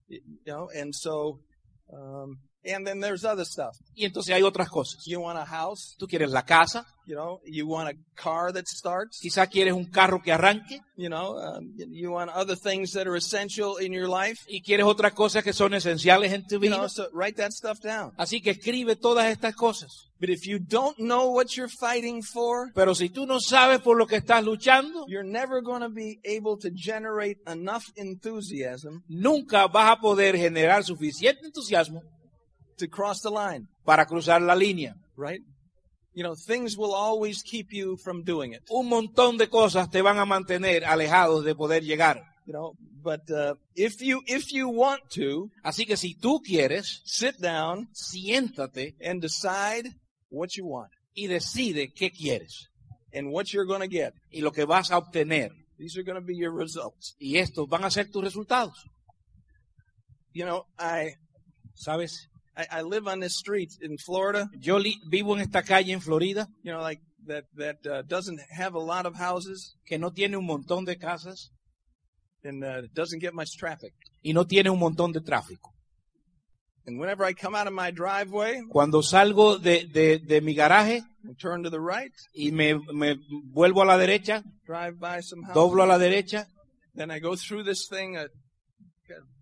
You 0.08 0.20
know, 0.44 0.68
and 0.74 0.92
so, 0.92 1.38
um, 1.92 2.40
and 2.74 2.86
then 2.86 3.00
there's 3.00 3.24
other 3.24 3.44
stuff. 3.44 3.76
Y 3.94 4.04
entonces 4.04 4.34
hay 4.34 4.42
otras 4.42 4.68
cosas. 4.68 5.02
You 5.06 5.20
want 5.20 5.38
a 5.38 5.44
house, 5.46 5.96
Tú 5.98 6.06
quieres 6.06 6.30
la 6.30 6.44
casa, 6.44 6.86
you 7.06 7.14
know, 7.14 7.40
you 7.46 7.66
want 7.66 7.88
a 7.88 7.94
car 8.14 8.52
that 8.52 8.64
starts, 8.66 9.18
quizá 9.20 9.46
quieres 9.46 9.72
un 9.72 9.86
carro 9.86 10.20
que 10.22 10.30
arranque 10.32 10.80
you 10.96 11.08
know, 11.08 11.38
um, 11.38 11.72
you 11.90 12.10
want 12.12 12.30
other 12.34 12.56
things 12.56 12.92
that 12.92 13.06
are 13.06 13.16
essential 13.16 13.78
in 13.78 13.92
your 13.92 14.08
life. 14.08 14.38
y 14.48 14.60
quieres 14.62 14.84
otras 14.86 15.12
cosas 15.14 15.42
que 15.42 15.52
son 15.52 15.72
esenciales 15.74 16.32
en 16.32 16.46
tu 16.46 16.56
You 16.56 16.60
vida. 16.60 16.76
know, 16.76 16.88
so 16.88 17.08
write 17.12 17.36
that 17.36 17.52
stuff 17.52 17.78
down. 17.80 18.12
Así 18.18 18.40
que 18.42 18.50
escribe 18.50 18.96
todas 18.96 19.26
estas 19.26 19.54
cosas. 19.54 20.04
But 20.20 20.30
if 20.30 20.46
you 20.48 20.58
don't 20.58 20.98
know 20.98 21.30
what 21.30 21.50
you're 21.56 21.70
fighting 21.80 22.22
for, 22.24 22.72
Pero 22.74 22.92
si 22.96 23.08
tú 23.08 23.24
no 23.24 23.38
sabes 23.40 23.80
por 23.80 23.96
lo 23.96 24.06
que 24.06 24.16
estás 24.16 24.44
luchando, 24.44 25.04
you're 25.06 25.22
never 25.22 25.62
going 25.62 25.80
to 25.80 25.88
be 25.88 26.18
able 26.24 26.58
to 26.58 26.70
generate 26.74 27.38
enough 27.46 27.84
enthusiasm 27.94 29.02
nunca 29.08 29.66
vas 29.68 29.90
a 29.92 30.00
poder 30.00 30.36
generar 30.36 30.84
suficiente 30.84 31.46
entusiasmo 31.46 32.02
to 32.78 32.88
cross 32.88 33.20
the 33.20 33.30
line, 33.30 33.68
para 33.84 34.06
cruzar 34.06 34.40
la 34.40 34.54
línea. 34.54 34.94
right? 35.16 35.40
You 36.14 36.24
know, 36.24 36.34
things 36.34 36.76
will 36.76 36.94
always 36.94 37.42
keep 37.42 37.72
you 37.72 37.96
from 37.96 38.24
doing 38.24 38.52
it. 38.52 38.62
Un 38.70 38.88
montón 38.88 39.38
de 39.38 39.48
cosas 39.48 39.88
te 39.90 40.02
van 40.02 40.18
a 40.18 40.24
mantener 40.24 40.84
alejados 40.84 41.44
de 41.44 41.54
poder 41.54 41.82
llegar. 41.84 42.22
You 42.46 42.54
know, 42.54 42.72
but 43.02 43.30
uh, 43.30 43.54
if 43.76 44.00
you 44.00 44.22
if 44.26 44.52
you 44.52 44.68
want 44.68 45.00
to 45.10 45.50
Así 45.62 45.86
que 45.86 45.96
si 45.96 46.14
tú 46.14 46.40
quieres, 46.42 47.02
sit 47.04 47.38
down 47.38 47.88
siéntate 47.92 48.94
and 49.00 49.20
decide 49.20 49.90
what 50.30 50.56
you 50.56 50.66
want 50.66 50.90
y 51.14 51.26
decide 51.26 51.92
qué 51.94 52.10
quieres 52.10 52.68
and 53.12 53.30
what 53.30 53.52
you're 53.52 53.66
going 53.66 53.82
to 53.82 53.88
get. 53.88 54.14
y 54.32 54.40
lo 54.40 54.50
que 54.50 54.64
vas 54.64 54.90
a 54.90 54.96
obtener. 54.98 55.50
These 55.78 55.96
are 55.98 56.02
going 56.02 56.20
to 56.20 56.26
be 56.26 56.34
your 56.34 56.52
results. 56.52 57.14
Y 57.20 57.36
estos 57.36 57.68
van 57.68 57.84
a 57.84 57.90
ser 57.90 58.10
tus 58.10 58.24
resultados. 58.24 58.74
You 60.32 60.44
know, 60.46 60.64
I 60.78 61.14
¿Sabes? 61.74 62.28
I, 62.58 62.80
I 62.80 62.82
live 62.82 63.06
on 63.06 63.20
this 63.20 63.36
street 63.36 63.70
in 63.80 63.96
Florida. 63.98 64.48
Yo 64.60 64.78
vivo 65.08 65.34
en 65.34 65.40
esta 65.42 65.62
calle 65.62 65.92
en 65.92 66.00
Florida 66.00 66.48
You 66.64 66.72
know, 66.72 66.80
like 66.82 67.00
that 67.26 67.44
that 67.56 67.86
uh, 67.86 68.02
doesn't 68.02 68.40
have 68.50 68.74
a 68.74 68.80
lot 68.80 69.06
of 69.06 69.14
houses 69.14 69.76
que 69.86 69.96
no 69.98 70.10
tiene 70.10 70.36
un 70.36 70.44
montón 70.46 70.84
de 70.84 70.96
casas 70.96 71.50
and 72.44 72.64
uh, 72.64 72.82
doesn't 72.94 73.20
get 73.20 73.32
much 73.34 73.56
traffic. 73.58 73.92
y 74.24 74.32
no 74.32 74.44
tiene 74.44 74.70
un 74.70 74.78
montón 74.78 75.12
de 75.12 75.20
tráfico. 75.20 75.72
And 76.86 76.98
whenever 76.98 77.22
I 77.22 77.34
come 77.34 77.54
out 77.54 77.66
of 77.66 77.74
my 77.74 77.90
driveway 77.90 78.62
Cuando 78.70 79.02
salgo 79.02 79.58
de, 79.58 79.84
de- 79.84 80.18
de 80.18 80.40
mi 80.40 80.54
garaje 80.54 81.02
and 81.24 81.38
turn 81.38 81.62
to 81.64 81.70
the 81.70 81.80
right, 81.80 82.12
y 82.34 82.50
me, 82.50 82.74
me 82.92 83.16
vuelvo 83.52 83.82
a 83.82 83.84
la 83.84 83.98
derecha, 83.98 84.42
drive 84.66 84.98
by 84.98 85.20
some 85.20 85.42
houses, 85.42 85.54
doblo 85.54 85.82
a 85.82 85.86
la 85.86 85.98
derecha, 85.98 86.46
then 86.96 87.10
I 87.10 87.20
go 87.20 87.36
through 87.36 87.64
this 87.64 87.86
thing, 87.88 88.16
a 88.16 88.28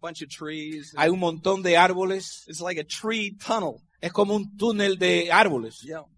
bunch 0.01 0.23
of 0.23 0.29
trees. 0.29 0.93
hay 0.97 1.09
un 1.11 1.19
montón 1.21 1.63
de 1.63 1.77
árboles. 1.77 2.45
It's 2.49 2.61
like 2.61 2.79
a 2.79 2.85
tree 2.85 3.33
tunnel, 3.37 3.83
Es 4.01 4.13
como 4.13 4.35
un 4.35 4.57
túnel 4.57 4.99
de 4.99 5.31
árboles. 5.31 5.83
know. 5.85 6.09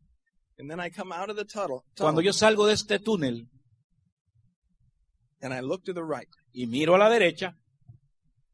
And 0.58 0.68
then 0.70 0.80
I 0.80 0.90
come 0.90 1.12
out 1.12 1.30
of 1.30 1.36
the 1.36 1.44
tunnel, 1.44 1.84
Cuando 1.96 2.20
yo 2.20 2.32
salgo 2.32 2.66
de 2.66 2.72
este 2.74 2.98
túnel 2.98 3.46
and 5.40 5.54
I 5.54 5.60
look 5.60 5.84
to 5.84 5.92
the 5.92 6.02
right, 6.02 6.28
y 6.52 6.66
miro 6.66 6.96
a 6.96 6.98
la 6.98 7.08
derecha, 7.08 7.54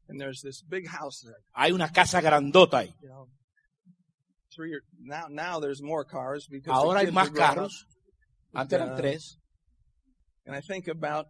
and 0.07 0.19
there's 0.21 0.41
this 0.41 0.61
big 0.61 0.87
house 0.87 1.21
there. 1.23 1.41
hay 1.55 1.71
una 1.71 1.89
casa 1.91 2.21
grandota 2.21 2.79
ahí. 2.83 2.93
You 3.01 3.09
know, 3.09 3.27
three 4.55 4.73
or 4.73 4.81
now 4.99 5.25
now 5.29 5.59
there's 5.59 5.81
more 5.81 6.05
cars 6.05 6.47
because 6.47 6.65
the 6.67 6.71
Ahora 6.73 6.99
hay 6.99 7.05
kids 7.05 7.15
más 7.15 7.27
are 7.27 7.29
growing 7.31 7.49
up. 7.49 7.55
carros. 7.57 7.85
Antes 8.53 8.73
eran 8.79 8.89
Uh, 8.91 8.97
tres. 8.97 9.37
And 10.45 10.55
I 10.55 10.61
think 10.61 10.87
about 10.87 11.25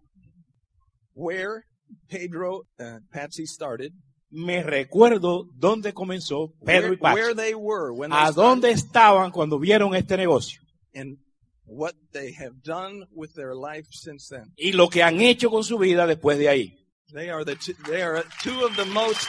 where 1.13 1.63
Pedro, 2.07 2.63
uh, 2.79 2.99
Patsy 3.11 3.45
started, 3.45 3.91
Me 4.29 4.63
recuerdo 4.63 5.47
dónde 5.55 5.93
comenzó 5.93 6.53
Pedro 6.65 6.89
where, 6.89 6.93
y 6.93 6.97
Pachi. 6.97 7.15
where 7.15 7.35
they 7.35 7.53
were 7.55 7.91
when 7.93 8.09
they 8.11 8.17
A 8.19 8.31
started, 8.31 8.41
dónde 8.41 8.71
estaban 8.71 9.31
cuando 9.31 9.59
vieron 9.59 9.95
este 9.95 10.17
negocio. 10.17 10.61
and 10.93 11.17
what 11.65 11.93
they 12.11 12.31
have 12.33 12.61
done 12.63 13.05
with 13.11 13.33
their 13.33 13.55
life 13.55 13.87
since 13.91 14.27
then. 14.29 14.51
Y 14.57 14.73
lo 14.73 14.89
que 14.89 15.01
han 15.03 15.19
hecho 15.21 15.49
con 15.49 15.63
su 15.63 15.77
vida 15.77 16.05
después 16.05 16.37
de 16.37 16.49
ahí. 16.49 16.85
They 17.13 17.29
are 17.29 17.43
the 17.45 17.55
two, 17.55 17.73
they 17.89 18.01
are 18.01 18.23
two 18.43 18.65
of 18.65 18.75
the 18.75 18.85
most 18.85 19.27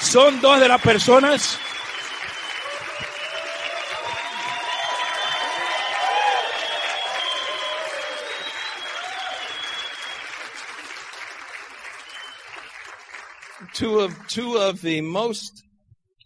Son 0.00 0.40
dos 0.40 0.58
de 0.60 0.68
las 0.68 0.80
personas 0.82 1.58
two 13.74 14.00
of 14.00 14.14
two 14.28 14.56
of 14.56 14.80
the 14.82 15.00
most 15.02 15.62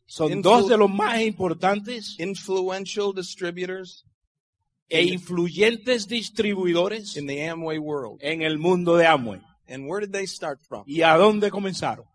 Son 0.06 0.40
dos 0.42 0.68
de 0.68 0.76
los 0.76 0.88
más 0.90 1.20
importantes 1.20 2.16
influential 2.18 3.12
distributors 3.12 4.04
e 4.90 5.02
influyentes 5.02 6.06
distribuidores 6.08 7.16
in 7.16 7.26
the 7.26 7.40
Amway 7.48 7.78
world. 7.78 8.18
en 8.22 8.40
el 8.42 8.58
mundo 8.58 8.96
de 8.96 9.04
Amway. 9.06 9.40
And 9.68 9.86
where 9.86 10.00
did 10.00 10.12
they 10.12 10.26
start 10.26 10.60
from? 10.66 10.84
¿Y 10.86 11.02
a 11.02 11.16
dónde 11.18 11.50
comenzaron? 11.50 12.06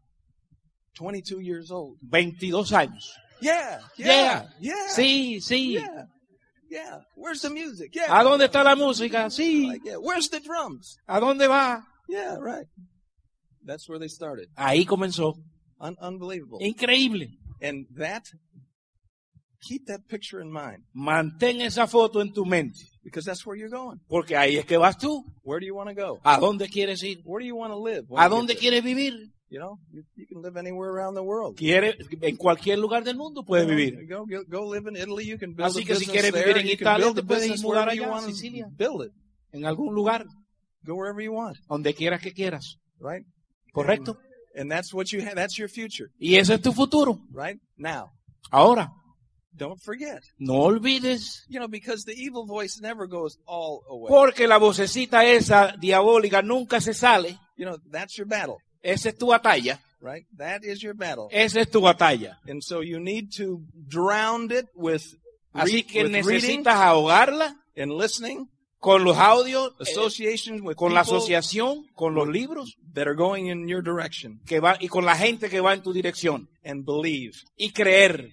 22 0.96 1.40
years 1.42 1.70
old. 1.72 1.98
22 2.10 2.72
años. 2.72 3.12
Yeah, 3.42 3.80
Yeah. 3.98 4.08
yeah, 4.08 4.50
yeah. 4.60 4.88
Sí, 4.96 5.40
sí. 5.42 5.74
Yeah, 5.74 6.06
yeah. 6.70 7.00
Where's 7.16 7.42
the 7.42 7.50
music? 7.52 7.92
Yeah. 7.94 8.08
¿A 8.10 8.24
dónde 8.24 8.46
está 8.46 8.64
la 8.64 8.76
música? 8.76 9.30
Sí. 9.30 9.68
Like, 9.68 9.84
yeah. 9.86 9.98
Where's 9.98 10.30
the 10.30 10.40
drums? 10.40 10.98
¿A 11.08 11.20
dónde 11.20 11.48
va? 11.48 11.86
Yeah, 12.08 12.38
right. 12.40 12.68
That's 13.66 13.88
where 13.88 14.00
they 14.00 14.10
started. 14.10 14.50
Ahí 14.56 14.86
comenzó. 14.86 15.36
Un- 15.80 15.98
unbelievable. 16.02 16.60
Increíble. 16.62 17.38
And 17.62 17.88
that, 17.98 18.24
keep 19.62 19.86
that 19.88 20.02
picture 20.08 20.42
in 20.42 20.52
mind 20.52 20.84
Mantén 20.94 21.62
esa 21.62 21.88
foto 21.88 22.22
en 22.22 22.34
tu 22.34 22.46
mente, 22.46 22.80
because 23.04 23.26
that's 23.26 23.46
where 23.46 23.58
you're 23.58 23.70
going. 23.70 24.00
porque 24.08 24.36
ahí 24.36 24.58
es 24.58 24.66
que 24.66 24.78
vas 24.78 24.98
tú. 24.98 25.24
Where 25.44 25.60
do 25.60 25.66
you 25.66 25.76
want 25.76 25.90
to 25.90 25.96
go? 25.96 26.20
¿A 26.24 26.38
dónde 26.40 26.68
quieres 26.70 27.02
ir? 27.04 27.22
Where 27.24 27.42
do 27.44 27.48
you 27.48 27.56
want 27.56 27.72
to 27.74 27.80
live? 27.82 28.06
¿A 28.18 28.28
dónde 28.30 28.56
quieres 28.56 28.84
vivir? 28.84 29.32
You 29.50 29.60
know, 29.60 29.78
you, 29.92 30.04
you 30.16 30.26
can 30.28 30.42
live 30.42 30.58
anywhere 30.58 30.90
around 30.90 31.14
the 31.16 31.22
world. 31.22 31.56
Quiere, 31.56 31.96
en 32.22 32.38
cualquier 32.38 32.80
lugar 32.80 33.04
del 33.04 33.16
mundo 33.16 33.44
puedes 33.46 33.68
vivir. 33.68 34.08
Go, 34.08 34.26
go, 34.26 34.44
go 34.48 34.74
live 34.74 34.90
in 34.90 34.96
Italy. 34.98 35.26
You 35.26 35.38
can 35.38 35.54
build 35.54 35.70
Así 35.70 35.84
a 35.84 35.86
que 35.86 35.96
si 35.96 36.08
quieres 36.08 36.34
vivir 36.34 36.58
en 36.58 36.68
Italia, 36.68 37.14
te 37.14 37.22
puedes 37.22 37.62
mudar 37.62 37.88
allá, 37.88 38.20
Sicilia. 38.22 38.68
build 38.76 39.06
it. 39.06 39.12
En 39.52 39.66
algún 39.66 39.94
lugar, 39.94 40.26
Go 40.86 40.96
wherever 40.96 41.22
you 41.24 41.32
want, 41.34 41.56
donde 41.70 41.94
quieras 41.94 42.20
que 42.20 42.34
quieras. 42.34 42.78
right? 43.00 43.26
¿Correcto? 43.74 44.18
And 44.56 44.70
that's 44.72 44.94
what 44.94 45.12
you 45.12 45.22
have. 45.22 45.36
That's 45.36 45.58
your 45.58 45.68
future, 45.70 46.10
Y 46.20 46.36
ese 46.36 46.52
es 46.54 46.62
tu 46.62 46.72
futuro. 46.74 47.20
right? 47.34 47.58
Now, 47.78 48.12
Ahora, 48.52 48.92
don't 49.56 49.80
forget. 49.82 50.22
no 50.38 50.54
olvides, 50.62 51.44
You 51.50 51.60
know, 51.60 51.68
because 51.68 52.04
the 52.06 52.14
evil 52.14 52.46
voice 52.46 52.80
never 52.80 53.08
goes 53.08 53.38
all 53.48 53.82
away. 53.90 54.10
porque 54.10 54.48
la 54.48 54.58
vocecita 54.60 55.26
esa 55.26 55.74
diabólica 55.80 56.42
nunca 56.44 56.80
se 56.82 56.94
sale. 56.94 57.40
You 57.58 57.66
know, 57.66 57.78
that's 57.92 58.16
your 58.18 58.28
battle, 58.28 58.58
Esa 58.84 59.10
es 59.10 59.18
tu 59.18 59.28
batalla. 59.28 59.80
right? 60.02 60.26
That 60.38 60.64
is 60.64 60.82
your 60.84 60.94
battle. 60.94 61.30
Esa 61.32 61.62
es 61.62 61.70
tu 61.72 61.82
batalla. 61.82 62.38
And 62.48 62.62
so 62.64 62.82
you 62.82 63.00
need 63.00 63.32
to 63.38 63.62
drown 63.88 64.52
it 64.52 64.68
with, 64.76 65.04
Así 65.54 65.84
que 65.84 66.04
with 66.04 66.26
reading 66.26 66.64
necesitas 66.64 66.76
ahogarla 66.76 67.56
and 67.76 67.92
listening, 67.92 68.48
con 68.84 69.06
los 69.06 69.18
audios, 69.18 69.72
eh, 69.80 69.84
associations 69.84 70.62
with 70.62 70.76
con 70.76 70.94
la 70.94 71.00
asociación, 71.00 71.88
con 71.96 72.14
los 72.14 72.28
libros 72.28 72.76
that 72.94 73.08
are 73.08 73.16
going 73.16 73.46
in 73.46 73.66
your 73.66 73.82
direction, 73.82 74.42
que 74.46 74.60
va, 74.60 74.76
y 74.78 74.90
con 74.90 75.06
la 75.06 75.16
gente 75.16 75.50
que 75.50 75.62
va 75.62 75.74
en 75.74 75.82
tu 75.82 75.94
dirección. 75.94 76.50
and 76.66 76.86
believe. 76.86 77.32
Y 77.56 77.70
creer. 77.70 78.32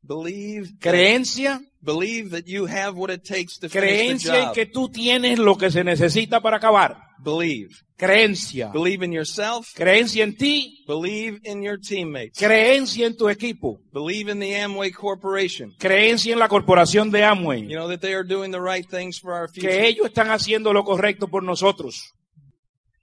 Believe, 0.00 0.70
Creencia, 0.78 1.60
believe 1.80 2.30
that 2.30 2.46
you 2.46 2.66
have 2.66 2.96
what 2.96 3.10
it 3.10 3.24
takes 3.24 3.58
to 3.58 3.68
finish 3.68 3.72
the 3.72 3.80
creencia 3.80 4.38
en 4.38 4.44
job. 4.46 4.54
que 4.54 4.66
tú 4.66 4.88
tienes 4.88 5.38
lo 5.40 5.58
que 5.58 5.68
se 5.72 5.82
necesita 5.82 6.40
para 6.40 6.58
acabar. 6.58 7.07
Believe. 7.22 7.70
Creencia. 7.96 8.70
Believe 8.72 9.04
in 9.04 9.12
yourself. 9.12 9.66
Creencia 9.74 10.22
en 10.22 10.36
ti, 10.36 10.84
Believe 10.86 11.40
in 11.44 11.62
your 11.62 11.78
teammates. 11.80 12.38
creencia 12.38 13.06
en 13.06 13.16
tu 13.16 13.28
equipo, 13.28 13.80
Believe 13.92 14.30
in 14.30 14.38
the 14.38 14.54
Amway 14.60 14.92
Corporation. 14.92 15.74
creencia 15.78 16.32
en 16.32 16.38
la 16.38 16.48
corporación 16.48 17.10
de 17.10 17.24
Amway, 17.24 17.62
You 17.62 17.76
know 17.76 17.88
that 17.88 18.00
they 18.00 18.14
are 18.14 18.22
doing 18.26 18.52
the 18.52 18.60
right 18.60 18.88
things 18.88 19.18
for 19.18 19.32
our 19.32 19.50
que 19.50 19.62
future. 19.62 19.86
ellos 19.88 20.06
están 20.06 20.28
haciendo 20.30 20.72
lo 20.72 20.84
correcto 20.84 21.26
por 21.28 21.42
nosotros 21.42 22.14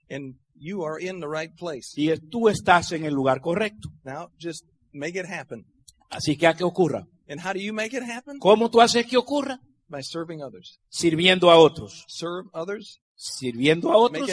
And 0.08 0.36
you 0.54 0.82
are 0.84 0.98
in 0.98 1.20
the 1.20 1.28
right 1.28 1.52
place. 1.58 1.92
y 1.96 2.08
tú 2.30 2.48
estás 2.48 2.92
en 2.92 3.04
el 3.04 3.12
lugar 3.12 3.40
correcto. 3.42 3.90
Now, 4.04 4.30
just 4.40 4.64
make 4.92 5.18
it 5.18 5.26
happen. 5.26 5.66
Así 6.08 6.36
que 6.38 6.46
a 6.46 6.54
que 6.54 6.64
ocurra. 6.64 7.06
And 7.28 7.40
how 7.40 7.52
do 7.52 7.58
you 7.60 7.72
make 7.74 7.94
it 7.94 8.02
happen? 8.04 8.38
¿Cómo 8.38 8.70
tú 8.70 8.80
haces 8.80 9.04
que 9.04 9.16
ocurra? 9.18 9.60
By 9.88 10.02
serving 10.02 10.42
others. 10.42 10.78
Sirviendo 10.88 11.50
a 11.50 11.58
otros. 11.58 12.04
Serve 12.08 12.48
others, 12.54 13.00
Sirviendo 13.16 13.90
a 13.90 13.96
otros 13.96 14.30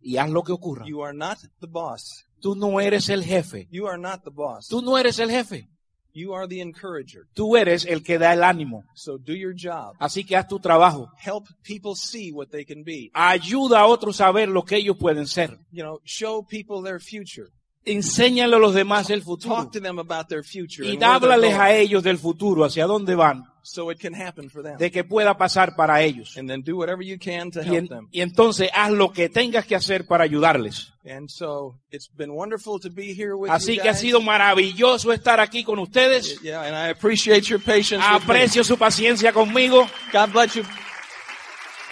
y 0.00 0.16
haz 0.16 0.30
lo 0.30 0.42
que 0.42 0.52
ocurra. 0.52 0.86
You 0.86 1.02
are 1.02 1.16
not 1.16 1.38
the 1.60 1.66
boss. 1.66 2.26
Tú 2.40 2.54
no 2.54 2.80
eres 2.80 3.08
el 3.08 3.24
jefe. 3.24 3.66
You 3.70 3.86
are 3.86 3.98
not 3.98 4.22
the 4.24 4.30
boss. 4.30 4.68
Tú 4.68 4.82
no 4.82 4.96
eres 4.96 5.18
el 5.18 5.30
jefe. 5.30 5.68
You 6.12 6.34
are 6.34 6.48
the 6.48 6.60
encourager. 6.60 7.28
Tú 7.34 7.56
eres 7.56 7.84
el 7.84 8.02
que 8.02 8.18
da 8.18 8.32
el 8.32 8.42
ánimo. 8.42 8.84
So 8.94 9.16
do 9.16 9.32
your 9.32 9.54
job. 9.54 9.94
Así 10.00 10.24
que 10.24 10.36
haz 10.36 10.48
tu 10.48 10.58
trabajo. 10.58 11.08
Help 11.16 11.46
people 11.62 11.94
see 11.94 12.32
what 12.32 12.48
they 12.48 12.64
can 12.64 12.82
be. 12.82 13.10
Ayuda 13.14 13.80
a 13.80 13.86
otros 13.86 14.20
a 14.20 14.32
ver 14.32 14.48
lo 14.48 14.64
que 14.64 14.76
ellos 14.76 14.96
pueden 14.98 15.26
ser. 15.26 15.58
You 15.70 15.82
know, 15.82 16.00
show 16.04 16.44
people 16.44 16.82
their 16.82 17.00
future. 17.00 17.50
Enséñale 17.84 18.56
a 18.56 18.58
los 18.58 18.74
demás 18.74 19.08
el 19.10 19.22
futuro. 19.22 19.54
Talk 19.54 19.72
to 19.72 19.80
them 19.80 19.98
about 19.98 20.28
their 20.28 20.44
future 20.44 20.86
Y 20.86 21.02
háblales 21.02 21.54
a 21.54 21.74
ellos 21.74 22.02
del 22.02 22.18
futuro, 22.18 22.64
hacia 22.64 22.86
dónde 22.86 23.14
van, 23.14 23.44
so 23.62 23.90
it 23.90 23.98
can 24.00 24.14
happen 24.14 24.48
for 24.50 24.62
them. 24.62 24.76
de 24.78 24.90
que 24.90 25.04
pueda 25.04 25.36
pasar 25.36 25.76
para 25.76 26.02
ellos. 26.02 26.36
And 26.36 26.48
then 26.48 26.62
do 26.62 26.76
whatever 26.76 27.02
you 27.04 27.18
can 27.18 27.50
to 27.50 27.60
Y, 27.60 27.66
en- 27.68 27.74
help 27.74 27.88
them. 27.88 28.08
y 28.10 28.20
entonces 28.22 28.70
haz 28.74 28.90
lo 28.92 29.12
que 29.12 29.28
tengas 29.28 29.66
que 29.66 29.74
hacer 29.76 30.06
para 30.06 30.24
ayudarles. 30.24 30.92
And 31.04 31.28
so 31.30 31.76
it's 31.90 32.08
been 32.14 32.30
wonderful 32.32 32.78
to 32.80 32.90
be 32.90 33.14
here 33.14 33.34
with 33.34 33.50
Así 33.50 33.76
you 33.76 33.82
que 33.82 33.88
ha 33.88 33.92
guys. 33.92 34.00
sido 34.00 34.20
maravilloso 34.20 35.12
estar 35.12 35.40
aquí 35.40 35.64
con 35.64 35.78
ustedes. 35.78 36.40
Yeah, 36.42 36.62
and 36.62 36.74
I 36.76 36.90
appreciate 36.90 37.48
your 37.48 37.60
patience. 37.60 38.04
with 38.04 38.10
me. 38.10 38.16
Aprecio 38.16 38.64
su 38.64 38.76
paciencia 38.76 39.32
conmigo. 39.32 39.88
God 40.12 40.32
bless 40.32 40.54
you. 40.56 40.62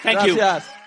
Thank 0.02 0.26
you. 0.26 0.36
Gracias. 0.36 0.77